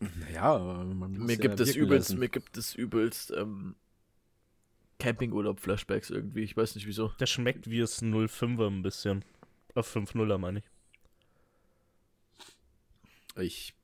Naja, 0.00 0.58
man 0.58 1.12
muss 1.12 1.26
Mir 1.26 1.34
ja 1.34 1.40
gibt 1.40 1.60
es 1.60 1.74
übelst, 1.74 2.10
lassen. 2.10 2.20
mir 2.20 2.28
gibt 2.28 2.56
es 2.56 2.74
übelst 2.74 3.32
ähm, 3.32 3.74
Campingurlaub-Flashbacks 5.00 6.10
irgendwie. 6.10 6.42
Ich 6.42 6.56
weiß 6.56 6.74
nicht 6.76 6.86
wieso. 6.86 7.08
Der 7.20 7.26
schmeckt 7.26 7.68
wie 7.68 7.80
es 7.80 8.02
05er 8.02 8.68
ein 8.68 8.82
bisschen. 8.82 9.24
Auf 9.74 9.94
5-0er 9.94 10.38
meine 10.38 10.60
ich. 10.60 10.64
Ich. 13.36 13.74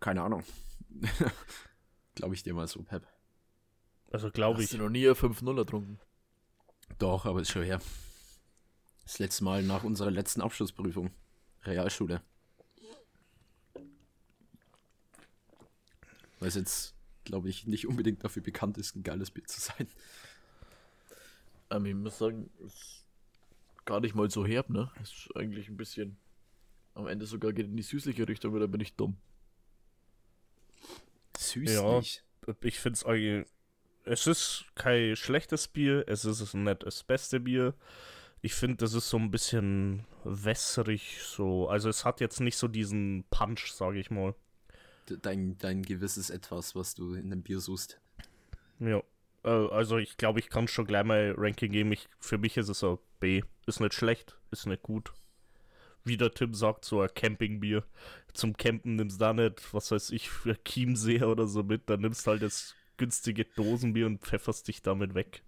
Keine 0.00 0.22
Ahnung. 0.22 0.44
glaube 2.14 2.34
ich 2.34 2.44
dir 2.44 2.54
mal 2.54 2.68
so, 2.68 2.82
Pep. 2.82 3.06
Also 4.12 4.30
glaube 4.30 4.58
Hast 4.58 4.64
ich. 4.66 4.70
du 4.70 4.78
noch 4.78 4.90
nie 4.90 5.08
5-0 5.08 5.58
ertrunken? 5.58 5.98
Doch, 6.98 7.24
aber 7.26 7.40
ist 7.40 7.50
schon 7.50 7.64
her. 7.64 7.80
Das 9.02 9.18
letzte 9.18 9.42
Mal 9.42 9.64
nach 9.64 9.82
unserer 9.82 10.12
letzten 10.12 10.40
Abschlussprüfung. 10.40 11.10
Realschule. 11.64 12.22
Weil 16.40 16.48
es 16.48 16.54
jetzt, 16.56 16.94
glaube 17.24 17.48
ich, 17.48 17.66
nicht 17.66 17.86
unbedingt 17.86 18.22
dafür 18.22 18.42
bekannt 18.42 18.76
ist, 18.76 18.96
ein 18.96 19.02
geiles 19.02 19.30
Bier 19.30 19.44
zu 19.44 19.60
sein. 19.60 19.88
Ähm, 21.70 21.86
ich 21.86 21.94
muss 21.94 22.18
sagen, 22.18 22.50
ist 22.66 23.04
gar 23.84 24.00
nicht 24.00 24.14
mal 24.14 24.30
so 24.30 24.46
herb, 24.46 24.70
ne? 24.70 24.90
Ist 25.02 25.28
eigentlich 25.34 25.68
ein 25.68 25.76
bisschen. 25.76 26.16
Am 26.94 27.06
Ende 27.08 27.26
sogar 27.26 27.52
geht 27.52 27.66
in 27.66 27.76
die 27.76 27.82
süßliche 27.82 28.28
Richtung, 28.28 28.52
aber 28.52 28.60
da 28.60 28.66
bin 28.66 28.80
ich 28.80 28.94
dumm. 28.94 29.16
Süßlich. 31.36 32.22
Ich 32.60 32.78
finde 32.78 32.96
es 32.96 33.04
eigentlich. 33.04 33.46
Es 34.04 34.26
ist 34.26 34.66
kein 34.74 35.16
schlechtes 35.16 35.66
Bier, 35.66 36.04
es 36.06 36.26
ist 36.26 36.52
nicht 36.52 36.82
das 36.82 37.02
beste 37.04 37.40
Bier. 37.40 37.74
Ich 38.44 38.52
finde, 38.52 38.76
das 38.76 38.92
ist 38.92 39.08
so 39.08 39.16
ein 39.16 39.30
bisschen 39.30 40.04
wässrig, 40.22 41.16
so. 41.22 41.66
Also, 41.70 41.88
es 41.88 42.04
hat 42.04 42.20
jetzt 42.20 42.40
nicht 42.40 42.58
so 42.58 42.68
diesen 42.68 43.24
Punch, 43.30 43.72
sage 43.72 43.98
ich 43.98 44.10
mal. 44.10 44.34
Dein, 45.22 45.56
dein 45.56 45.80
gewisses 45.80 46.28
Etwas, 46.28 46.74
was 46.74 46.94
du 46.94 47.14
in 47.14 47.30
dem 47.30 47.42
Bier 47.42 47.58
suchst. 47.60 47.98
Ja. 48.80 49.02
Äh, 49.44 49.48
also, 49.48 49.96
ich 49.96 50.18
glaube, 50.18 50.40
ich 50.40 50.50
kann 50.50 50.68
schon 50.68 50.86
gleich 50.86 51.04
mal 51.04 51.34
Ranking 51.38 51.72
geben. 51.72 51.92
Ich, 51.92 52.06
für 52.20 52.36
mich 52.36 52.58
ist 52.58 52.68
es 52.68 52.84
ein 52.84 52.98
B. 53.18 53.40
Ist 53.66 53.80
nicht 53.80 53.94
schlecht, 53.94 54.36
ist 54.50 54.66
nicht 54.66 54.82
gut. 54.82 55.14
Wie 56.04 56.18
der 56.18 56.30
Tim 56.30 56.52
sagt, 56.52 56.84
so 56.84 57.00
ein 57.00 57.08
Campingbier. 57.14 57.82
Zum 58.34 58.58
Campen 58.58 58.96
nimmst 58.96 59.22
du 59.22 59.24
da 59.24 59.32
nicht, 59.32 59.72
was 59.72 59.90
weiß 59.90 60.10
ich, 60.10 60.28
für 60.28 60.62
Chiemsee 60.64 61.22
oder 61.22 61.46
so 61.46 61.62
mit. 61.62 61.88
Dann 61.88 62.02
nimmst 62.02 62.26
halt 62.26 62.42
das 62.42 62.74
günstige 62.98 63.46
Dosenbier 63.46 64.04
und 64.04 64.20
pfefferst 64.20 64.68
dich 64.68 64.82
damit 64.82 65.14
weg. 65.14 65.42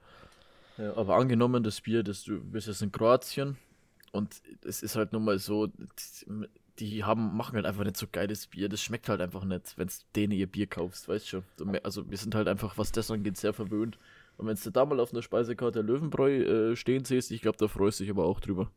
Ja, 0.79 0.97
aber 0.97 1.17
angenommen, 1.17 1.63
das 1.63 1.81
Bier, 1.81 2.03
das 2.03 2.25
du 2.25 2.41
bist 2.43 2.67
jetzt 2.69 2.83
in 2.83 2.93
Kroatien 2.93 3.57
und 4.13 4.35
es 4.65 4.83
ist 4.83 4.97
halt 4.97 5.13
nun 5.13 5.25
mal 5.25 5.39
so, 5.39 5.69
die 6.79 7.05
haben, 7.05 7.37
machen 7.37 7.55
halt 7.57 7.65
einfach 7.67 7.85
nicht 7.85 7.97
so 7.97 8.07
geiles 8.11 8.47
Bier. 8.49 8.69
Das 8.69 8.83
schmeckt 8.83 9.09
halt 9.09 9.21
einfach 9.21 9.45
nicht, 9.45 9.79
wenn 9.79 9.89
du 9.89 9.95
denen 10.15 10.33
ihr 10.33 10.47
Bier 10.47 10.67
kaufst, 10.67 11.09
weißt 11.09 11.29
schon. 11.29 11.43
Du 11.57 11.65
mer- 11.65 11.85
Also 11.85 12.11
wir 12.11 12.19
sind 12.19 12.35
halt 12.35 12.49
einfach, 12.49 12.77
was 12.77 12.93
das 12.93 13.11
angeht, 13.11 13.37
sehr 13.39 13.55
verwöhnt. 13.55 13.99
Und 14.37 14.47
wenn 14.47 14.57
du 14.63 14.71
da 14.71 14.85
mal 14.85 15.01
auf 15.01 15.13
einer 15.13 15.23
Speisekarte 15.23 15.81
Löwenbräu 15.81 16.73
äh, 16.73 16.77
stehen 16.77 17.07
siehst, 17.07 17.31
ich 17.31 17.41
glaube, 17.41 17.57
da 17.57 17.69
freust 17.69 18.01
du 18.01 18.05
dich 18.05 18.11
aber 18.11 18.27
auch 18.27 18.41
drüber. 18.41 18.71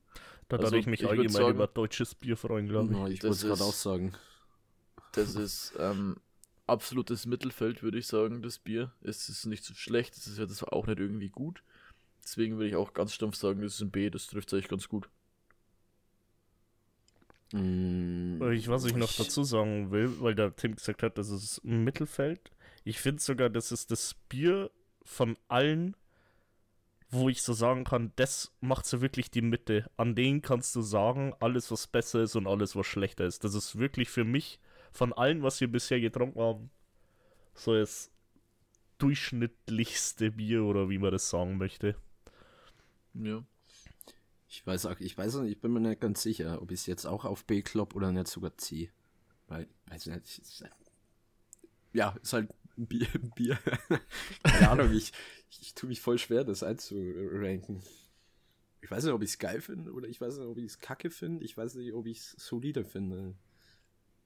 Da 0.47 0.55
Also, 0.55 0.71
darf 0.71 0.79
ich 0.79 0.87
mich 0.87 1.01
ich 1.01 1.09
allgemein 1.09 1.31
sagen- 1.31 1.55
über 1.55 1.67
deutsches 1.67 2.15
Bier 2.15 2.37
freuen, 2.37 2.69
glaube 2.69 2.93
ich. 2.93 2.97
Ja, 2.99 3.07
ich 3.09 3.19
das 3.19 3.29
wollte 3.43 3.53
es 3.53 3.59
gerade 3.59 3.69
auch 3.69 3.73
sagen. 3.73 4.13
Das 5.11 5.35
ist 5.35 5.73
ähm, 5.77 6.15
absolutes 6.67 7.25
Mittelfeld, 7.25 7.83
würde 7.83 7.97
ich 7.97 8.07
sagen, 8.07 8.41
das 8.41 8.59
Bier. 8.59 8.91
Es 9.01 9.27
ist 9.27 9.45
nicht 9.45 9.65
so 9.65 9.73
schlecht, 9.73 10.15
es 10.15 10.27
ist 10.27 10.37
ja 10.37 10.45
das 10.45 10.63
auch 10.63 10.87
nicht 10.87 10.99
irgendwie 10.99 11.29
gut. 11.29 11.63
Deswegen 12.23 12.57
würde 12.57 12.69
ich 12.69 12.75
auch 12.75 12.93
ganz 12.93 13.13
stumpf 13.13 13.35
sagen, 13.35 13.61
das 13.61 13.75
ist 13.75 13.81
ein 13.81 13.91
B, 13.91 14.09
das 14.09 14.27
trifft 14.27 14.53
eigentlich 14.53 14.67
ganz 14.69 14.87
gut. 14.89 15.09
Mm, 17.51 18.41
Ich, 18.51 18.67
was 18.67 18.85
ich 18.85 18.95
noch 18.95 19.13
dazu 19.13 19.43
sagen 19.43 19.91
will, 19.91 20.19
weil 20.21 20.35
der 20.35 20.55
Tim 20.55 20.75
gesagt 20.75 21.03
hat, 21.03 21.17
das 21.17 21.29
ist 21.29 21.59
im 21.59 21.83
Mittelfeld. 21.83 22.51
Ich 22.83 22.99
finde 22.99 23.21
sogar, 23.21 23.49
das 23.49 23.71
ist 23.71 23.91
das 23.91 24.15
Bier 24.29 24.71
von 25.03 25.37
allen, 25.47 25.95
wo 27.11 27.27
ich 27.29 27.41
so 27.41 27.53
sagen 27.53 27.83
kann, 27.85 28.11
das 28.17 28.51
macht 28.61 28.85
so 28.85 29.01
wirklich 29.01 29.31
die 29.31 29.41
Mitte. 29.41 29.89
An 29.97 30.13
denen 30.15 30.41
kannst 30.41 30.75
du 30.75 30.81
sagen, 30.81 31.33
alles 31.39 31.71
was 31.71 31.87
besser 31.87 32.21
ist 32.21 32.35
und 32.35 32.47
alles 32.47 32.75
was 32.75 32.85
schlechter 32.85 33.25
ist. 33.25 33.43
Das 33.43 33.55
ist 33.55 33.79
wirklich 33.79 34.09
für 34.09 34.23
mich 34.23 34.59
von 34.91 35.13
allen, 35.13 35.41
was 35.43 35.59
wir 35.59 35.67
bisher 35.71 35.99
getrunken 35.99 36.39
haben, 36.39 36.69
so 37.55 37.73
das 37.75 38.11
durchschnittlichste 38.99 40.31
Bier 40.31 40.63
oder 40.63 40.89
wie 40.89 40.99
man 40.99 41.11
das 41.11 41.29
sagen 41.29 41.57
möchte. 41.57 41.95
Ja. 43.13 43.43
Ich 44.47 44.65
weiß 44.65 44.87
auch, 44.87 44.99
ich 44.99 45.17
weiß 45.17 45.35
nicht, 45.35 45.51
ich 45.51 45.61
bin 45.61 45.71
mir 45.73 45.79
nicht 45.79 46.01
ganz 46.01 46.21
sicher, 46.23 46.61
ob 46.61 46.71
ich 46.71 46.79
es 46.81 46.85
jetzt 46.87 47.05
auch 47.05 47.23
auf 47.25 47.45
B 47.45 47.61
klopp 47.61 47.95
oder 47.95 48.11
nicht 48.11 48.27
sogar 48.27 48.57
C. 48.57 48.91
Weil, 49.47 49.67
weiß 49.87 50.07
nicht, 50.07 50.21
ich- 50.25 50.39
ist, 50.41 50.63
ja, 51.93 52.15
ist 52.21 52.33
halt 52.33 52.49
ein 52.77 52.87
Bier, 52.87 53.07
Bier. 53.35 53.57
Keine 54.43 54.69
Ahnung, 54.69 54.91
ich, 54.93 55.11
ich 55.61 55.73
tue 55.75 55.89
mich 55.89 56.01
voll 56.01 56.17
schwer, 56.17 56.43
das 56.43 56.63
einzuranken. 56.63 57.81
Ich 58.81 58.89
weiß 58.89 59.03
nicht, 59.03 59.13
ob 59.13 59.21
ich 59.21 59.31
es 59.31 59.39
geil 59.39 59.61
finde 59.61 59.91
oder 59.91 60.07
ich 60.07 60.21
weiß 60.21 60.37
nicht, 60.37 60.47
ob 60.47 60.57
ich 60.57 60.65
es 60.65 60.79
kacke 60.79 61.09
finde. 61.11 61.43
Ich 61.45 61.57
weiß 61.57 61.75
nicht, 61.75 61.93
ob 61.93 62.05
ich 62.07 62.19
es 62.19 62.31
solide 62.37 62.85
finde. 62.85 63.35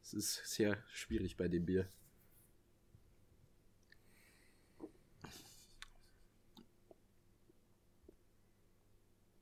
Es 0.01 0.13
ist 0.13 0.41
sehr 0.45 0.77
schwierig 0.93 1.37
bei 1.37 1.47
dem 1.47 1.65
Bier. 1.65 1.87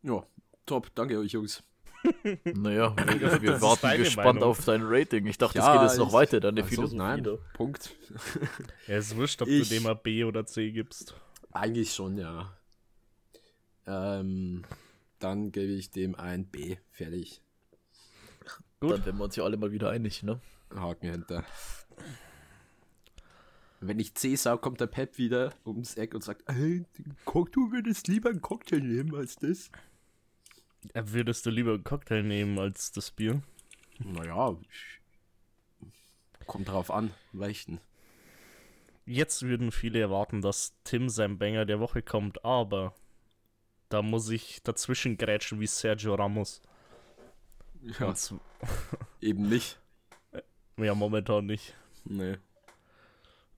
Ja, 0.04 0.24
top, 0.66 0.94
danke 0.96 1.18
euch 1.20 1.32
Jungs. 1.32 1.64
Naja, 2.46 2.96
wir, 2.98 3.20
Das 3.20 3.42
wir 3.42 3.62
warten 3.62 3.98
gespannt 3.98 4.36
Meinung. 4.40 4.44
auf 4.50 4.66
dein 4.66 4.82
Rating. 4.84 5.28
Ich 5.28 5.38
dachte, 5.38 5.60
Ja, 5.60 5.68
es 5.76 5.82
geht 5.82 5.90
jetzt 5.92 5.98
noch 6.00 6.14
weiter, 6.14 6.40
deine 6.40 6.62
Ach 6.62 6.66
so, 6.66 6.70
Philosophie. 6.70 6.98
nein. 6.98 7.28
Punkt. 7.54 7.96
Ja, 8.88 8.98
ist 8.98 9.16
wurscht, 9.16 9.42
ob 9.44 9.48
Ich- 9.48 9.70
du 9.70 9.76
dem 9.76 9.84
mal 9.84 9.96
B 9.96 10.24
oder 10.24 10.46
C 10.46 10.72
gibst. 10.72 11.14
Eigentlich 11.52 11.94
schon, 11.94 12.18
ja. 12.18 12.58
Ähm, 13.86 14.64
dann 15.20 15.52
gebe 15.52 15.74
ich 15.74 15.92
dem 15.92 16.16
ein 16.16 16.46
B. 16.46 16.78
Fertig. 16.92 17.42
Gut. 18.80 18.92
Dann 18.94 19.06
werden 19.06 19.18
wir 19.18 19.26
uns 19.26 19.36
ja 19.36 19.44
alle 19.44 19.58
mal 19.58 19.72
wieder 19.72 19.90
einig, 19.92 20.24
ne? 20.24 20.40
Haken 20.74 21.12
hinter. 21.12 21.44
Wenn 23.80 24.00
ich 24.00 24.14
C 24.16 24.36
sage, 24.36 24.62
kommt 24.62 24.80
der 24.80 24.88
Pep 24.88 25.18
wieder 25.18 25.54
ums 25.66 25.96
Eck 25.98 26.14
und 26.14 26.24
sagt, 26.24 26.44
hey, 26.48 26.86
guck, 27.26 27.52
du 27.52 27.72
würdest 27.72 28.08
lieber 28.08 28.30
einen 28.30 28.42
Cocktail 28.42 28.80
nehmen 28.80 29.16
als 29.16 29.36
das. 29.38 29.70
Würdest 30.94 31.46
du 31.46 31.50
lieber 31.50 31.74
einen 31.74 31.84
Cocktail 31.84 32.24
nehmen 32.24 32.58
als 32.60 32.92
das 32.92 33.12
Bier? 33.12 33.42
Naja, 34.00 34.56
kommt 36.48 36.68
drauf 36.68 36.92
an, 36.92 37.14
welchen. 37.32 37.80
Jetzt 39.06 39.44
würden 39.44 39.72
viele 39.72 40.00
erwarten, 40.00 40.42
dass 40.42 40.74
Tim 40.84 41.10
sein 41.10 41.38
Banger 41.38 41.66
der 41.66 41.80
Woche 41.80 42.02
kommt, 42.02 42.44
aber 42.44 42.94
da 43.90 44.02
muss 44.02 44.30
ich 44.30 44.62
dazwischen 44.64 45.18
grätschen 45.18 45.60
wie 45.60 45.68
Sergio 45.68 46.16
Ramos. 46.16 46.62
Ja, 47.82 48.14
eben 49.22 49.50
nicht. 49.50 49.80
ja, 50.78 50.94
momentan 50.94 51.46
nicht. 51.46 51.76
Nee. 52.06 52.38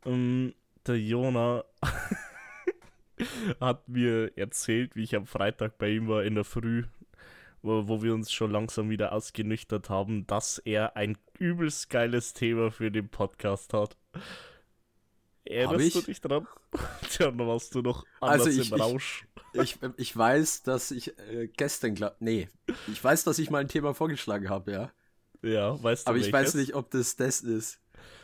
Ähm, 0.05 0.53
der 0.85 0.99
Jona 0.99 1.63
hat 3.59 3.87
mir 3.87 4.37
erzählt, 4.37 4.95
wie 4.95 5.03
ich 5.03 5.15
am 5.15 5.25
Freitag 5.25 5.77
bei 5.77 5.89
ihm 5.89 6.07
war 6.07 6.23
in 6.23 6.35
der 6.35 6.43
Früh, 6.43 6.85
wo, 7.63 7.87
wo 7.87 8.03
wir 8.03 8.13
uns 8.13 8.31
schon 8.31 8.51
langsam 8.51 8.89
wieder 8.91 9.11
ausgenüchtert 9.13 9.89
haben, 9.89 10.27
dass 10.27 10.59
er 10.59 10.95
ein 10.95 11.17
übelst 11.39 11.89
geiles 11.89 12.33
Thema 12.33 12.69
für 12.71 12.91
den 12.91 13.09
Podcast 13.09 13.73
hat. 13.73 13.97
Erinnerst 15.45 15.95
du 15.95 15.99
ich? 15.99 16.05
dich 16.05 16.21
dran? 16.21 16.47
Dann 17.19 17.37
warst 17.39 17.73
du 17.75 17.81
noch 17.81 18.05
Also 18.21 18.43
anders 18.45 18.47
ich- 18.55 18.71
im 18.71 18.75
ich- 18.77 18.81
Rausch. 18.81 19.27
Ich, 19.55 19.77
ich 19.97 20.17
weiß, 20.17 20.63
dass 20.63 20.89
ich 20.89 21.15
äh, 21.19 21.47
gestern, 21.47 21.93
glaub, 21.93 22.15
nee, 22.19 22.49
ich 22.91 23.03
weiß, 23.03 23.23
dass 23.23 23.37
ich 23.37 23.51
mal 23.51 23.59
ein 23.59 23.67
Thema 23.67 23.93
vorgeschlagen 23.93 24.49
habe, 24.49 24.71
ja. 24.71 24.91
Ja, 25.43 25.81
weißt 25.83 26.07
du 26.07 26.09
Aber 26.09 26.17
ich 26.17 26.33
weiß 26.33 26.33
welches? 26.33 26.55
nicht, 26.55 26.73
ob 26.75 26.89
das 26.89 27.17
das 27.17 27.41
ist. 27.41 27.79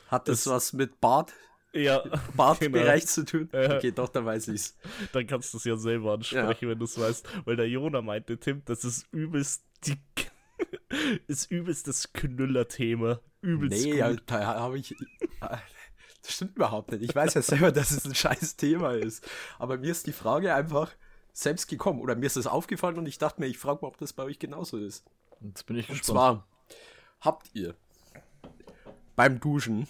Hat 0.07 0.27
das, 0.27 0.45
Das- 0.45 0.53
was 0.53 0.73
mit 0.73 0.99
Bart, 1.01 1.33
Ja, 1.73 2.03
Bartbereich 2.35 3.07
zu 3.07 3.25
tun? 3.25 3.49
Ja. 3.53 3.77
Okay, 3.77 3.91
doch, 3.91 4.09
dann 4.09 4.25
weiß 4.25 4.47
ich's. 4.49 4.75
dann 5.13 5.27
kannst 5.27 5.53
du 5.53 5.57
es 5.57 5.63
ja 5.63 5.77
selber 5.77 6.13
ansprechen, 6.13 6.69
wenn 6.69 6.79
du 6.79 6.85
es 6.85 6.99
weißt. 6.99 7.27
Weil 7.45 7.55
der 7.55 7.69
Jona 7.69 8.01
meinte, 8.01 8.37
Tim, 8.39 8.63
das 8.65 8.83
ist 8.83 9.07
übelst 9.11 9.63
dick. 9.85 10.31
ist 11.27 11.51
übelst 11.51 11.87
das 11.87 12.11
Knüller-Thema. 12.13 13.19
Übelst 13.41 13.85
Nee, 13.85 13.97
ja, 13.97 14.13
da 14.25 14.45
habe 14.45 14.79
ich. 14.79 14.95
Das 15.39 16.33
stimmt 16.35 16.55
überhaupt 16.55 16.91
nicht. 16.91 17.03
Ich 17.03 17.15
weiß 17.15 17.35
ja 17.35 17.41
selber, 17.41 17.71
dass 17.73 17.91
es 17.91 18.05
ein 18.05 18.15
scheiß 18.15 18.57
Thema 18.57 18.93
ist. 18.93 19.27
Aber 19.57 19.77
mir 19.77 19.91
ist 19.91 20.07
die 20.07 20.11
Frage 20.11 20.53
einfach 20.53 20.91
selbst 21.31 21.67
gekommen. 21.67 22.01
Oder 22.01 22.15
mir 22.15 22.25
ist 22.25 22.35
es 22.35 22.47
aufgefallen 22.47 22.97
und 22.97 23.05
ich 23.05 23.17
dachte 23.17 23.39
mir, 23.39 23.47
ich 23.47 23.57
frage 23.57 23.79
mal, 23.81 23.87
ob 23.87 23.97
das 23.97 24.13
bei 24.13 24.23
euch 24.23 24.39
genauso 24.39 24.77
ist. 24.77 25.05
Jetzt 25.41 25.65
bin 25.65 25.77
ich 25.77 25.87
Und 25.89 25.99
gespannt. 25.99 26.17
zwar 26.17 26.47
habt 27.21 27.49
ihr 27.53 27.75
beim 29.15 29.39
Duschen 29.39 29.87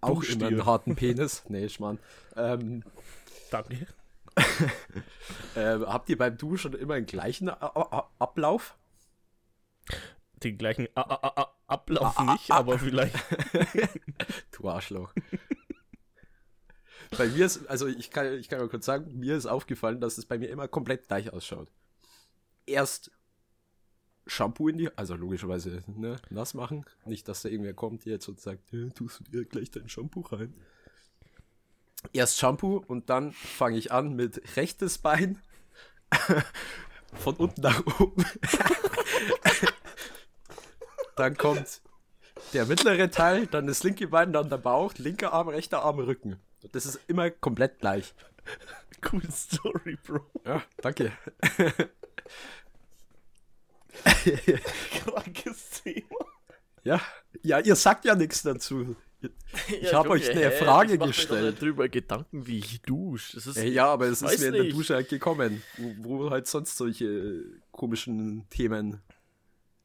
auch 0.00 0.16
Duscht 0.16 0.34
immer 0.34 0.46
einen 0.46 0.66
harten 0.66 0.94
Penis? 0.96 1.42
Nee, 1.48 1.68
Schmarrn. 1.68 1.98
Ähm, 2.36 2.82
Danke. 3.50 3.86
äh, 5.54 5.78
habt 5.80 6.08
ihr 6.08 6.18
beim 6.18 6.36
Duschen 6.36 6.74
immer 6.74 6.94
den 6.94 7.06
gleichen 7.06 7.48
A 7.48 7.54
A 7.56 8.10
Ablauf? 8.18 8.76
Den 10.42 10.58
gleichen 10.58 10.88
A 10.94 11.52
Ablauf 11.66 12.18
nicht, 12.20 12.50
aber 12.50 12.78
vielleicht. 12.78 13.16
Du 14.52 14.68
Arschloch. 14.68 15.12
bei 17.16 17.26
mir 17.28 17.46
ist, 17.46 17.66
also 17.68 17.86
ich 17.86 18.10
kann, 18.10 18.34
ich 18.34 18.48
kann 18.48 18.58
mal 18.58 18.68
kurz 18.68 18.86
sagen, 18.86 19.18
mir 19.18 19.36
ist 19.36 19.46
aufgefallen, 19.46 20.00
dass 20.00 20.18
es 20.18 20.26
bei 20.26 20.38
mir 20.38 20.48
immer 20.48 20.68
komplett 20.68 21.08
gleich 21.08 21.32
ausschaut. 21.32 21.70
Erst 22.66 23.10
Shampoo 24.26 24.68
in 24.68 24.78
die, 24.78 24.96
also 24.96 25.14
logischerweise 25.14 25.82
ne, 25.86 26.16
nass 26.30 26.54
machen. 26.54 26.84
Nicht, 27.04 27.28
dass 27.28 27.42
da 27.42 27.48
irgendwer 27.48 27.74
kommt 27.74 28.04
jetzt 28.04 28.28
und 28.28 28.40
sagt, 28.40 28.72
"Ja, 28.72 28.88
tust 28.90 29.20
du 29.20 29.24
dir 29.24 29.44
gleich 29.44 29.70
dein 29.70 29.88
Shampoo 29.88 30.20
rein. 30.20 30.54
Erst 32.12 32.38
Shampoo 32.38 32.82
und 32.86 33.10
dann 33.10 33.32
fange 33.32 33.78
ich 33.78 33.92
an 33.92 34.14
mit 34.14 34.56
rechtes 34.56 34.98
Bein 34.98 35.40
von 37.14 37.36
unten 37.36 37.60
nach 37.60 37.84
oben. 38.00 38.24
dann 41.16 41.36
kommt 41.36 41.80
der 42.52 42.66
mittlere 42.66 43.10
Teil, 43.10 43.46
dann 43.46 43.66
das 43.66 43.82
linke 43.82 44.08
Bein, 44.08 44.32
dann 44.32 44.50
der 44.50 44.58
Bauch, 44.58 44.94
linker 44.98 45.32
Arm, 45.32 45.48
rechter 45.48 45.82
Arm, 45.82 45.98
Rücken. 45.98 46.38
Das 46.72 46.86
ist 46.86 47.00
immer 47.06 47.30
komplett 47.30 47.80
gleich. 47.80 48.14
Cool 49.12 49.30
Story, 49.30 49.98
Bro. 50.04 50.20
Ja, 50.44 50.62
danke. 50.78 51.12
Krankes 55.04 55.82
Thema. 55.82 56.26
Ja, 56.84 57.00
ja, 57.42 57.58
ihr 57.60 57.76
sagt 57.76 58.04
ja 58.04 58.14
nichts 58.14 58.42
dazu. 58.42 58.96
Ich 59.80 59.92
hab 59.92 60.08
euch 60.08 60.30
eine 60.30 60.50
hä, 60.50 60.50
Frage 60.50 60.94
ich 60.94 61.00
gestellt. 61.00 61.46
nicht 61.46 61.62
drüber 61.62 61.88
Gedanken, 61.88 62.46
wie 62.46 62.58
ich 62.58 62.82
dusche. 62.82 63.34
Das 63.34 63.46
ist, 63.46 63.56
Ey, 63.56 63.70
ja, 63.72 63.86
aber 63.86 64.06
es 64.06 64.20
ist 64.22 64.38
mir 64.38 64.48
in 64.48 64.52
der. 64.52 64.64
Dusche 64.64 64.94
halt 64.94 65.08
gekommen, 65.08 65.62
wo, 65.78 65.94
wo 66.26 66.30
halt 66.30 66.46
sonst 66.46 66.76
solche 66.76 67.42
komischen 67.72 68.48
Themen 68.50 69.00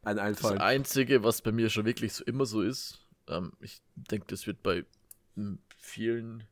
ein 0.04 0.18
Das 0.18 0.26
einfallen. 0.26 0.58
Einzige, 0.60 1.24
was 1.24 1.42
bei 1.42 1.52
mir 1.52 1.70
schon 1.70 1.86
wirklich 1.86 2.14
so 2.14 2.24
immer 2.26 2.46
so 2.46 2.62
ist, 2.62 3.00
ähm, 3.30 3.54
ich 3.62 3.82
denke, 3.96 4.28
das 4.28 4.46
wird 4.46 4.62
bei 4.62 4.86
m, 5.38 5.60
vielen 5.78 6.44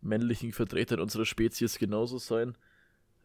männlichen 0.00 0.52
Vertretern 0.52 1.00
unserer 1.00 1.26
Spezies 1.26 1.78
genauso 1.78 2.18
sein. 2.18 2.56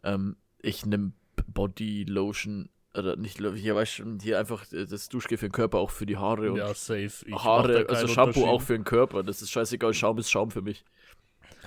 Ähm, 0.04 0.36
ich 0.60 0.84
nehme 0.86 1.12
Body 1.46 2.04
Lotion, 2.04 2.68
oder 2.96 3.16
nicht, 3.16 3.38
hier 3.38 3.74
weißt 3.74 4.00
du, 4.00 4.18
hier 4.22 4.38
einfach 4.38 4.70
äh, 4.72 4.86
das 4.86 5.08
Duschgel 5.08 5.38
für 5.38 5.46
den 5.48 5.52
Körper, 5.52 5.78
auch 5.78 5.90
für 5.90 6.06
die 6.06 6.16
Haare 6.16 6.50
und 6.52 6.58
Ja, 6.58 6.74
safe. 6.74 7.10
Ich 7.26 7.34
Haare, 7.34 7.86
also 7.88 8.06
Shampoo 8.08 8.44
auch 8.46 8.60
für 8.62 8.74
den 8.74 8.84
Körper. 8.84 9.22
Das 9.22 9.40
ist 9.42 9.50
scheißegal, 9.50 9.94
Schaum 9.94 10.18
ist 10.18 10.30
Schaum 10.30 10.50
für 10.50 10.62
mich. 10.62 10.84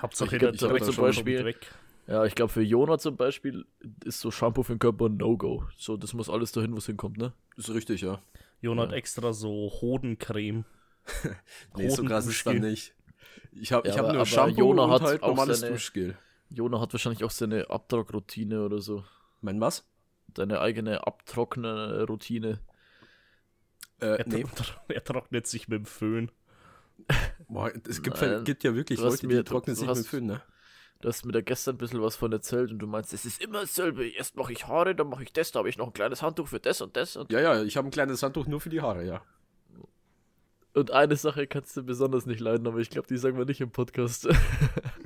Hauptsache 0.00 0.36
Ich 0.36 0.40
der 0.40 0.50
glaub, 0.52 0.58
zum- 0.58 0.68
Dreck 0.70 0.84
zum 0.84 0.96
Beispiel- 0.96 1.44
weg. 1.44 1.70
Ja, 2.08 2.24
ich 2.24 2.36
glaube 2.36 2.52
für 2.52 2.62
Jona 2.62 2.98
zum 2.98 3.16
Beispiel 3.16 3.66
ist 4.04 4.20
so 4.20 4.30
Shampoo 4.30 4.62
für 4.62 4.74
den 4.74 4.78
Körper 4.78 5.06
ein 5.06 5.16
No-Go. 5.16 5.64
So, 5.76 5.96
das 5.96 6.12
muss 6.14 6.30
alles 6.30 6.52
dahin, 6.52 6.72
wo 6.72 6.76
es 6.78 6.86
hinkommt, 6.86 7.16
ne? 7.18 7.32
ist 7.56 7.68
richtig, 7.70 8.02
ja. 8.02 8.20
Jon 8.60 8.78
hat 8.78 8.90
Ja. 8.92 8.96
extra 8.96 9.32
so 9.32 9.72
Hodencreme. 9.80 10.64
Nee, 11.76 11.88
so 11.88 12.04
krass 12.04 12.26
ist 12.26 12.46
dann 12.46 12.58
nicht. 12.60 12.94
Ich 13.52 13.72
habe 13.72 13.88
Ja, 13.88 13.92
ich 13.94 13.98
hab 13.98 14.04
aber- 14.04 14.12
nur 14.14 14.22
aber 14.22 14.26
Shampoo 14.30 14.60
Jona 14.60 14.82
und 14.84 14.90
hat 14.92 15.02
halt 15.02 15.22
auch 15.22 15.28
normales 15.28 15.60
seine- 15.60 15.72
Duschgel. 15.72 16.16
Jona 16.50 16.80
hat 16.80 16.92
wahrscheinlich 16.92 17.24
auch 17.24 17.30
seine 17.30 17.68
Abtrockroutine 17.70 18.64
oder 18.64 18.80
so. 18.80 19.02
Mein 19.40 19.60
was? 19.60 19.84
Deine 20.36 20.60
eigene 20.60 21.06
Abtrockner-Routine. 21.06 22.60
Äh, 24.00 24.06
Er, 24.06 24.24
nee. 24.28 24.44
er 24.88 25.04
trocknet 25.04 25.46
sich 25.46 25.68
mit 25.68 25.78
dem 25.80 25.86
Föhn. 25.86 26.30
Boah, 27.48 27.70
es 27.88 28.02
gibt, 28.02 28.20
Nein, 28.20 28.44
gibt 28.44 28.64
ja 28.64 28.74
wirklich 28.74 28.98
du 28.98 29.04
hast 29.06 29.22
Leute, 29.22 29.26
mir- 29.28 29.38
die 29.42 29.44
trocknen 29.44 29.74
du 29.74 29.80
sich 29.80 29.88
hast- 29.88 29.98
mit 29.98 30.06
Föhn, 30.06 30.26
ne? 30.26 30.42
Du 31.02 31.08
hast 31.08 31.26
mir 31.26 31.32
da 31.32 31.42
gestern 31.42 31.74
ein 31.74 31.78
bisschen 31.78 32.00
was 32.00 32.16
von 32.16 32.32
erzählt 32.32 32.70
und 32.70 32.78
du 32.78 32.86
meinst, 32.86 33.12
es 33.12 33.26
ist 33.26 33.42
immer 33.42 33.60
dasselbe. 33.60 34.08
Erst 34.08 34.34
mache 34.36 34.52
ich 34.52 34.66
Haare, 34.66 34.94
dann 34.94 35.08
mache 35.10 35.24
ich 35.24 35.32
das, 35.32 35.52
da 35.52 35.58
habe 35.58 35.68
ich 35.68 35.76
noch 35.76 35.88
ein 35.88 35.92
kleines 35.92 36.22
Handtuch 36.22 36.48
für 36.48 36.58
das 36.58 36.80
und 36.80 36.96
das. 36.96 37.16
Und, 37.16 37.30
Ja, 37.30 37.38
ja, 37.40 37.62
ich 37.62 37.76
habe 37.76 37.86
ein 37.86 37.90
kleines 37.90 38.22
Handtuch 38.22 38.46
nur 38.46 38.60
für 38.62 38.70
die 38.70 38.80
Haare, 38.80 39.04
ja. 39.04 39.22
und 40.72 40.90
eine 40.92 41.16
Sache 41.16 41.46
kannst 41.46 41.76
du 41.76 41.82
besonders 41.82 42.24
nicht 42.26 42.40
leiden, 42.40 42.66
aber 42.66 42.78
ich 42.78 42.88
glaube, 42.90 43.08
die 43.08 43.18
sagen 43.18 43.36
wir 43.36 43.44
nicht 43.44 43.60
im 43.60 43.70
Podcast. 43.70 44.26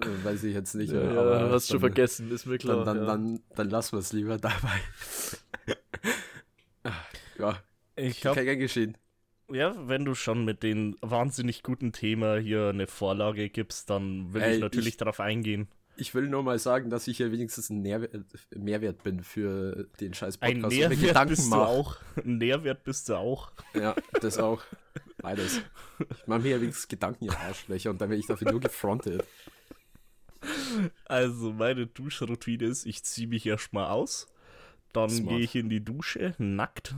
Äh, 0.00 0.24
Weiß 0.24 0.42
ich 0.44 0.54
jetzt 0.54 0.74
nicht. 0.74 0.92
ja, 0.92 1.00
mehr, 1.00 1.12
ja, 1.14 1.20
aber 1.20 1.50
hast 1.50 1.68
schon 1.68 1.74
dann- 1.80 1.90
vergessen, 1.92 2.30
ist 2.30 2.46
mir 2.46 2.58
klar. 2.58 2.84
Dann, 2.84 2.96
dann, 2.96 2.98
ja. 2.98 3.04
dann, 3.06 3.40
dann 3.56 3.70
lassen 3.70 3.92
wir 3.92 3.98
es 4.00 4.12
lieber 4.12 4.38
dabei. 4.38 4.80
ja, 7.38 7.58
Ich 7.96 8.20
kann 8.20 8.36
hab, 8.36 8.42
gern 8.44 8.58
geschehen. 8.58 8.96
ja, 9.50 9.74
wenn 9.88 10.04
du 10.04 10.14
schon 10.14 10.44
mit 10.44 10.62
den 10.62 10.96
wahnsinnig 11.00 11.62
guten 11.62 11.92
Thema 11.92 12.36
hier 12.38 12.68
eine 12.68 12.86
Vorlage 12.86 13.48
gibst, 13.50 13.90
dann 13.90 14.32
will 14.32 14.42
Ey, 14.42 14.54
ich 14.56 14.60
natürlich 14.60 14.88
ich- 14.88 14.96
darauf 14.96 15.20
eingehen. 15.20 15.68
Ich 15.98 16.14
will 16.14 16.26
nur 16.26 16.42
mal 16.42 16.58
sagen, 16.58 16.88
dass 16.88 17.06
ich 17.06 17.18
hier 17.18 17.30
wenigstens 17.32 17.68
ein 17.68 17.82
Nährwert, 17.82 18.24
Mehrwert 18.56 19.02
bin 19.02 19.22
für 19.22 19.88
den 20.00 20.14
scheiß 20.14 20.40
Ein 20.40 20.62
Podcast. 20.62 20.72
mir 20.74 20.88
Nährwert 20.88 21.08
Gedanken 21.08 21.28
bist 21.28 21.44
du 21.44 21.50
mach. 21.50 21.68
auch. 21.68 21.96
Ein 22.24 22.38
Nährwert 22.38 22.82
bist 22.84 23.08
du 23.10 23.14
auch. 23.16 23.52
Ja, 23.74 23.94
das 24.22 24.38
auch. 24.38 24.62
Beides. 25.18 25.60
Ich 25.98 26.26
mache 26.26 26.40
mir 26.40 26.52
ja 26.52 26.60
wenigstens 26.62 26.88
Gedanken, 26.88 27.26
ihr 27.26 27.38
Arschlöcher, 27.38 27.90
und 27.90 28.00
dann 28.00 28.08
werde 28.08 28.20
ich 28.20 28.26
dafür 28.26 28.50
nur 28.50 28.60
gefrontet. 28.60 29.22
Also 31.06 31.52
meine 31.52 31.86
Duschroutine 31.86 32.64
ist, 32.64 32.86
ich 32.86 33.02
ziehe 33.02 33.28
mich 33.28 33.46
erstmal 33.46 33.90
aus, 33.90 34.26
dann 34.92 35.26
gehe 35.26 35.40
ich 35.40 35.54
in 35.54 35.68
die 35.68 35.84
Dusche, 35.84 36.34
nackt. 36.38 36.94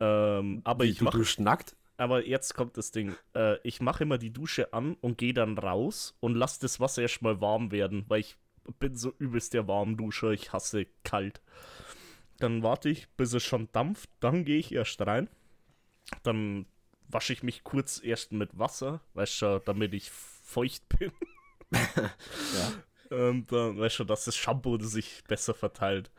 Ähm, 0.00 0.60
aber 0.64 0.84
Wie, 0.84 0.90
ich 0.90 1.00
mache 1.00 1.24
nackt? 1.38 1.76
Aber 1.96 2.26
jetzt 2.26 2.54
kommt 2.54 2.76
das 2.76 2.90
Ding. 2.90 3.14
Äh, 3.34 3.58
ich 3.62 3.80
mache 3.80 4.02
immer 4.02 4.18
die 4.18 4.32
Dusche 4.32 4.72
an 4.72 4.96
und 5.00 5.18
gehe 5.18 5.34
dann 5.34 5.56
raus 5.56 6.16
und 6.20 6.34
lasse 6.34 6.60
das 6.60 6.80
Wasser 6.80 7.02
erstmal 7.02 7.40
warm 7.40 7.70
werden, 7.70 8.04
weil 8.08 8.20
ich 8.20 8.36
bin 8.78 8.96
so 8.96 9.12
übelst 9.18 9.54
der 9.54 9.68
Warmduscher. 9.68 10.30
Ich 10.30 10.52
hasse 10.52 10.86
kalt. 11.04 11.40
Dann 12.38 12.62
warte 12.62 12.88
ich, 12.88 13.08
bis 13.10 13.32
es 13.32 13.44
schon 13.44 13.68
dampft. 13.72 14.10
Dann 14.20 14.44
gehe 14.44 14.58
ich 14.58 14.72
erst 14.72 15.00
rein. 15.02 15.28
Dann 16.22 16.66
wasche 17.08 17.32
ich 17.32 17.42
mich 17.42 17.62
kurz 17.62 18.02
erst 18.02 18.32
mit 18.32 18.58
Wasser, 18.58 19.00
weißt 19.14 19.42
du, 19.42 19.62
damit 19.64 19.94
ich 19.94 20.10
feucht 20.10 20.88
bin. 20.98 21.12
Ja. 21.70 22.72
Und 23.10 23.52
dann 23.52 23.78
weißt 23.78 24.00
du, 24.00 24.04
dass 24.04 24.24
das 24.24 24.36
Shampoo 24.36 24.78
sich 24.80 25.22
besser 25.28 25.54
verteilt. 25.54 26.10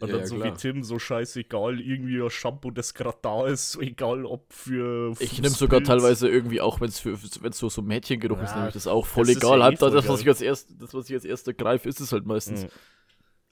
Und 0.00 0.08
Ja, 0.08 0.14
dann 0.14 0.20
ja, 0.22 0.26
so 0.26 0.36
klar. 0.36 0.52
wie 0.52 0.56
Tim, 0.56 0.82
so 0.82 0.98
scheißegal, 0.98 1.80
irgendwie 1.80 2.20
ein 2.20 2.30
Shampoo, 2.30 2.70
das 2.70 2.94
gerade 2.94 3.18
da 3.22 3.46
ist, 3.46 3.72
so 3.72 3.80
egal 3.82 4.24
ob 4.26 4.52
für. 4.52 5.14
Ich 5.20 5.40
nehme 5.40 5.54
sogar 5.54 5.82
teilweise 5.82 6.28
irgendwie 6.28 6.60
auch, 6.60 6.80
wenn 6.80 6.88
es 6.88 7.04
wenn 7.04 7.52
so 7.52 7.68
so 7.68 7.82
Mädchengeruch 7.82 8.42
ist, 8.42 8.50
Ja, 8.50 8.56
nehme 8.56 8.68
ich 8.68 8.74
das 8.74 8.86
auch 8.86 9.06
voll 9.06 9.26
das 9.26 9.36
ist 9.36 9.36
egal. 9.36 9.60
ja 9.60 9.70
eh 9.70 9.76
voll 9.76 9.90
das 9.92 10.08
was 10.08 10.20
ich 10.20 10.28
als 10.28 10.40
erst, 10.40 10.70
das 10.78 10.92
was 10.94 11.08
ich 11.08 11.14
als 11.14 11.24
erster 11.24 11.54
greife, 11.54 11.88
ist 11.88 12.00
es 12.00 12.12
halt 12.12 12.26
meistens. 12.26 12.64
Mhm. 12.64 12.68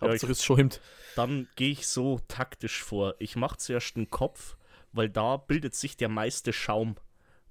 Hauptsache 0.00 0.32
es 0.32 0.42
schäumt. 0.44 0.80
Dann 1.14 1.46
gehe 1.56 1.70
ich 1.72 1.86
so 1.86 2.20
taktisch 2.26 2.82
vor. 2.82 3.14
Ich 3.18 3.36
mache 3.36 3.58
zuerst 3.58 3.96
den 3.96 4.10
Kopf, 4.10 4.56
weil 4.92 5.10
da 5.10 5.36
bildet 5.36 5.74
sich 5.74 5.96
der 5.96 6.08
meiste 6.08 6.52
Schaum. 6.52 6.96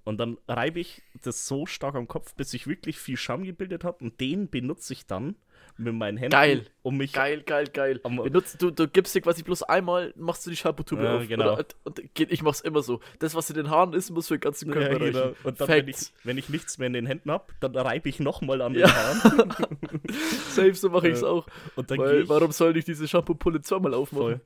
Und 0.09 0.17
dann 0.17 0.37
reibe 0.47 0.79
ich 0.79 1.03
das 1.23 1.45
so 1.47 1.67
stark 1.67 1.93
am 1.93 2.07
Kopf, 2.07 2.33
bis 2.33 2.53
ich 2.55 2.65
wirklich 2.65 2.97
viel 2.97 3.15
Schaum 3.15 3.43
gebildet 3.43 3.83
habe. 3.83 4.03
Und 4.03 4.19
den 4.19 4.49
benutze 4.49 4.91
ich 4.93 5.05
dann 5.05 5.35
mit 5.77 5.93
meinen 5.93 6.17
Händen, 6.17 6.31
Geil. 6.31 6.65
um 6.81 6.97
mich. 6.97 7.13
Geil, 7.13 7.43
geil, 7.43 7.65
geil. 7.71 7.99
Benutzt, 8.03 8.59
du, 8.59 8.71
du 8.71 8.87
gibst 8.87 9.13
dir 9.13 9.21
quasi 9.21 9.43
bloß 9.43 9.61
einmal, 9.63 10.11
machst 10.17 10.45
du 10.45 10.49
die 10.49 10.55
Shampoo-Tube 10.55 10.99
Ja, 11.01 11.17
auf. 11.17 11.27
genau. 11.27 11.53
Oder, 11.53 11.65
und 11.83 12.01
ich 12.17 12.41
mach's 12.41 12.59
immer 12.61 12.81
so. 12.81 12.99
Das, 13.19 13.35
was 13.35 13.49
in 13.51 13.55
den 13.55 13.69
Haaren 13.69 13.93
ist, 13.93 14.09
muss 14.09 14.27
für 14.27 14.37
den 14.37 14.41
ganzen 14.41 14.69
Ja, 14.69 14.73
Körper 14.73 14.97
genau. 14.99 15.19
reichen. 15.19 15.35
Und 15.43 15.61
dann, 15.61 15.67
wenn 15.69 15.87
ich, 15.87 15.97
wenn 16.23 16.37
ich 16.39 16.49
nichts 16.49 16.79
mehr 16.79 16.87
in 16.87 16.93
den 16.93 17.05
Händen 17.05 17.29
habe, 17.31 17.45
dann 17.59 17.75
reibe 17.75 18.09
ich 18.09 18.19
nochmal 18.19 18.61
an 18.63 18.73
den 18.73 18.81
Ja. 18.81 18.91
Haaren. 18.93 19.53
Safe, 20.49 20.73
so 20.73 20.89
mache 20.89 21.09
ich's 21.09 21.21
Äh, 21.21 21.25
auch. 21.27 21.45
Und 21.75 21.91
dann 21.91 21.97
gehe 21.99 22.07
Weil, 22.07 22.21
ich 22.23 22.29
warum 22.29 22.51
soll 22.51 22.75
ich 22.75 22.85
diese 22.85 23.07
Shampoo-Pulle 23.07 23.61
zweimal 23.61 23.93
aufmachen? 23.93 24.23
voll. 24.25 24.41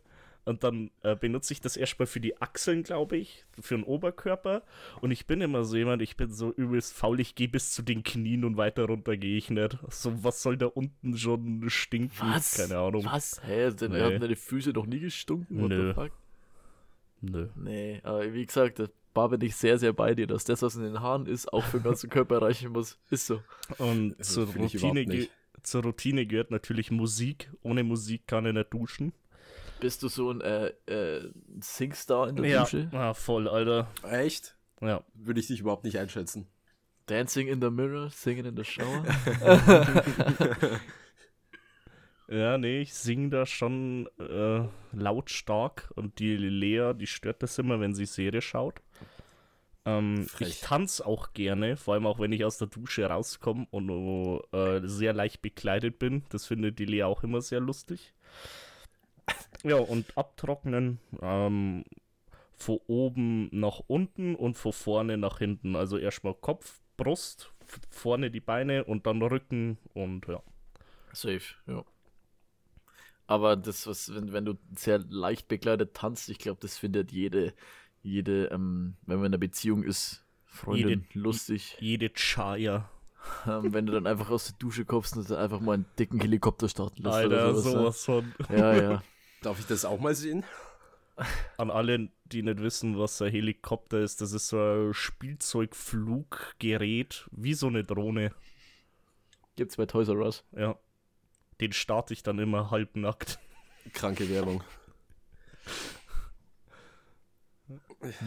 Und 0.46 0.64
dann 0.66 0.92
äh, 1.04 1.16
benutze 1.16 1.54
ich 1.54 1.62
das 1.62 1.78
erstmal 1.78 2.06
für 2.06 2.20
die 2.20 2.42
Achseln, 2.42 2.84
glaube 2.84 3.16
ich, 3.16 3.46
für 3.62 3.76
den 3.76 3.84
Oberkörper. 3.86 4.62
Und 5.00 5.12
ich 5.12 5.26
bin 5.26 5.40
immer 5.40 5.64
so 5.64 5.78
jemand, 5.78 6.02
ich 6.02 6.18
bin 6.18 6.32
so 6.34 6.52
übelst 6.52 6.94
faul, 6.94 7.20
ich 7.22 7.36
gehe 7.36 7.48
bis 7.48 7.72
zu 7.72 7.82
den 7.82 8.04
Knien 8.04 8.44
und 8.44 8.58
weiter 8.58 8.86
runter 8.86 9.16
gehe 9.16 9.38
ich 9.38 9.50
nicht. 9.50 9.78
So, 9.90 10.24
was 10.24 10.42
soll 10.42 10.58
da 10.58 10.66
unten 10.66 11.18
schon 11.18 11.70
stinken? 11.70 12.12
Was? 12.20 12.56
Keine 12.58 12.78
Ahnung. 12.78 13.06
Was? 13.06 13.42
Hä? 13.46 13.72
Denn 13.72 13.92
Nee. 13.94 14.02
haben 14.02 14.20
deine 14.20 14.36
Füße 14.36 14.72
noch 14.72 14.86
nie 14.86 15.00
gestunken? 15.00 15.62
What 15.62 15.70
Nö. 15.70 15.88
the 15.90 15.94
fuck? 15.94 16.12
Nö. 17.22 17.48
Nee, 17.56 18.02
aber 18.04 18.34
wie 18.34 18.46
gesagt, 18.46 18.80
da 18.80 18.88
war 19.14 19.30
bin 19.30 19.42
ich 19.42 19.56
sehr, 19.56 19.78
sehr 19.78 19.94
bei 19.94 20.14
dir, 20.14 20.28
dass 20.28 20.44
das, 20.44 20.62
was 20.62 20.76
in 20.76 20.84
den 20.84 21.00
Haaren 21.00 21.26
ist, 21.26 21.54
auch 21.54 21.64
für 21.64 21.78
den 21.78 21.84
ganzen 21.84 22.10
Körper 22.10 22.42
reichen 22.42 22.72
muss. 22.74 22.98
Ist 23.10 23.28
so. 23.28 23.42
Und 23.78 24.16
Also, 24.18 24.46
zur, 24.46 24.56
Routine 24.56 25.28
zur 25.62 25.84
Routine 25.84 26.26
gehört 26.26 26.52
natürlich 26.52 26.92
Musik. 26.92 27.50
Ohne 27.62 27.84
Musik 27.84 28.28
kann 28.28 28.46
ich 28.46 28.54
nicht 28.54 28.74
duschen. 28.74 29.14
Bist 29.84 30.02
du 30.02 30.08
so 30.08 30.32
ein 30.32 30.40
äh, 30.40 30.68
äh, 30.86 31.30
Singstar 31.60 32.30
in 32.30 32.38
der 32.38 32.46
ja, 32.46 32.62
Dusche? 32.62 32.90
ah, 32.94 33.14
voll, 33.14 33.50
Alter. 33.50 33.92
Echt? 34.10 34.56
Ja. 34.80 35.04
Würde 35.14 35.42
ich 35.42 35.48
dich 35.48 35.60
überhaupt 35.60 35.84
nicht 35.84 36.00
einschätzen. 36.00 36.48
Dancing 37.06 37.50
in 37.50 37.62
the 37.62 37.70
mirror, 37.70 38.10
singing 38.10 38.46
in 38.46 38.56
the 38.56 38.64
shower? 38.64 39.04
Ja, 42.30 42.58
nee, 42.58 42.82
ich 42.82 42.94
singe 42.94 43.30
da 43.30 43.46
schon 43.46 44.10
äh, 44.18 44.64
lautstark 44.94 45.92
und 45.96 46.20
die 46.20 46.38
Lea, 46.38 46.94
die 46.96 47.06
stört 47.06 47.44
das 47.44 47.60
immer, 47.60 47.80
wenn 47.80 47.94
sie 47.94 48.06
Serie 48.06 48.42
schaut. 48.42 48.82
Ähm, 49.86 50.28
ich 50.40 50.62
tanze 50.62 51.06
auch 51.06 51.34
gerne, 51.34 51.76
vor 51.76 51.94
allem 51.94 52.08
auch 52.08 52.20
wenn 52.20 52.32
ich 52.32 52.46
aus 52.46 52.58
der 52.58 52.70
Dusche 52.70 53.06
rauskomme 53.06 53.68
und 53.70 54.42
äh, 54.54 54.82
sehr 54.88 55.14
leicht 55.14 55.42
bekleidet 55.42 56.00
bin. 56.00 56.24
Das 56.30 56.46
findet 56.46 56.80
die 56.80 56.86
Lea 56.86 57.04
auch 57.04 57.24
immer 57.24 57.42
sehr 57.42 57.60
lustig. 57.60 58.14
Ja, 59.64 59.78
und 59.78 60.18
abtrocknen 60.18 61.00
ähm, 61.22 61.86
von 62.56 62.80
oben 62.88 63.50
nach 63.52 63.82
unten 63.88 64.36
und 64.36 64.58
von 64.58 64.74
vorne 64.74 65.18
nach 65.18 65.40
hinten. 65.40 65.76
Also 65.76 65.98
erstmal 65.98 66.34
Kopf, 66.34 66.82
Brust, 66.98 67.54
vorne 67.90 68.30
die 68.30 68.40
Beine 68.40 68.84
und 68.84 69.06
dann 69.08 69.22
Rücken 69.22 69.78
und 69.94 70.28
ja. 70.28 70.42
Safe, 71.14 71.42
ja. 71.68 71.84
Aber 73.26 73.56
das, 73.56 73.88
was, 73.88 74.14
wenn, 74.14 74.34
wenn 74.34 74.46
du 74.46 74.58
sehr 74.76 75.00
leicht 75.00 75.48
bekleidet 75.48 75.94
tanzt, 75.94 76.30
ich 76.30 76.40
glaube, 76.40 76.60
das 76.62 76.78
findet 76.78 77.12
jede, 77.12 77.54
jede, 78.02 78.48
ähm, 78.48 78.96
wenn 79.06 79.18
man 79.18 79.28
in 79.28 79.32
einer 79.32 79.38
Beziehung 79.38 79.84
ist, 79.84 80.24
Freundin 80.46 81.06
lustig. 81.14 81.78
Jede 81.80 82.10
Chaya. 82.10 82.90
Ähm, 83.48 83.74
wenn 83.74 83.86
du 83.86 83.94
dann 83.94 84.06
einfach 84.06 84.30
aus 84.30 84.48
der 84.48 84.56
Dusche 84.60 84.84
kommst 84.84 85.16
und 85.16 85.30
dann 85.30 85.38
einfach 85.38 85.62
mal 85.62 85.74
einen 85.74 85.86
dicken 85.98 86.20
Helikopter 86.20 86.68
starten 86.68 87.04
lässt 87.04 87.16
Alter, 87.16 87.56
sowas. 87.56 88.04
sowas 88.04 88.06
von. 88.06 88.34
ne? 88.50 88.58
Ja, 88.58 88.76
ja. 88.76 89.04
Darf 89.44 89.60
ich 89.60 89.68
das 89.68 89.86
auch 89.86 90.00
mal 90.00 90.16
sehen? 90.16 90.44
An 91.58 91.70
alle, 91.70 92.10
die 92.26 92.42
nicht 92.42 92.60
wissen, 92.60 92.98
was 92.98 93.22
ein 93.22 93.30
Helikopter 93.30 94.00
ist, 94.00 94.20
das 94.22 94.32
ist 94.32 94.48
so 94.48 94.58
ein 94.58 94.96
Spielzeugfluggerät, 94.96 97.30
wie 97.32 97.54
so 97.54 97.68
eine 97.68 97.84
Drohne. 97.84 98.34
Gibt's 99.56 99.78
bei 99.78 99.86
Toys 99.86 100.08
R 100.08 100.16
Us. 100.16 100.44
Ja. 100.54 100.76
Den 101.62 101.72
starte 101.72 102.14
ich 102.14 102.24
dann 102.24 102.40
immer 102.40 102.72
halbnackt. 102.72 103.38
Kranke 103.94 104.28
Werbung. 104.30 104.64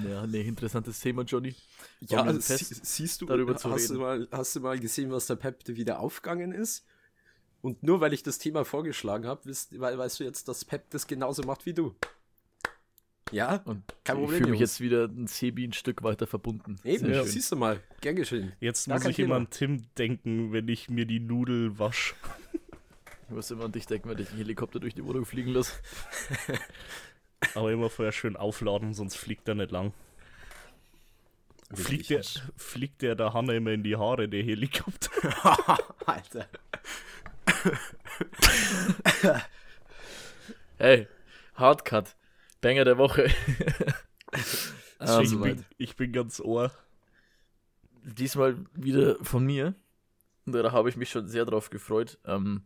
Ja, 0.08 0.26
ne, 0.26 0.42
interessantes 0.42 1.00
Thema, 1.00 1.22
Johnny. 1.22 1.54
Ja, 2.00 2.22
also, 2.22 2.56
siehst 2.56 3.20
du, 3.20 3.26
darüber 3.26 3.56
zu 3.56 3.70
hast, 3.70 3.90
du 3.90 3.94
reden? 3.94 4.02
mal, 4.02 4.28
hast 4.30 4.56
du 4.56 4.60
mal 4.60 4.78
gesehen, 4.78 5.10
was 5.10 5.26
der 5.26 5.36
Pep 5.36 5.66
wieder 5.66 5.98
aufgegangen 5.98 6.52
ist? 6.52 6.86
Und 7.62 7.82
nur 7.82 8.00
weil 8.00 8.12
ich 8.12 8.22
das 8.22 8.38
Thema 8.38 8.64
vorgeschlagen 8.64 9.26
habe, 9.26 9.48
weißt, 9.48 9.72
we- 9.72 9.98
weißt 9.98 10.20
du 10.20 10.24
jetzt, 10.24 10.46
dass 10.48 10.64
Pep 10.64 10.88
das 10.90 11.06
genauso 11.06 11.42
macht 11.42 11.66
wie 11.66 11.74
du. 11.74 11.94
Ja? 13.32 13.56
Und 13.64 13.82
Kein 14.04 14.16
ich 14.16 14.22
Problem, 14.22 14.38
fühle 14.38 14.50
mich 14.52 14.60
jetzt 14.60 14.80
wieder 14.80 15.06
ein 15.06 15.26
Sebi 15.26 15.64
ein 15.66 15.72
Stück 15.72 16.04
weiter 16.04 16.28
verbunden. 16.28 16.76
Eben, 16.84 17.10
ja. 17.12 17.24
siehst 17.24 17.50
du 17.50 17.56
mal. 17.56 17.80
Gern 18.00 18.14
geschehen. 18.16 18.52
Jetzt 18.60 18.86
Gar 18.86 18.98
muss 18.98 19.06
ich 19.06 19.18
immer 19.18 19.34
an 19.36 19.50
Tim 19.50 19.82
denken, 19.98 20.52
wenn 20.52 20.68
ich 20.68 20.88
mir 20.88 21.06
die 21.06 21.18
Nudel 21.18 21.76
wasche. 21.78 22.14
Ich 23.28 23.34
muss 23.34 23.50
immer 23.50 23.64
an 23.64 23.72
dich 23.72 23.86
denken, 23.86 24.08
wenn 24.08 24.18
ich 24.18 24.28
einen 24.28 24.38
Helikopter 24.38 24.78
durch 24.78 24.94
die 24.94 25.04
Wohnung 25.04 25.24
fliegen 25.24 25.50
lasse. 25.50 25.72
Aber 27.54 27.72
immer 27.72 27.90
vorher 27.90 28.12
schön 28.12 28.36
aufladen, 28.36 28.94
sonst 28.94 29.16
fliegt 29.16 29.48
er 29.48 29.56
nicht 29.56 29.72
lang. 29.72 29.92
Fliegt 31.74 32.10
der, 32.10 32.22
fliegt 32.56 33.02
der 33.02 33.16
der 33.16 33.32
Hanna 33.34 33.54
immer 33.54 33.72
in 33.72 33.82
die 33.82 33.96
Haare, 33.96 34.28
der 34.28 34.42
Helikopter? 34.44 35.10
Alter. 36.06 36.48
Hey, 40.78 41.08
Hardcut. 41.54 42.16
Banger 42.60 42.84
der 42.84 42.98
Woche. 42.98 43.30
Schon 45.04 45.24
ich, 45.24 45.40
bin, 45.40 45.64
ich 45.78 45.96
bin 45.96 46.12
ganz 46.12 46.38
ohr. 46.38 46.70
Diesmal 48.04 48.56
wieder 48.74 49.16
von 49.24 49.44
mir. 49.44 49.74
Und 50.44 50.52
da 50.52 50.72
habe 50.72 50.90
ich 50.90 50.96
mich 50.96 51.10
schon 51.10 51.28
sehr 51.28 51.44
drauf 51.44 51.70
gefreut. 51.70 52.18
Ähm, 52.24 52.62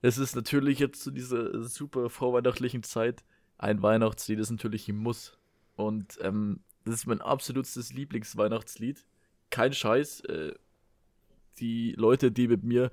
es 0.00 0.18
ist 0.18 0.34
natürlich 0.34 0.78
jetzt 0.78 1.02
zu 1.02 1.10
dieser 1.10 1.62
super 1.62 2.10
vorweihnachtlichen 2.10 2.82
Zeit 2.82 3.22
ein 3.58 3.82
Weihnachtslied, 3.82 4.38
das 4.38 4.50
natürlich 4.50 4.88
ein 4.88 4.96
Muss. 4.96 5.38
Und 5.76 6.18
ähm, 6.20 6.60
das 6.84 6.94
ist 6.94 7.06
mein 7.06 7.20
absolutstes 7.20 7.92
Lieblingsweihnachtslied. 7.92 9.04
Kein 9.50 9.72
Scheiß. 9.72 10.20
Äh, 10.22 10.54
die 11.58 11.92
Leute, 11.92 12.32
die 12.32 12.48
mit 12.48 12.64
mir 12.64 12.90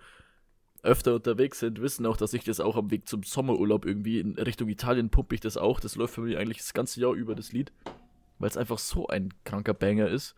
öfter 0.84 1.16
unterwegs 1.16 1.60
sind, 1.60 1.82
wissen 1.82 2.06
auch, 2.06 2.18
dass 2.18 2.34
ich 2.34 2.44
das 2.44 2.60
auch 2.60 2.76
am 2.76 2.92
Weg 2.92 3.08
zum 3.08 3.24
Sommerurlaub 3.24 3.86
irgendwie 3.86 4.20
in 4.20 4.38
Richtung 4.38 4.68
Italien 4.70 5.10
pumpe 5.10 5.36
ich 5.36 5.42
das 5.42 5.58
auch. 5.58 5.80
Das 5.80 5.96
läuft 5.96 6.16
für 6.16 6.22
mich 6.22 6.38
eigentlich 6.38 6.58
das 6.58 6.74
ganze 6.74 7.00
Jahr 7.00 7.14
über, 7.14 7.36
das 7.36 7.52
Lied. 7.52 7.72
Weil 8.40 8.50
es 8.50 8.58
einfach 8.58 8.80
so 8.80 9.08
ein 9.08 9.34
kranker 9.44 9.74
Banger 9.74 10.08
ist. 10.08 10.34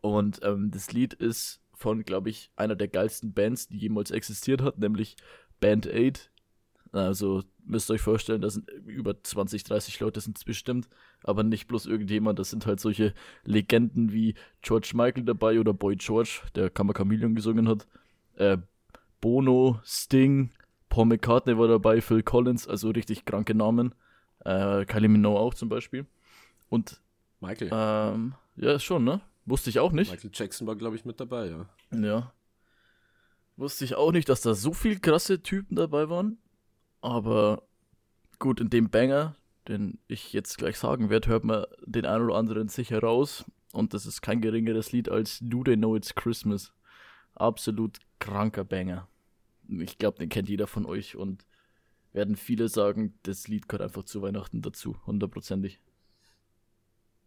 Und 0.00 0.40
ähm, 0.42 0.70
das 0.70 0.92
Lied 0.92 1.12
ist 1.12 1.60
von, 1.74 2.04
glaube 2.04 2.30
ich, 2.30 2.50
einer 2.56 2.76
der 2.76 2.88
geilsten 2.88 3.34
Bands, 3.34 3.68
die 3.68 3.76
jemals 3.76 4.10
existiert 4.10 4.62
hat, 4.62 4.78
nämlich 4.78 5.16
Band 5.60 5.86
8. 5.86 6.30
Also 6.92 7.42
müsst 7.64 7.90
ihr 7.90 7.94
euch 7.94 8.00
vorstellen, 8.00 8.40
da 8.40 8.48
sind 8.48 8.70
über 8.86 9.22
20, 9.22 9.64
30 9.64 10.00
Leute 10.00 10.20
sind 10.20 10.38
es 10.38 10.44
bestimmt, 10.44 10.88
aber 11.24 11.42
nicht 11.42 11.66
bloß 11.66 11.86
irgendjemand, 11.86 12.38
das 12.38 12.50
sind 12.50 12.64
halt 12.64 12.80
solche 12.80 13.12
Legenden 13.44 14.12
wie 14.12 14.34
George 14.62 14.92
Michael 14.94 15.24
dabei 15.24 15.60
oder 15.60 15.74
Boy 15.74 15.96
George, 15.96 16.42
der 16.54 16.70
Kammer 16.70 16.94
Chameleon 16.94 17.34
gesungen 17.34 17.68
hat. 17.68 17.86
Äh, 18.36 18.58
Bono, 19.26 19.80
Sting, 19.82 20.52
Paul 20.88 21.06
McCartney 21.06 21.58
war 21.58 21.66
dabei, 21.66 22.00
Phil 22.00 22.22
Collins, 22.22 22.68
also 22.68 22.90
richtig 22.90 23.24
kranke 23.24 23.56
Namen. 23.56 23.92
Äh, 24.44 24.84
Kylie 24.84 25.08
Minogue 25.08 25.40
auch 25.40 25.52
zum 25.52 25.68
Beispiel. 25.68 26.06
Und 26.68 27.00
Michael. 27.40 27.70
ähm, 27.72 28.34
ja, 28.54 28.78
schon, 28.78 29.02
ne? 29.02 29.20
Wusste 29.44 29.68
ich 29.68 29.80
auch 29.80 29.90
nicht. 29.90 30.12
Michael 30.12 30.30
Jackson 30.32 30.68
war, 30.68 30.76
glaube 30.76 30.94
ich, 30.94 31.04
mit 31.04 31.18
dabei, 31.18 31.48
ja. 31.48 31.66
Ja. 31.90 32.32
Wusste 33.56 33.84
ich 33.84 33.96
auch 33.96 34.12
nicht, 34.12 34.28
dass 34.28 34.42
da 34.42 34.54
so 34.54 34.72
viel 34.72 35.00
krasse 35.00 35.42
Typen 35.42 35.74
dabei 35.74 36.08
waren. 36.08 36.38
Aber 37.00 37.64
gut, 38.38 38.60
in 38.60 38.70
dem 38.70 38.90
Banger, 38.90 39.34
den 39.66 39.98
ich 40.06 40.34
jetzt 40.34 40.56
gleich 40.56 40.78
sagen 40.78 41.10
werde, 41.10 41.30
hört 41.30 41.42
man 41.42 41.64
den 41.84 42.06
einen 42.06 42.26
oder 42.26 42.36
anderen 42.36 42.68
sicher 42.68 43.00
raus. 43.00 43.44
Und 43.72 43.92
das 43.92 44.06
ist 44.06 44.22
kein 44.22 44.40
geringeres 44.40 44.92
Lied 44.92 45.08
als 45.08 45.40
Do 45.42 45.64
They 45.64 45.76
Know 45.76 45.96
It's 45.96 46.14
Christmas. 46.14 46.72
Absolut 47.34 47.98
kranker 48.20 48.62
Banger. 48.62 49.08
Ich 49.68 49.98
glaube, 49.98 50.18
den 50.18 50.28
kennt 50.28 50.48
jeder 50.48 50.66
von 50.66 50.86
euch 50.86 51.16
und 51.16 51.46
werden 52.12 52.36
viele 52.36 52.68
sagen, 52.68 53.18
das 53.22 53.48
Lied 53.48 53.68
gehört 53.68 53.82
einfach 53.82 54.04
zu 54.04 54.22
Weihnachten 54.22 54.62
dazu, 54.62 54.96
hundertprozentig. 55.06 55.80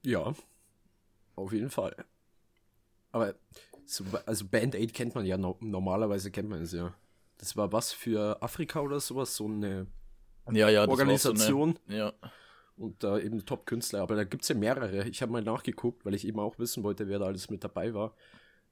Ja. 0.03 0.33
Auf 1.35 1.53
jeden 1.53 1.69
Fall. 1.69 1.95
Aber, 3.11 3.35
so, 3.85 4.03
also 4.25 4.45
Band 4.45 4.75
8 4.75 4.93
kennt 4.93 5.15
man 5.15 5.25
ja, 5.25 5.37
no 5.37 5.57
normalerweise 5.61 6.31
kennt 6.31 6.49
man 6.49 6.61
es 6.61 6.71
ja. 6.71 6.93
Das 7.37 7.55
war 7.55 7.71
was 7.71 7.91
für 7.93 8.41
Afrika 8.41 8.81
oder 8.81 8.99
sowas, 8.99 9.35
so 9.35 9.45
eine 9.45 9.87
Ja, 10.51 10.69
ja, 10.69 10.87
Organisation. 10.87 11.75
So 11.87 11.93
eine, 11.93 11.97
ja, 11.97 12.13
und 12.79 13.03
da 13.03 13.19
eben 13.19 13.45
Top-Künstler. 13.45 14.01
Aber 14.01 14.15
da 14.15 14.23
gibt 14.23 14.43
es 14.43 14.49
ja 14.49 14.55
mehrere. 14.55 15.07
Ich 15.07 15.21
habe 15.21 15.31
mal 15.31 15.41
nachgeguckt, 15.41 16.05
weil 16.05 16.13
ich 16.13 16.25
eben 16.25 16.39
auch 16.39 16.57
wissen 16.59 16.83
wollte, 16.83 17.07
wer 17.07 17.19
da 17.19 17.25
alles 17.25 17.49
mit 17.49 17.63
dabei 17.63 17.93
war. 17.93 18.15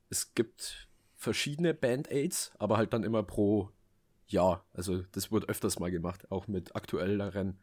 Es 0.09 0.33
gibt 0.33 0.87
verschiedene 1.17 1.73
Band-Aids, 1.73 2.53
aber 2.57 2.77
halt 2.77 2.93
dann 2.93 3.03
immer 3.03 3.23
pro 3.23 3.69
Jahr. 4.27 4.65
Also 4.73 5.01
das 5.11 5.31
wird 5.31 5.49
öfters 5.49 5.79
mal 5.79 5.91
gemacht, 5.91 6.31
auch 6.31 6.47
mit 6.47 6.75
aktuelleren 6.75 7.59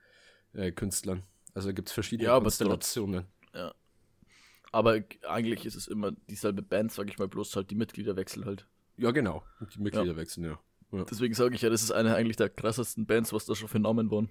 äh, 0.53 0.73
Künstlern. 0.73 1.23
Also 1.55 1.73
gibt 1.73 1.89
es 1.89 1.95
verschiedene 1.95 2.29
Ja, 2.29 2.35
aber 2.35 2.45
Konstellationen. 2.45 3.27
Aber 4.75 5.01
eigentlich 5.29 5.67
ist 5.67 5.77
es 5.77 5.87
immer 5.87 6.11
dieselbe 6.29 6.61
Band, 6.61 6.91
sag 6.91 7.09
ich 7.09 7.17
mal, 7.17 7.29
bloß 7.29 7.55
halt 7.55 7.71
die 7.71 7.77
Mitgliederwechsel 7.77 8.45
halt. 8.45 8.67
Ja, 8.97 9.13
genau. 9.13 9.45
Die 9.73 9.81
Mitglieder 9.81 10.17
wechseln, 10.17 10.47
ja. 10.47 10.59
ja. 10.91 11.05
Deswegen 11.05 11.33
sage 11.33 11.55
ich 11.55 11.63
ja, 11.63 11.71
das 11.71 11.85
ist 11.85 11.93
eine 11.93 12.17
eigentlich 12.17 12.37
der 12.37 12.49
krassesten 12.49 13.07
Bands, 13.07 13.33
was 13.33 13.45
da 13.45 13.55
schon 13.55 13.69
für 13.69 13.79
Namen 13.79 14.11
waren. 14.11 14.31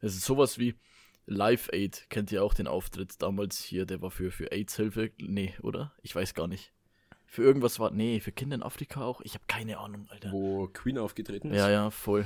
Das 0.00 0.14
ist 0.14 0.24
sowas 0.24 0.60
wie 0.60 0.76
Live 1.26 1.70
Aid, 1.72 2.06
kennt 2.08 2.30
ihr 2.30 2.44
auch 2.44 2.54
den 2.54 2.68
Auftritt 2.68 3.20
damals 3.20 3.58
hier, 3.58 3.84
der 3.84 4.00
war 4.00 4.12
für, 4.12 4.30
für 4.30 4.52
AIDS-Hilfe? 4.52 5.10
Nee, 5.18 5.56
oder? 5.62 5.92
Ich 6.02 6.14
weiß 6.14 6.34
gar 6.34 6.46
nicht. 6.46 6.72
Für 7.26 7.42
irgendwas 7.42 7.78
war, 7.78 7.90
nee, 7.90 8.20
für 8.20 8.32
Kinder 8.32 8.54
in 8.56 8.62
Afrika 8.62 9.02
auch? 9.02 9.20
Ich 9.20 9.34
habe 9.34 9.44
keine 9.48 9.78
Ahnung, 9.78 10.06
Alter. 10.10 10.30
Wo 10.32 10.68
Queen 10.68 10.96
aufgetreten 10.98 11.50
ist. 11.50 11.56
Ja, 11.58 11.68
ja, 11.68 11.90
voll. 11.90 12.24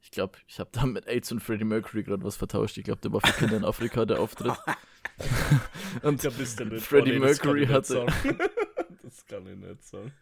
Ich 0.00 0.10
glaube, 0.10 0.38
ich 0.46 0.58
habe 0.60 0.70
da 0.72 0.86
mit 0.86 1.06
AIDS 1.06 1.32
und 1.32 1.40
Freddie 1.40 1.64
Mercury 1.64 2.02
gerade 2.04 2.22
was 2.22 2.36
vertauscht. 2.36 2.76
Ich 2.78 2.84
glaube, 2.84 3.00
der 3.00 3.12
war 3.12 3.20
für 3.20 3.32
Kinder 3.32 3.56
in 3.56 3.64
Afrika 3.64 4.04
der 4.04 4.20
Auftritt. 4.20 4.52
und 6.02 6.24
Da 6.24 6.30
bist 6.30 6.60
du 6.60 6.64
nicht. 6.66 6.84
Freddie 6.86 7.12
Oh, 7.12 7.14
nee, 7.14 7.20
Mercury 7.20 7.66
hatte- 7.66 8.06
das 9.02 9.26
kann 9.26 9.46
ich 9.46 9.56
nicht 9.56 9.82
sagen. 9.84 10.12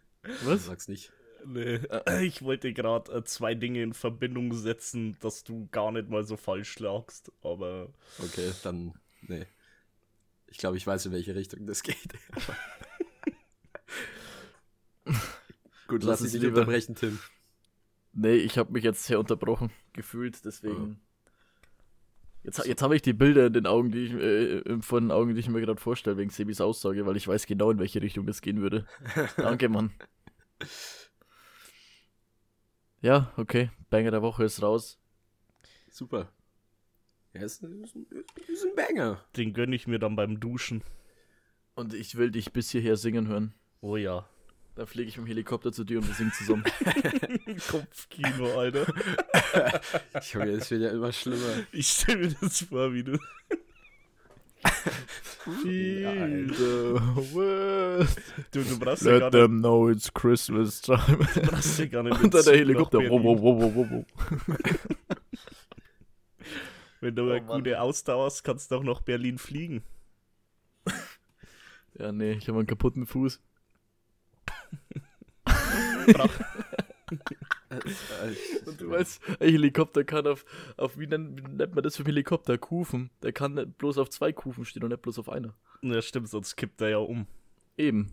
was? 0.45 0.67
Sag's 0.67 0.89
nicht. 0.89 1.13
Nee. 1.45 1.81
Ich 2.23 2.43
wollte 2.43 2.73
gerade 2.73 3.13
äh, 3.13 3.25
zwei 3.25 3.55
Dinge 3.55 3.83
in 3.83 3.93
Verbindung 3.93 4.55
setzen, 4.55 5.17
dass 5.21 5.43
du 5.45 5.69
gar 5.73 5.91
nicht 5.93 6.09
mal 6.09 6.25
so 6.25 6.37
falsch 6.37 6.79
lagst, 6.79 7.33
aber 7.43 7.89
Okay, 8.21 8.53
dann. 8.63 8.95
Nee. 9.23 9.47
Ich 10.47 10.59
glaube, 10.59 10.77
ich 10.77 10.87
weiß, 10.87 11.07
in 11.07 11.13
welche 11.13 11.35
Richtung 11.35 11.67
das 11.67 11.83
geht. 11.83 11.97
Gut, 15.89 16.03
Lass 16.05 16.21
lass 16.21 16.23
dich 16.23 16.33
nicht 16.35 16.43
lieber. 16.43 16.61
unterbrechen, 16.61 16.95
Tim. 16.95 17.19
Nee, 18.13 18.37
ich 18.37 18.59
habe 18.59 18.73
mich 18.73 18.85
jetzt 18.85 19.05
sehr 19.05 19.19
unterbrochen 19.19 19.71
gefühlt, 19.93 20.45
deswegen. 20.45 21.01
Jetzt, 22.45 22.59
ha- 22.59 22.65
jetzt 22.67 22.83
habe 22.83 22.97
ich 22.97 23.03
die 23.03 23.13
Bilder 23.13 23.47
in 23.47 23.53
den 23.53 23.67
Augen, 23.67 23.91
die 23.91 24.05
ich, 24.07 24.13
äh, 24.15 24.83
vor 24.83 25.01
den 25.01 25.11
Augen, 25.11 25.35
die 25.35 25.41
ich 25.41 25.49
mir 25.49 25.61
gerade 25.61 25.81
vorstelle, 25.81 26.17
wegen 26.17 26.31
Sebis 26.31 26.61
Aussage, 26.61 27.07
weil 27.07 27.17
ich 27.17 27.29
weiß 27.29 27.47
genau, 27.47 27.71
in 27.71 27.79
welche 27.79 28.03
Richtung 28.03 28.27
das 28.27 28.41
gehen 28.43 28.61
würde. 28.61 28.87
Danke, 29.37 29.69
Mann. 29.69 29.93
Ja, 33.01 33.33
okay. 33.37 33.71
Banger 33.91 34.11
der 34.11 34.23
Woche 34.23 34.45
ist 34.45 34.63
raus. 34.63 34.99
Super. 35.91 36.33
Ja, 37.35 37.43
ist, 37.43 37.63
ist, 37.63 37.95
ein- 37.97 38.07
ist 38.49 38.65
ein 38.65 38.75
Banger. 38.77 39.25
den 39.37 39.53
gönne 39.55 39.75
ich 39.75 39.87
mir 39.87 39.99
dann 39.99 40.17
beim 40.17 40.39
Duschen. 40.41 40.83
Und 41.75 41.95
ich 41.95 42.17
will 42.17 42.31
dich 42.31 42.53
bis 42.53 42.71
hierher 42.71 42.97
singen 42.97 43.29
hören. 43.29 43.55
Oh 43.81 43.97
ja. 43.97 44.29
Dann 44.75 44.87
fliege 44.87 45.09
ich 45.11 45.17
mit 45.19 45.27
dem 45.27 45.29
Helikopter 45.29 45.71
zu 45.73 45.85
dir 45.85 45.99
und 45.99 46.07
wir 46.09 46.15
singen 46.15 46.33
zusammen. 46.33 46.65
Kopfkino, 47.71 48.59
Alter. 48.59 48.87
Ich 50.21 50.35
hoffe, 50.35 50.49
es 50.51 50.71
wird 50.71 50.83
ja 50.83 50.91
immer 50.91 51.13
schlimmer. 51.13 51.65
Ich 51.73 51.89
stelle 51.89 52.19
mir 52.29 52.35
das 52.41 52.63
vor, 52.63 52.93
wie 52.95 53.05
du. 53.05 53.19
Feel 55.63 56.55
the 56.55 57.35
world. 57.35 58.09
Du, 58.53 58.63
du 58.63 58.79
brauchst 58.79 59.03
ja 59.05 59.19
gar 59.19 59.31
Let 59.31 59.35
nicht, 59.35 59.43
them 59.43 59.59
know 59.61 59.91
it's 59.91 60.13
Christmas 60.13 60.81
time. 60.81 61.03
du 61.35 61.41
brauchst 61.43 61.79
ja 61.79 61.87
gar 61.87 62.03
nicht 62.05 62.23
dann 62.23 62.31
der 62.45 62.57
Helikopter. 62.57 62.99
Wow, 62.99 63.23
Berlin. 63.23 63.25
wow, 63.25 63.61
wow, 63.61 63.75
wow, 63.75 63.91
wow. 63.91 64.05
Wenn 67.01 67.15
du 67.17 67.23
Oh, 67.29 67.31
eine 67.33 67.41
Mann. 67.43 67.59
gute 67.59 67.81
Ausdauer 67.81 68.27
hast, 68.27 68.43
kannst 68.45 68.71
du 68.71 68.77
auch 68.77 68.85
nach 68.85 69.01
Berlin 69.01 69.37
fliegen. 69.39 69.83
Ja, 71.99 72.13
nee, 72.13 72.33
ich 72.33 72.49
habe 72.49 72.59
einen 72.59 72.67
kaputten 72.69 73.07
Fuß. 73.07 73.41
Und 78.67 78.81
du 78.81 78.91
weißt, 78.91 79.21
ein 79.41 79.51
Helikopter 79.51 80.05
kann 80.05 80.27
auf, 80.27 80.45
auf 80.77 80.99
wie, 80.99 81.07
nennt, 81.07 81.39
wie 81.39 81.49
nennt 81.49 81.75
man 81.75 81.83
das 81.83 81.97
für 81.97 82.03
einen 82.03 82.09
Helikopter? 82.09 82.59
Kufen. 82.59 83.11
Der 83.23 83.33
kann 83.33 83.55
nicht 83.55 83.79
bloß 83.79 83.99
auf 83.99 84.11
zwei 84.11 84.33
Kufen 84.33 84.65
stehen 84.65 84.85
und 84.85 84.91
nicht 84.91 85.03
bloß 85.03 85.19
auf 85.19 85.29
einer. 85.29 85.55
ja, 85.83 86.03
stimmt, 86.03 86.29
sonst 86.29 86.57
kippt 86.57 86.81
er 86.81 86.91
ja 86.91 86.99
um. 86.99 87.27
Eben. 87.77 88.13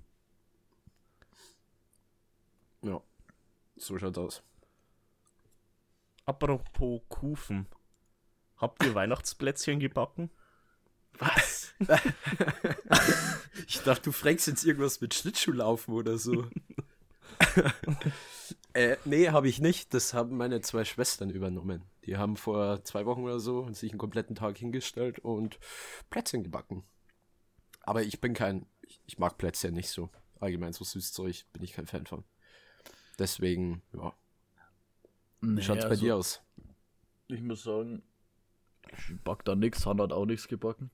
Ja. 2.82 3.01
So 3.76 3.97
schaut 3.97 4.18
aus. 4.18 4.43
Apropos 6.26 7.01
Kufen. 7.10 7.68
Habt 8.57 8.84
ihr 8.84 8.93
Weihnachtsplätzchen 8.93 9.80
gebacken? 9.80 10.30
Was? 11.20 11.74
Ich 13.68 13.82
dachte, 13.82 14.04
du 14.06 14.12
fragst 14.12 14.48
jetzt 14.48 14.66
irgendwas 14.66 15.00
mit 15.00 15.14
Schlittschuhlaufen 15.14 15.94
oder 15.94 16.18
so. 16.18 16.48
äh, 18.74 18.98
nee, 19.06 19.30
habe 19.30 19.48
ich 19.48 19.60
nicht. 19.60 19.94
Das 19.94 20.14
haben 20.16 20.38
meine 20.38 20.62
zwei 20.62 20.86
Schwestern 20.86 21.30
übernommen. 21.30 21.84
Die 22.06 22.18
haben 22.18 22.36
vor 22.36 22.84
zwei 22.84 23.06
Wochen 23.06 23.24
oder 23.24 23.40
so 23.40 23.72
sich 23.72 23.92
einen 23.92 24.00
kompletten 24.00 24.36
Tag 24.36 24.58
hingestellt 24.58 25.20
und 25.20 25.60
Plätzchen 26.10 26.44
gebacken. 26.44 26.84
Aber 27.82 28.02
ich 28.02 28.20
bin 28.20 28.34
kein, 28.34 28.66
ich, 28.82 29.00
ich 29.06 29.20
mag 29.20 29.38
Plätzchen 29.38 29.74
nicht 29.74 29.90
so. 29.90 30.10
Allgemein 30.40 30.74
so 30.74 30.84
Süßzeug 30.84 31.46
bin 31.54 31.64
ich 31.64 31.74
kein 31.74 31.86
Fan 31.86 32.08
von. 32.08 32.24
Deswegen, 33.20 33.84
ja. 33.94 34.14
Wie 35.42 35.48
Nee, 35.48 35.62
schaut's 35.62 35.84
bei 35.84 35.90
also, 35.90 36.06
dir 36.06 36.16
aus? 36.16 36.42
Ich 37.28 37.42
muss 37.42 37.64
sagen, 37.64 38.02
ich 38.92 39.22
back 39.24 39.46
da 39.46 39.56
nix, 39.56 39.86
Han 39.86 40.02
hat 40.02 40.12
auch 40.12 40.26
nichts 40.26 40.48
gebacken. 40.48 40.90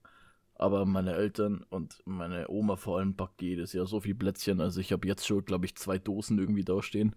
Aber 0.56 0.86
meine 0.86 1.14
Eltern 1.14 1.66
und 1.70 2.02
meine 2.06 2.50
Oma 2.50 2.78
vor 2.78 2.98
allem 2.98 3.16
backt 3.16 3.42
jedes 3.42 3.74
Jahr 3.74 3.86
so 3.86 4.00
viel 4.00 4.16
Plätzchen. 4.16 4.62
Also 4.62 4.80
ich 4.80 4.92
habe 4.92 5.08
jetzt 5.08 5.28
schon, 5.28 5.44
glaube 5.44 5.66
ich, 5.66 5.76
zwei 5.76 5.98
Dosen 5.98 6.40
irgendwie 6.40 6.64
da 6.64 6.82
stehen. 6.82 7.16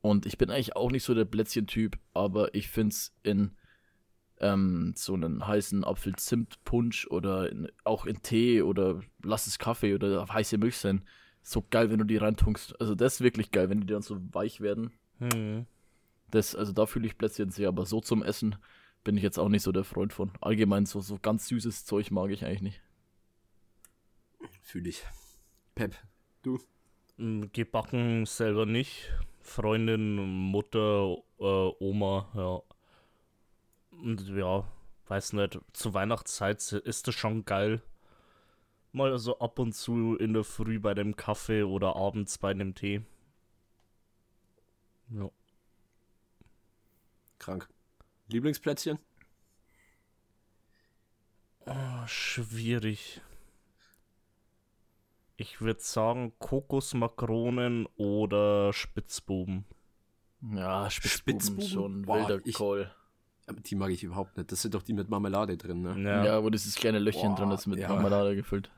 Und 0.00 0.24
ich 0.24 0.38
bin 0.38 0.50
eigentlich 0.50 0.74
auch 0.74 0.90
nicht 0.90 1.04
so 1.04 1.14
der 1.14 1.24
Plätzchen-Typ, 1.24 1.98
aber 2.14 2.54
ich 2.54 2.68
finde 2.68 2.92
es 2.92 3.14
in 3.22 3.50
ähm, 4.40 4.92
so 4.96 5.14
einen 5.14 5.46
heißen 5.46 5.84
Apfel-Zimt-Punsch 5.84 7.06
oder 7.08 7.50
in, 7.50 7.68
auch 7.84 8.06
in 8.06 8.22
Tee 8.22 8.62
oder 8.62 9.00
lass 9.22 9.46
es 9.46 9.58
Kaffee 9.58 9.94
oder 9.94 10.26
heiße 10.26 10.58
Milch 10.58 10.76
sein. 10.76 11.04
So 11.42 11.64
geil, 11.70 11.90
wenn 11.90 11.98
du 11.98 12.04
die 12.04 12.16
reintunkst. 12.16 12.80
Also 12.80 12.94
das 12.94 13.14
ist 13.14 13.20
wirklich 13.20 13.50
geil, 13.50 13.68
wenn 13.68 13.80
die 13.80 13.86
dann 13.86 14.02
so 14.02 14.18
weich 14.32 14.60
werden. 14.60 14.92
Hm. 15.18 15.66
Das, 16.30 16.54
also 16.54 16.72
da 16.72 16.86
fühle 16.86 17.06
ich 17.06 17.18
Plätzchen 17.18 17.50
sehr, 17.50 17.68
aber 17.68 17.86
so 17.86 18.00
zum 18.00 18.22
Essen 18.22 18.56
bin 19.06 19.16
ich 19.16 19.22
jetzt 19.22 19.38
auch 19.38 19.48
nicht 19.48 19.62
so 19.62 19.70
der 19.70 19.84
Freund 19.84 20.12
von. 20.12 20.32
Allgemein 20.40 20.84
so, 20.84 21.00
so 21.00 21.16
ganz 21.16 21.46
süßes 21.46 21.84
Zeug 21.84 22.10
mag 22.10 22.32
ich 22.32 22.44
eigentlich 22.44 22.62
nicht. 22.62 22.80
Fühle 24.62 24.88
ich. 24.88 25.04
Pep, 25.76 25.94
du? 26.42 26.58
Mm, 27.16 27.44
Gebacken 27.52 28.26
selber 28.26 28.66
nicht. 28.66 29.12
Freundin, 29.38 30.16
Mutter, 30.16 31.18
äh, 31.38 31.70
Oma, 31.78 32.28
ja. 32.34 32.62
Und 33.96 34.28
ja, 34.28 34.66
weiß 35.06 35.34
nicht, 35.34 35.60
zur 35.72 35.94
Weihnachtszeit 35.94 36.72
ist 36.72 37.06
das 37.06 37.14
schon 37.14 37.44
geil. 37.44 37.82
Mal 38.90 39.16
so 39.18 39.38
ab 39.38 39.60
und 39.60 39.72
zu 39.72 40.16
in 40.16 40.32
der 40.32 40.42
Früh 40.42 40.80
bei 40.80 40.94
dem 40.94 41.14
Kaffee 41.14 41.62
oder 41.62 41.94
abends 41.94 42.38
bei 42.38 42.52
dem 42.52 42.74
Tee. 42.74 43.02
Ja. 45.10 45.30
Krank. 47.38 47.68
Lieblingsplätzchen? 48.28 48.98
Ah, 51.64 52.06
schwierig. 52.06 53.20
Ich 55.36 55.60
würde 55.60 55.80
sagen 55.80 56.32
Kokosmakronen 56.38 57.86
oder 57.96 58.72
Spitzbuben. 58.72 59.64
Ja, 60.54 60.88
Spitzbuben, 60.90 61.40
Spitzbuben? 61.40 61.68
schon 61.68 62.02
Boah, 62.02 62.20
wilder 62.28 62.40
ich- 62.46 62.54
Call. 62.54 62.94
Die 63.48 63.76
mag 63.76 63.90
ich 63.90 64.02
überhaupt 64.02 64.36
nicht. 64.36 64.50
Das 64.50 64.62
sind 64.62 64.74
doch 64.74 64.82
die 64.82 64.92
mit 64.92 65.08
Marmelade 65.08 65.56
drin, 65.56 65.80
ne? 65.82 65.96
Ja. 66.02 66.24
Ja, 66.24 66.42
wo 66.42 66.50
dieses 66.50 66.74
kleine 66.74 66.98
Löchchen 66.98 67.30
Boah, 67.34 67.36
drin 67.36 67.50
ist 67.52 67.66
mit 67.66 67.78
ja. 67.78 67.88
Marmelade 67.88 68.34
gefüllt. 68.34 68.70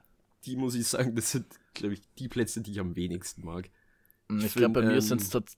Die 0.45 0.57
muss 0.57 0.75
ich 0.75 0.87
sagen, 0.87 1.15
das 1.17 1.31
sind, 1.31 1.47
glaube 1.75 1.95
ich, 1.95 2.03
die 2.19 2.29
Plätzchen, 2.29 2.65
die 2.65 2.73
ich 2.73 2.81
am 2.81 2.95
wenigsten 2.95 3.45
mag. 3.45 3.71
Ich, 4.31 4.45
Ich 4.45 4.55
glaube, 4.55 4.75
bei 4.81 4.87
mir 4.87 4.95
ähm, 4.95 5.01
sind 5.01 5.23
es 5.23 5.57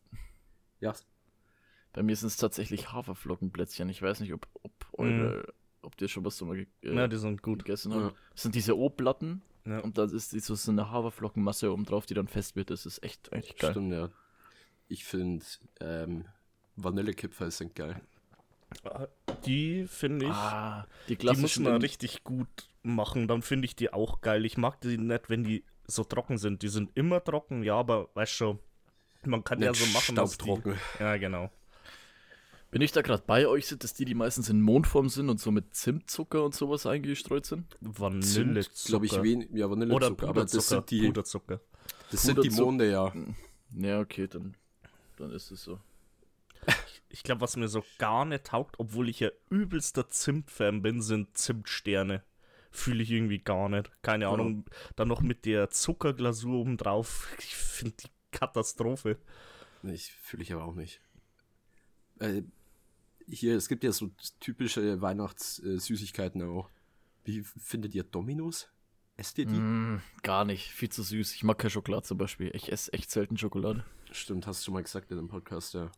Ja, 0.78 0.94
bei 1.92 2.02
mir 2.02 2.14
sind's 2.16 2.36
tatsächlich 2.36 2.92
Haferflockenplätzchen. 2.92 3.88
Ich 3.88 4.00
weiß 4.02 4.20
nicht, 4.20 4.32
ob, 4.32 4.46
ob, 4.62 4.72
eure, 4.92 5.52
ob 5.82 6.00
ihr 6.00 6.08
schon 6.08 6.24
was 6.24 6.36
so 6.36 6.44
mal 6.46 6.56
ge 6.56 6.66
äh, 6.82 6.94
ja, 6.94 7.08
die 7.08 7.16
sind 7.16 7.42
gut. 7.42 7.64
gegessen 7.64 7.92
Ja. 7.92 8.02
habt. 8.04 8.16
Das 8.32 8.42
sind 8.42 8.54
diese 8.54 8.76
O-Platten 8.78 9.42
Ja. 9.66 9.80
und 9.80 9.98
da 9.98 10.04
ist 10.04 10.32
die- 10.32 10.40
so 10.40 10.54
so 10.54 10.70
eine 10.70 10.90
Haferflockenmasse 10.90 11.72
oben 11.72 11.84
drauf, 11.84 12.06
die 12.06 12.14
dann 12.14 12.28
fest 12.28 12.56
wird. 12.56 12.70
Das 12.70 12.86
ist 12.86 13.02
echt 13.02 13.32
eigentlich 13.32 13.56
geil. 13.56 13.72
stimmt, 13.72 13.92
ja. 13.92 14.08
Ich 14.88 15.04
finde, 15.04 15.44
ähm, 15.80 16.24
Vanillekipferl 16.76 17.50
sind 17.50 17.74
geil. 17.74 18.00
Die 19.44 19.86
finde 19.88 20.26
ich, 20.26 20.32
Ah, 20.32 20.86
die 21.08 21.16
die 21.16 21.26
muss 21.36 21.58
man 21.58 21.80
richtig 21.80 22.22
gut 22.24 22.48
machen. 22.82 23.26
Dann 23.28 23.42
finde 23.42 23.64
ich 23.66 23.74
die 23.76 23.92
auch 23.92 24.20
geil. 24.20 24.44
Ich 24.44 24.56
mag 24.56 24.80
die 24.80 24.96
nicht, 24.96 25.28
wenn 25.28 25.44
die 25.44 25.64
so 25.86 26.04
trocken 26.04 26.38
sind. 26.38 26.62
Die 26.62 26.68
sind 26.68 26.90
immer 26.94 27.22
trocken, 27.22 27.62
ja, 27.64 27.74
aber 27.74 28.10
weißt 28.14 28.32
schon, 28.32 28.58
man 29.24 29.42
kann 29.44 29.60
ja 29.60 29.70
Nicht 29.70 29.84
so 29.84 29.92
machen, 29.92 30.14
dass 30.14 30.38
die. 30.38 30.54
Ja, 31.00 31.16
genau. 31.16 31.50
Bin 32.70 32.82
ich 32.82 32.92
da 32.92 33.02
gerade 33.02 33.22
bei 33.26 33.46
euch, 33.48 33.66
sind 33.66 33.82
das 33.82 33.94
die, 33.94 34.04
die 34.04 34.14
meistens 34.14 34.48
in 34.48 34.60
Mondform 34.60 35.08
sind 35.08 35.28
und 35.28 35.40
so 35.40 35.50
mit 35.50 35.74
Zimtzucker 35.74 36.44
und 36.44 36.54
sowas 36.54 36.86
eingestreut 36.86 37.44
sind? 37.46 37.76
Vanillezucker. 37.80 38.86
glaube 38.86 39.06
ich, 39.06 39.22
wen, 39.22 39.40
ja, 39.56 39.66
Oder 39.66 39.70
Vanillezucker. 39.70 40.28
Aber 40.28 40.42
das 40.42 40.52
Puderzucker. 40.52 40.62
sind 40.80 40.90
die, 40.90 41.06
Puderzucker. 41.06 41.60
das 42.12 42.22
sind 42.22 42.44
die. 42.44 42.50
Monde, 42.50 42.90
ja. 42.90 43.12
Ja, 43.76 44.00
okay, 44.00 44.28
dann, 44.28 44.54
dann 45.16 45.30
ist 45.32 45.50
es 45.50 45.62
so. 45.64 45.78
Ich 47.12 47.24
glaube, 47.24 47.40
was 47.40 47.56
mir 47.56 47.66
so 47.66 47.82
gar 47.98 48.24
nicht 48.24 48.44
taugt, 48.44 48.78
obwohl 48.78 49.08
ich 49.08 49.18
ja 49.18 49.30
übelster 49.48 50.08
Zimt-Fan 50.08 50.80
bin, 50.80 51.02
sind 51.02 51.36
Zimtsterne. 51.36 52.22
fühle 52.70 53.02
ich 53.02 53.10
irgendwie 53.10 53.40
gar 53.40 53.68
nicht. 53.68 53.90
Keine 54.02 54.26
Ja. 54.26 54.30
Ahnung. 54.32 54.64
Dann 54.94 55.08
noch 55.08 55.20
mit 55.20 55.44
der 55.44 55.70
Zuckerglasur 55.70 56.60
oben 56.60 56.76
drauf. 56.76 57.26
Ich 57.40 57.56
finde 57.56 57.96
die 58.04 58.08
Katastrophe. 58.30 59.18
Nee, 59.82 59.94
ich 59.94 60.12
fühle 60.12 60.44
ich 60.44 60.52
aber 60.52 60.62
auch 60.64 60.76
nicht. 60.76 61.00
Äh, 62.20 62.42
hier, 63.30 63.56
es 63.56 63.68
gibt 63.68 63.84
ja 63.84 63.92
so 63.92 64.10
typische 64.40 65.00
Weihnachtssüßigkeiten 65.00 66.42
auch. 66.42 66.68
Wie 67.24 67.42
findet 67.42 67.94
ihr 67.94 68.02
Dominos? 68.04 68.68
Esst 69.16 69.38
ihr 69.38 69.46
die? 69.46 69.54
Mm, 69.58 70.00
gar 70.22 70.44
nicht, 70.44 70.70
viel 70.72 70.88
zu 70.88 71.02
süß. 71.02 71.34
Ich 71.34 71.44
mag 71.44 71.58
keine 71.58 71.70
Schokolade 71.70 72.02
zum 72.04 72.18
Beispiel. 72.18 72.50
Ich 72.54 72.72
esse 72.72 72.92
echt 72.92 73.10
selten 73.10 73.36
Schokolade. 73.36 73.84
Stimmt, 74.10 74.46
hast 74.46 74.60
du 74.60 74.64
schon 74.66 74.74
mal 74.74 74.82
gesagt 74.82 75.10
in 75.10 75.16
dem 75.18 75.28
Podcast, 75.28 75.74
ja. 75.74 75.90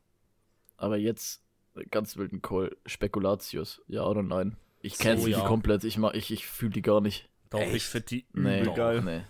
Aber 0.76 0.96
jetzt 0.98 1.42
ganz 1.90 2.16
wilden 2.16 2.42
Call. 2.42 2.76
Spekulatius, 2.86 3.80
ja 3.86 4.04
oder 4.04 4.22
nein? 4.22 4.56
Ich 4.80 4.98
kenne 4.98 5.18
So, 5.18 5.26
sie 5.26 5.30
ja. 5.30 5.46
komplett. 5.46 5.84
Ich, 5.84 5.96
mag- 5.98 6.14
ich, 6.16 6.32
ich 6.32 6.46
fühle 6.46 6.72
die 6.72 6.82
gar 6.82 7.00
nicht. 7.00 7.28
Doch, 7.50 7.60
ich 7.60 7.66
Echt? 7.74 7.86
finde 7.86 8.06
die 8.08 8.26
Nee, 8.32 8.62
übel 8.62 8.74
geil. 8.74 9.02
nee. 9.02 9.22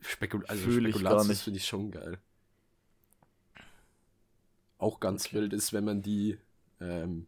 Spekul 0.00 0.44
also 0.46 0.62
Fühl 0.64 0.86
ich 0.86 0.92
gar 0.92 1.00
Spekulatius 1.00 1.28
nicht. 1.28 1.40
finde 1.42 1.56
ich 1.58 1.66
schon 1.66 1.90
geil. 1.90 2.18
Auch 4.78 5.00
ganz 5.00 5.26
Okay. 5.26 5.36
wild 5.36 5.52
ist, 5.54 5.72
wenn 5.72 5.84
man 5.84 6.02
die 6.02 6.38
ähm, 6.80 7.26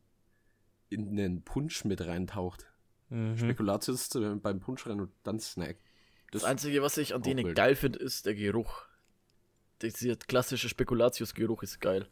in 0.91 1.16
den 1.16 1.43
Punsch 1.43 1.84
mit 1.84 2.01
reintaucht. 2.01 2.70
Mhm. 3.09 3.38
Spekulatius 3.38 4.14
äh, 4.14 4.34
beim 4.36 4.61
Punsch 4.61 4.86
rein 4.86 5.01
und 5.01 5.12
dann 5.22 5.41
Snack. 5.41 5.78
Das 6.30 6.45
Einzige, 6.45 6.82
was 6.82 6.97
ich 6.97 7.14
an 7.14 7.22
denen 7.22 7.47
wild. 7.47 7.57
geil 7.57 7.74
finde, 7.74 7.99
ist 7.99 8.26
der 8.26 8.34
Geruch. 8.34 8.84
Dieser 9.82 10.16
klassische 10.16 10.68
Spekulatius-Geruch 10.68 11.62
ist 11.62 11.80
geil. 11.80 12.09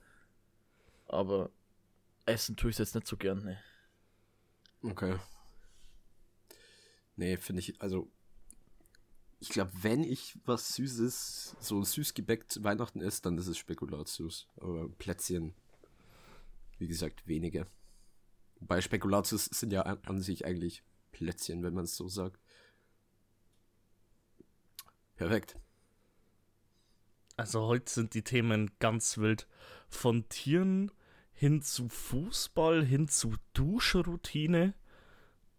Aber 1.07 1.51
essen 2.27 2.57
tue 2.57 2.71
ich 2.71 2.75
es 2.75 2.79
jetzt 2.79 2.95
nicht 2.95 3.07
so 3.07 3.17
gern. 3.17 3.45
Ne. 3.45 3.59
Okay. 4.83 5.19
Nee, 7.17 7.37
finde 7.37 7.61
ich, 7.61 7.81
also. 7.81 8.11
Ich 9.41 9.51
glaube, 9.51 9.71
wenn 9.83 10.03
ich 10.03 10.37
was 10.45 10.75
Süßes, 10.75 11.57
so 11.61 11.85
süßgebäck 11.85 12.51
zu 12.51 12.65
Weihnachten 12.65 13.01
esse, 13.01 13.23
dann 13.23 13.39
ist 13.39 13.47
es 13.47 13.57
Spekulatius. 13.57 14.49
Aber 14.57 14.89
Plätzchen, 14.89 15.55
wie 16.79 16.89
gesagt, 16.89 17.27
wenige. 17.29 17.69
Wobei 18.61 18.81
Spekulatius 18.81 19.47
sind 19.47 19.73
ja 19.73 19.83
an, 19.83 19.99
an 20.07 20.21
sich 20.21 20.45
eigentlich 20.45 20.83
Plätzchen, 21.13 21.63
wenn 21.63 21.75
man 21.75 21.85
es 21.85 21.97
so 21.97 22.09
sagt. 22.09 22.41
Perfekt. 25.17 25.57
Also 27.37 27.63
heute 27.63 27.91
sind 27.93 28.15
die 28.15 28.23
Themen 28.23 28.71
ganz 28.79 29.19
wild. 29.19 29.47
Von 29.89 30.29
Tieren 30.29 30.91
hin 31.33 31.63
zu 31.63 31.89
Fußball, 31.89 32.85
hin 32.85 33.09
zu 33.09 33.35
Duschroutine, 33.55 34.75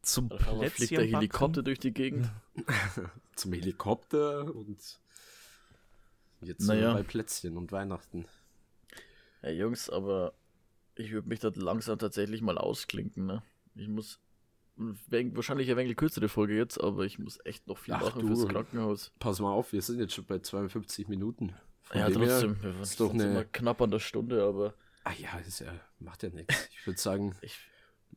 zum 0.01 0.31
Auf 0.31 0.47
einmal 0.47 0.69
fliegt 0.69 0.91
der. 0.91 1.05
Helikopter 1.05 1.63
durch 1.63 1.79
die 1.79 1.93
Gegend. 1.93 2.29
Zum 3.35 3.53
Helikopter 3.53 4.53
und 4.53 4.99
jetzt 6.41 6.61
Naja. 6.61 6.93
bei 6.93 7.03
Plätzchen 7.03 7.57
und 7.57 7.71
Weihnachten. 7.71 8.25
Ja, 9.41 9.49
Jungs, 9.51 9.89
aber 9.89 10.33
ich 10.99 11.11
würde 11.11 11.27
mich 11.29 11.39
da 11.39 11.51
langsam 11.55 11.97
tatsächlich 11.97 12.41
mal 12.41 12.57
ausklinken, 12.57 13.25
ne? 13.25 13.41
Ich 13.75 13.87
muss. 13.87 14.19
Wahrscheinlich 14.77 15.67
eine 15.69 15.77
wenig 15.77 15.97
kürzere 15.97 16.29
Folge 16.29 16.55
jetzt, 16.55 16.79
aber 16.79 17.03
ich 17.05 17.19
muss 17.19 17.37
echt 17.43 17.67
noch 17.67 17.77
viel 17.77 17.93
Ach, 17.95 18.01
machen 18.01 18.21
du. 18.21 18.27
fürs 18.27 18.47
Krankenhaus. 18.47 19.11
Pass 19.19 19.39
mal 19.41 19.51
auf, 19.51 19.73
wir 19.73 19.81
sind 19.81 19.99
jetzt 19.99 20.13
schon 20.13 20.23
bei 20.25 20.39
52 20.39 21.07
Minuten. 21.09 21.53
Von 21.81 21.99
ja, 21.99 22.07
dem 22.09 22.21
her- 22.21 22.29
trotzdem. 22.29 22.63
Wir 22.63 22.81
ist 22.81 22.99
doch 22.99 23.11
sind 23.11 23.21
eine- 23.21 23.31
immer 23.31 23.43
knapp 23.43 23.81
an 23.81 23.91
der 23.91 23.99
Stunde, 23.99 24.43
aber 24.43 24.73
Ah 25.03 25.11
ja, 25.17 25.37
ist 25.39 25.59
ja, 25.59 25.73
macht 25.99 26.23
ja 26.23 26.29
nichts. 26.29 26.69
Ich 26.71 26.85
würde 26.87 26.99
sagen, 26.99 27.35
ich. 27.41 27.57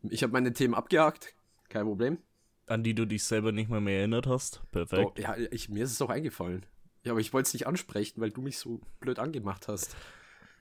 ich 0.09 0.23
habe 0.23 0.33
meine 0.33 0.53
Themen 0.53 0.75
abgehakt. 0.75 1.35
Kein 1.69 1.85
Problem. 1.87 2.19
An 2.67 2.85
die 2.85 2.95
du 2.95 3.07
dich 3.07 3.25
selber 3.25 3.51
nicht 3.51 3.69
mehr, 3.71 3.81
mehr 3.81 3.99
erinnert 3.99 4.27
hast. 4.29 4.63
Perfekt. 4.71 5.19
Doch, 5.19 5.19
ja, 5.19 5.37
ich, 5.51 5.69
mir 5.69 5.83
ist 5.85 5.93
es 5.93 6.01
auch 6.03 6.11
eingefallen. 6.11 6.65
Ja, 7.03 7.11
aber 7.13 7.21
ich 7.21 7.33
wollte 7.33 7.49
es 7.49 7.55
nicht 7.55 7.67
ansprechen, 7.67 8.21
weil 8.21 8.31
du 8.31 8.41
mich 8.41 8.59
so 8.59 8.81
blöd 9.01 9.19
angemacht 9.19 9.67
hast. 9.69 9.97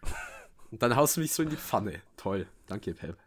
Und 0.71 0.81
dann 0.81 0.95
haust 0.95 1.17
du 1.17 1.21
mich 1.21 1.31
so 1.33 1.43
in 1.43 1.49
die 1.49 1.57
Pfanne. 1.57 2.01
Toll. 2.17 2.47
Danke, 2.67 2.93
Pep. 2.93 3.17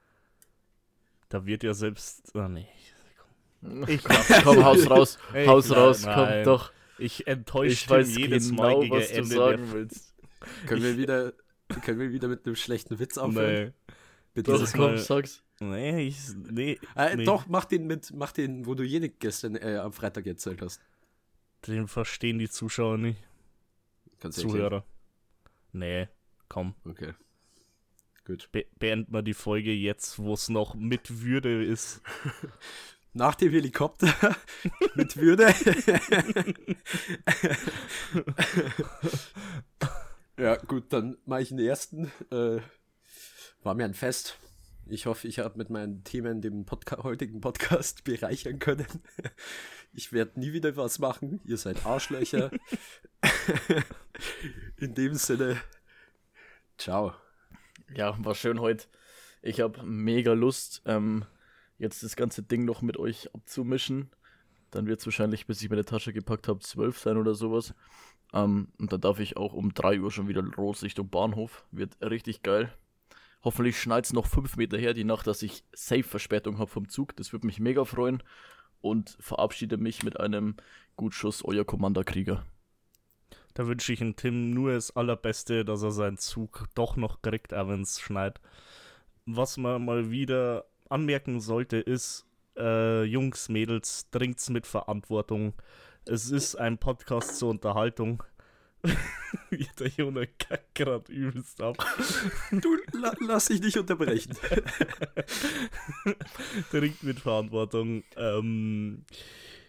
Da 1.28 1.44
wird 1.44 1.62
ja 1.62 1.74
selbst. 1.74 2.34
Ah, 2.34 2.48
nee. 2.48 2.66
Ich 3.86 4.02
komm, 4.04 4.64
haus 4.64 4.90
raus. 4.90 5.18
Ey, 5.32 5.46
haus 5.46 5.66
klar, 5.66 5.78
raus, 5.86 6.04
nein. 6.04 6.14
komm 6.14 6.44
doch. 6.44 6.72
Ich 6.98 7.26
enttäusche 7.26 7.72
Ich 7.72 7.90
weiß 7.90 8.16
jedes 8.16 8.50
genau, 8.50 8.62
Mal 8.62 8.80
gegen 8.80 8.94
was 8.94 9.08
du 9.08 9.14
Ende 9.14 9.34
sagen 9.34 9.72
willst. 9.72 10.14
Können 10.66 10.82
wir 10.82 10.96
wieder, 10.98 11.32
können 11.82 11.98
wir 11.98 12.12
wieder 12.12 12.28
mit 12.28 12.46
einem 12.46 12.56
schlechten 12.56 12.98
Witz 12.98 13.18
aufhören? 13.18 13.66
Nee. 13.66 13.72
Bitte. 14.34 14.52
Doch, 14.52 14.72
komm, 14.72 14.80
Mal- 14.80 14.98
sag's. 14.98 15.42
Nee, 15.60 16.08
ich. 16.08 16.18
Nee. 16.34 16.78
Äh, 16.96 17.16
nee. 17.16 17.24
Doch, 17.24 17.46
mach 17.46 17.64
den 17.64 17.86
mit, 17.86 18.12
mach 18.12 18.32
den, 18.32 18.66
wo 18.66 18.74
du 18.74 18.82
jene 18.82 19.08
gestern 19.08 19.54
äh, 19.56 19.76
am 19.76 19.92
Freitag 19.92 20.26
erzählt 20.26 20.60
hast. 20.62 20.80
Den 21.66 21.88
verstehen 21.88 22.38
die 22.38 22.50
Zuschauer 22.50 22.98
nicht. 22.98 23.22
Kannst? 24.20 24.40
Zuhörer. 24.40 24.84
Nee, 25.72 26.08
komm. 26.48 26.74
Okay. 26.84 27.14
Gut. 28.24 28.48
Be 28.52 28.64
beenden 28.78 29.12
wir 29.12 29.22
die 29.22 29.34
Folge 29.34 29.72
jetzt, 29.72 30.18
wo 30.18 30.32
es 30.32 30.48
noch 30.48 30.74
mit 30.74 31.22
Würde 31.22 31.62
ist. 31.62 32.00
Nach 33.12 33.34
dem 33.34 33.52
Helikopter 33.52 34.14
mit 34.94 35.16
Würde. 35.16 35.54
ja, 40.38 40.56
gut, 40.56 40.92
dann 40.92 41.18
mache 41.26 41.42
ich 41.42 41.50
den 41.50 41.58
ersten. 41.58 42.10
Äh, 42.30 42.60
war 43.62 43.74
mir 43.74 43.84
ein 43.84 43.94
Fest. 43.94 44.38
Ich 44.86 45.06
hoffe, 45.06 45.28
ich 45.28 45.38
habe 45.38 45.58
mit 45.58 45.70
meinen 45.70 46.02
Themen 46.02 46.40
den 46.40 46.64
Podca 46.64 47.02
heutigen 47.04 47.40
Podcast 47.40 48.04
bereichern 48.04 48.58
können. 48.58 48.86
Ich 49.92 50.12
werde 50.12 50.40
nie 50.40 50.52
wieder 50.52 50.76
was 50.76 50.98
machen. 50.98 51.40
Ihr 51.44 51.56
seid 51.56 51.86
Arschlöcher. 51.86 52.50
In 54.76 54.94
dem 54.94 55.14
Sinne, 55.14 55.60
ciao. 56.76 57.14
Ja, 57.96 58.16
war 58.24 58.34
schön 58.34 58.60
heute. 58.60 58.86
Ich 59.40 59.60
habe 59.60 59.84
mega 59.84 60.32
Lust, 60.32 60.82
ähm, 60.84 61.24
jetzt 61.78 62.02
das 62.02 62.16
ganze 62.16 62.42
Ding 62.42 62.64
noch 62.64 62.82
mit 62.82 62.96
euch 62.96 63.32
abzumischen. 63.34 64.10
Dann 64.72 64.86
wird 64.88 64.98
es 64.98 65.06
wahrscheinlich, 65.06 65.46
bis 65.46 65.62
ich 65.62 65.70
meine 65.70 65.84
Tasche 65.84 66.12
gepackt 66.12 66.48
habe, 66.48 66.58
zwölf 66.58 66.98
sein 66.98 67.18
oder 67.18 67.34
sowas. 67.34 67.72
Ähm, 68.32 68.68
und 68.78 68.92
dann 68.92 69.00
darf 69.00 69.20
ich 69.20 69.36
auch 69.36 69.52
um 69.52 69.72
3 69.74 70.00
Uhr 70.00 70.10
schon 70.10 70.26
wieder 70.26 70.42
los 70.42 70.82
Richtung 70.82 71.08
Bahnhof. 71.08 71.66
Wird 71.70 71.96
richtig 72.00 72.42
geil. 72.42 72.72
Hoffentlich 73.44 73.78
schneit 73.78 74.06
es 74.06 74.12
noch 74.12 74.26
fünf 74.26 74.56
Meter 74.56 74.76
her 74.76 74.92
die 74.92 75.04
Nacht, 75.04 75.28
dass 75.28 75.42
ich 75.42 75.62
safe 75.72 76.02
Verspätung 76.02 76.58
habe 76.58 76.70
vom 76.70 76.88
Zug. 76.88 77.14
Das 77.14 77.32
würde 77.32 77.46
mich 77.46 77.60
mega 77.60 77.84
freuen. 77.84 78.24
Und 78.80 79.16
verabschiede 79.20 79.76
mich 79.76 80.02
mit 80.02 80.18
einem 80.18 80.56
Gutschuss, 80.96 81.44
euer 81.44 81.64
Kommanderkrieger. 81.64 82.44
Da 83.54 83.68
wünsche 83.68 83.92
ich 83.92 84.00
dem 84.00 84.16
Tim 84.16 84.50
nur 84.50 84.72
das 84.72 84.96
Allerbeste, 84.96 85.64
dass 85.64 85.82
er 85.82 85.92
seinen 85.92 86.18
Zug 86.18 86.66
doch 86.74 86.96
noch 86.96 87.22
kriegt, 87.22 87.54
auch 87.54 87.68
wenn 87.68 87.82
es 87.82 88.00
schneit. 88.00 88.40
Was 89.26 89.56
man 89.56 89.84
mal 89.84 90.10
wieder 90.10 90.64
anmerken 90.88 91.40
sollte, 91.40 91.78
ist, 91.78 92.26
äh, 92.56 93.04
Jungs, 93.04 93.48
Mädels, 93.48 94.10
trinkt's 94.10 94.50
mit 94.50 94.66
Verantwortung. 94.66 95.54
Es 96.04 96.30
ist 96.30 96.56
ein 96.56 96.78
Podcast 96.78 97.38
zur 97.38 97.50
Unterhaltung. 97.50 98.24
Der 99.78 99.88
Junge 99.88 100.26
kackt 100.26 100.74
gerade 100.74 101.10
übelst 101.10 101.62
ab. 101.62 101.76
Du, 102.50 102.76
la, 102.92 103.14
lass 103.26 103.46
dich 103.46 103.62
nicht 103.62 103.78
unterbrechen. 103.78 104.36
Trinkt 106.70 107.02
mit 107.02 107.20
Verantwortung. 107.20 108.02
Ähm, 108.16 109.06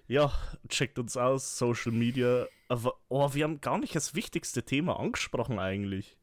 ja, 0.07 0.31
checkt 0.69 0.99
uns 0.99 1.17
aus, 1.17 1.57
Social 1.57 1.91
Media. 1.91 2.47
Aber, 2.67 2.93
oh, 3.09 3.33
wir 3.33 3.43
haben 3.43 3.61
gar 3.61 3.77
nicht 3.77 3.95
das 3.95 4.15
wichtigste 4.15 4.63
Thema 4.63 4.99
angesprochen 4.99 5.59
eigentlich. 5.59 6.17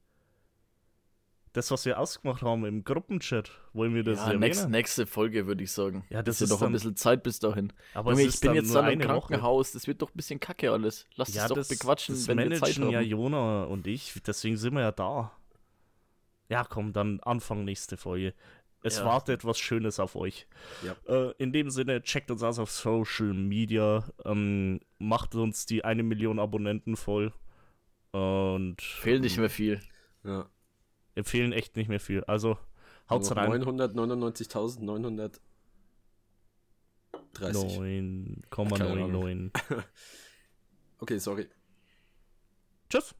Das, 1.52 1.70
was 1.70 1.84
wir 1.84 1.98
ausgemacht 1.98 2.40
haben 2.40 2.64
im 2.64 2.82
Gruppenchat, 2.82 3.50
wollen 3.74 3.94
wir 3.94 4.02
das 4.02 4.20
Ja, 4.20 4.24
erwähnen? 4.28 4.40
nächste, 4.40 4.70
nächste 4.70 5.06
Folge 5.06 5.46
würde 5.46 5.62
ich 5.62 5.70
sagen. 5.70 6.02
Ja, 6.08 6.22
das 6.22 6.40
ist 6.40 6.48
noch 6.48 6.62
ein 6.62 6.72
bisschen 6.72 6.96
Zeit 6.96 7.22
bis 7.22 7.40
dahin. 7.40 7.74
Aber 7.92 8.12
Junge, 8.12 8.24
es 8.24 8.36
ich 8.36 8.40
bin 8.40 8.54
jetzt 8.54 8.74
dann 8.74 8.86
im 8.86 8.92
eine 9.02 9.04
Woche. 9.10 9.26
Krankenhaus. 9.28 9.72
Das 9.72 9.86
wird 9.86 10.00
doch 10.00 10.08
ein 10.08 10.16
bisschen 10.16 10.40
kacke 10.40 10.72
alles. 10.72 11.06
Lass 11.16 11.34
Ja, 11.34 11.42
uns 11.42 11.48
doch 11.50 11.56
das, 11.56 11.68
bequatschen, 11.68 12.14
das 12.14 12.26
wenn 12.26 12.38
wir 12.38 12.50
Zeit 12.52 12.60
managen 12.60 12.84
haben. 12.84 12.92
ja 12.92 13.00
Jona 13.02 13.64
und 13.64 13.86
ich, 13.86 14.14
deswegen 14.26 14.56
sind 14.56 14.72
wir 14.72 14.80
ja 14.80 14.92
da. 14.92 15.30
Ja, 16.48 16.64
komm, 16.64 16.94
dann 16.94 17.20
Anfang 17.20 17.64
nächste 17.64 17.98
Folge. 17.98 18.32
Es 18.82 18.98
Ja. 18.98 19.04
wartet 19.04 19.44
was 19.44 19.58
Schönes 19.58 20.00
auf 20.00 20.16
euch. 20.16 20.46
Ja. 20.82 20.96
Äh, 21.06 21.32
in 21.38 21.52
dem 21.52 21.70
Sinne, 21.70 22.02
checkt 22.02 22.30
uns 22.30 22.42
aus 22.42 22.58
auf 22.58 22.70
Social 22.70 23.32
Media, 23.32 24.04
ähm, 24.24 24.80
macht 24.98 25.34
uns 25.34 25.66
die 25.66 25.84
eine 25.84 26.02
Million 26.02 26.38
Abonnenten 26.40 26.96
voll 26.96 27.32
und 28.10 28.82
Fehlt 28.82 29.22
nicht 29.22 29.38
mehr 29.38 29.50
viel. 29.50 29.80
Ja. 30.24 30.48
empfehlen 31.14 31.52
echt 31.52 31.76
nicht 31.76 31.88
mehr 31.88 32.00
viel. 32.00 32.24
Also 32.24 32.58
haut's 33.08 33.30
Noch 33.30 33.36
rein. 33.36 33.62
999.930. 33.62 35.40
9,99. 37.34 39.50
Okay, 40.98 41.18
sorry. 41.18 41.48
Tschüss. 42.88 43.14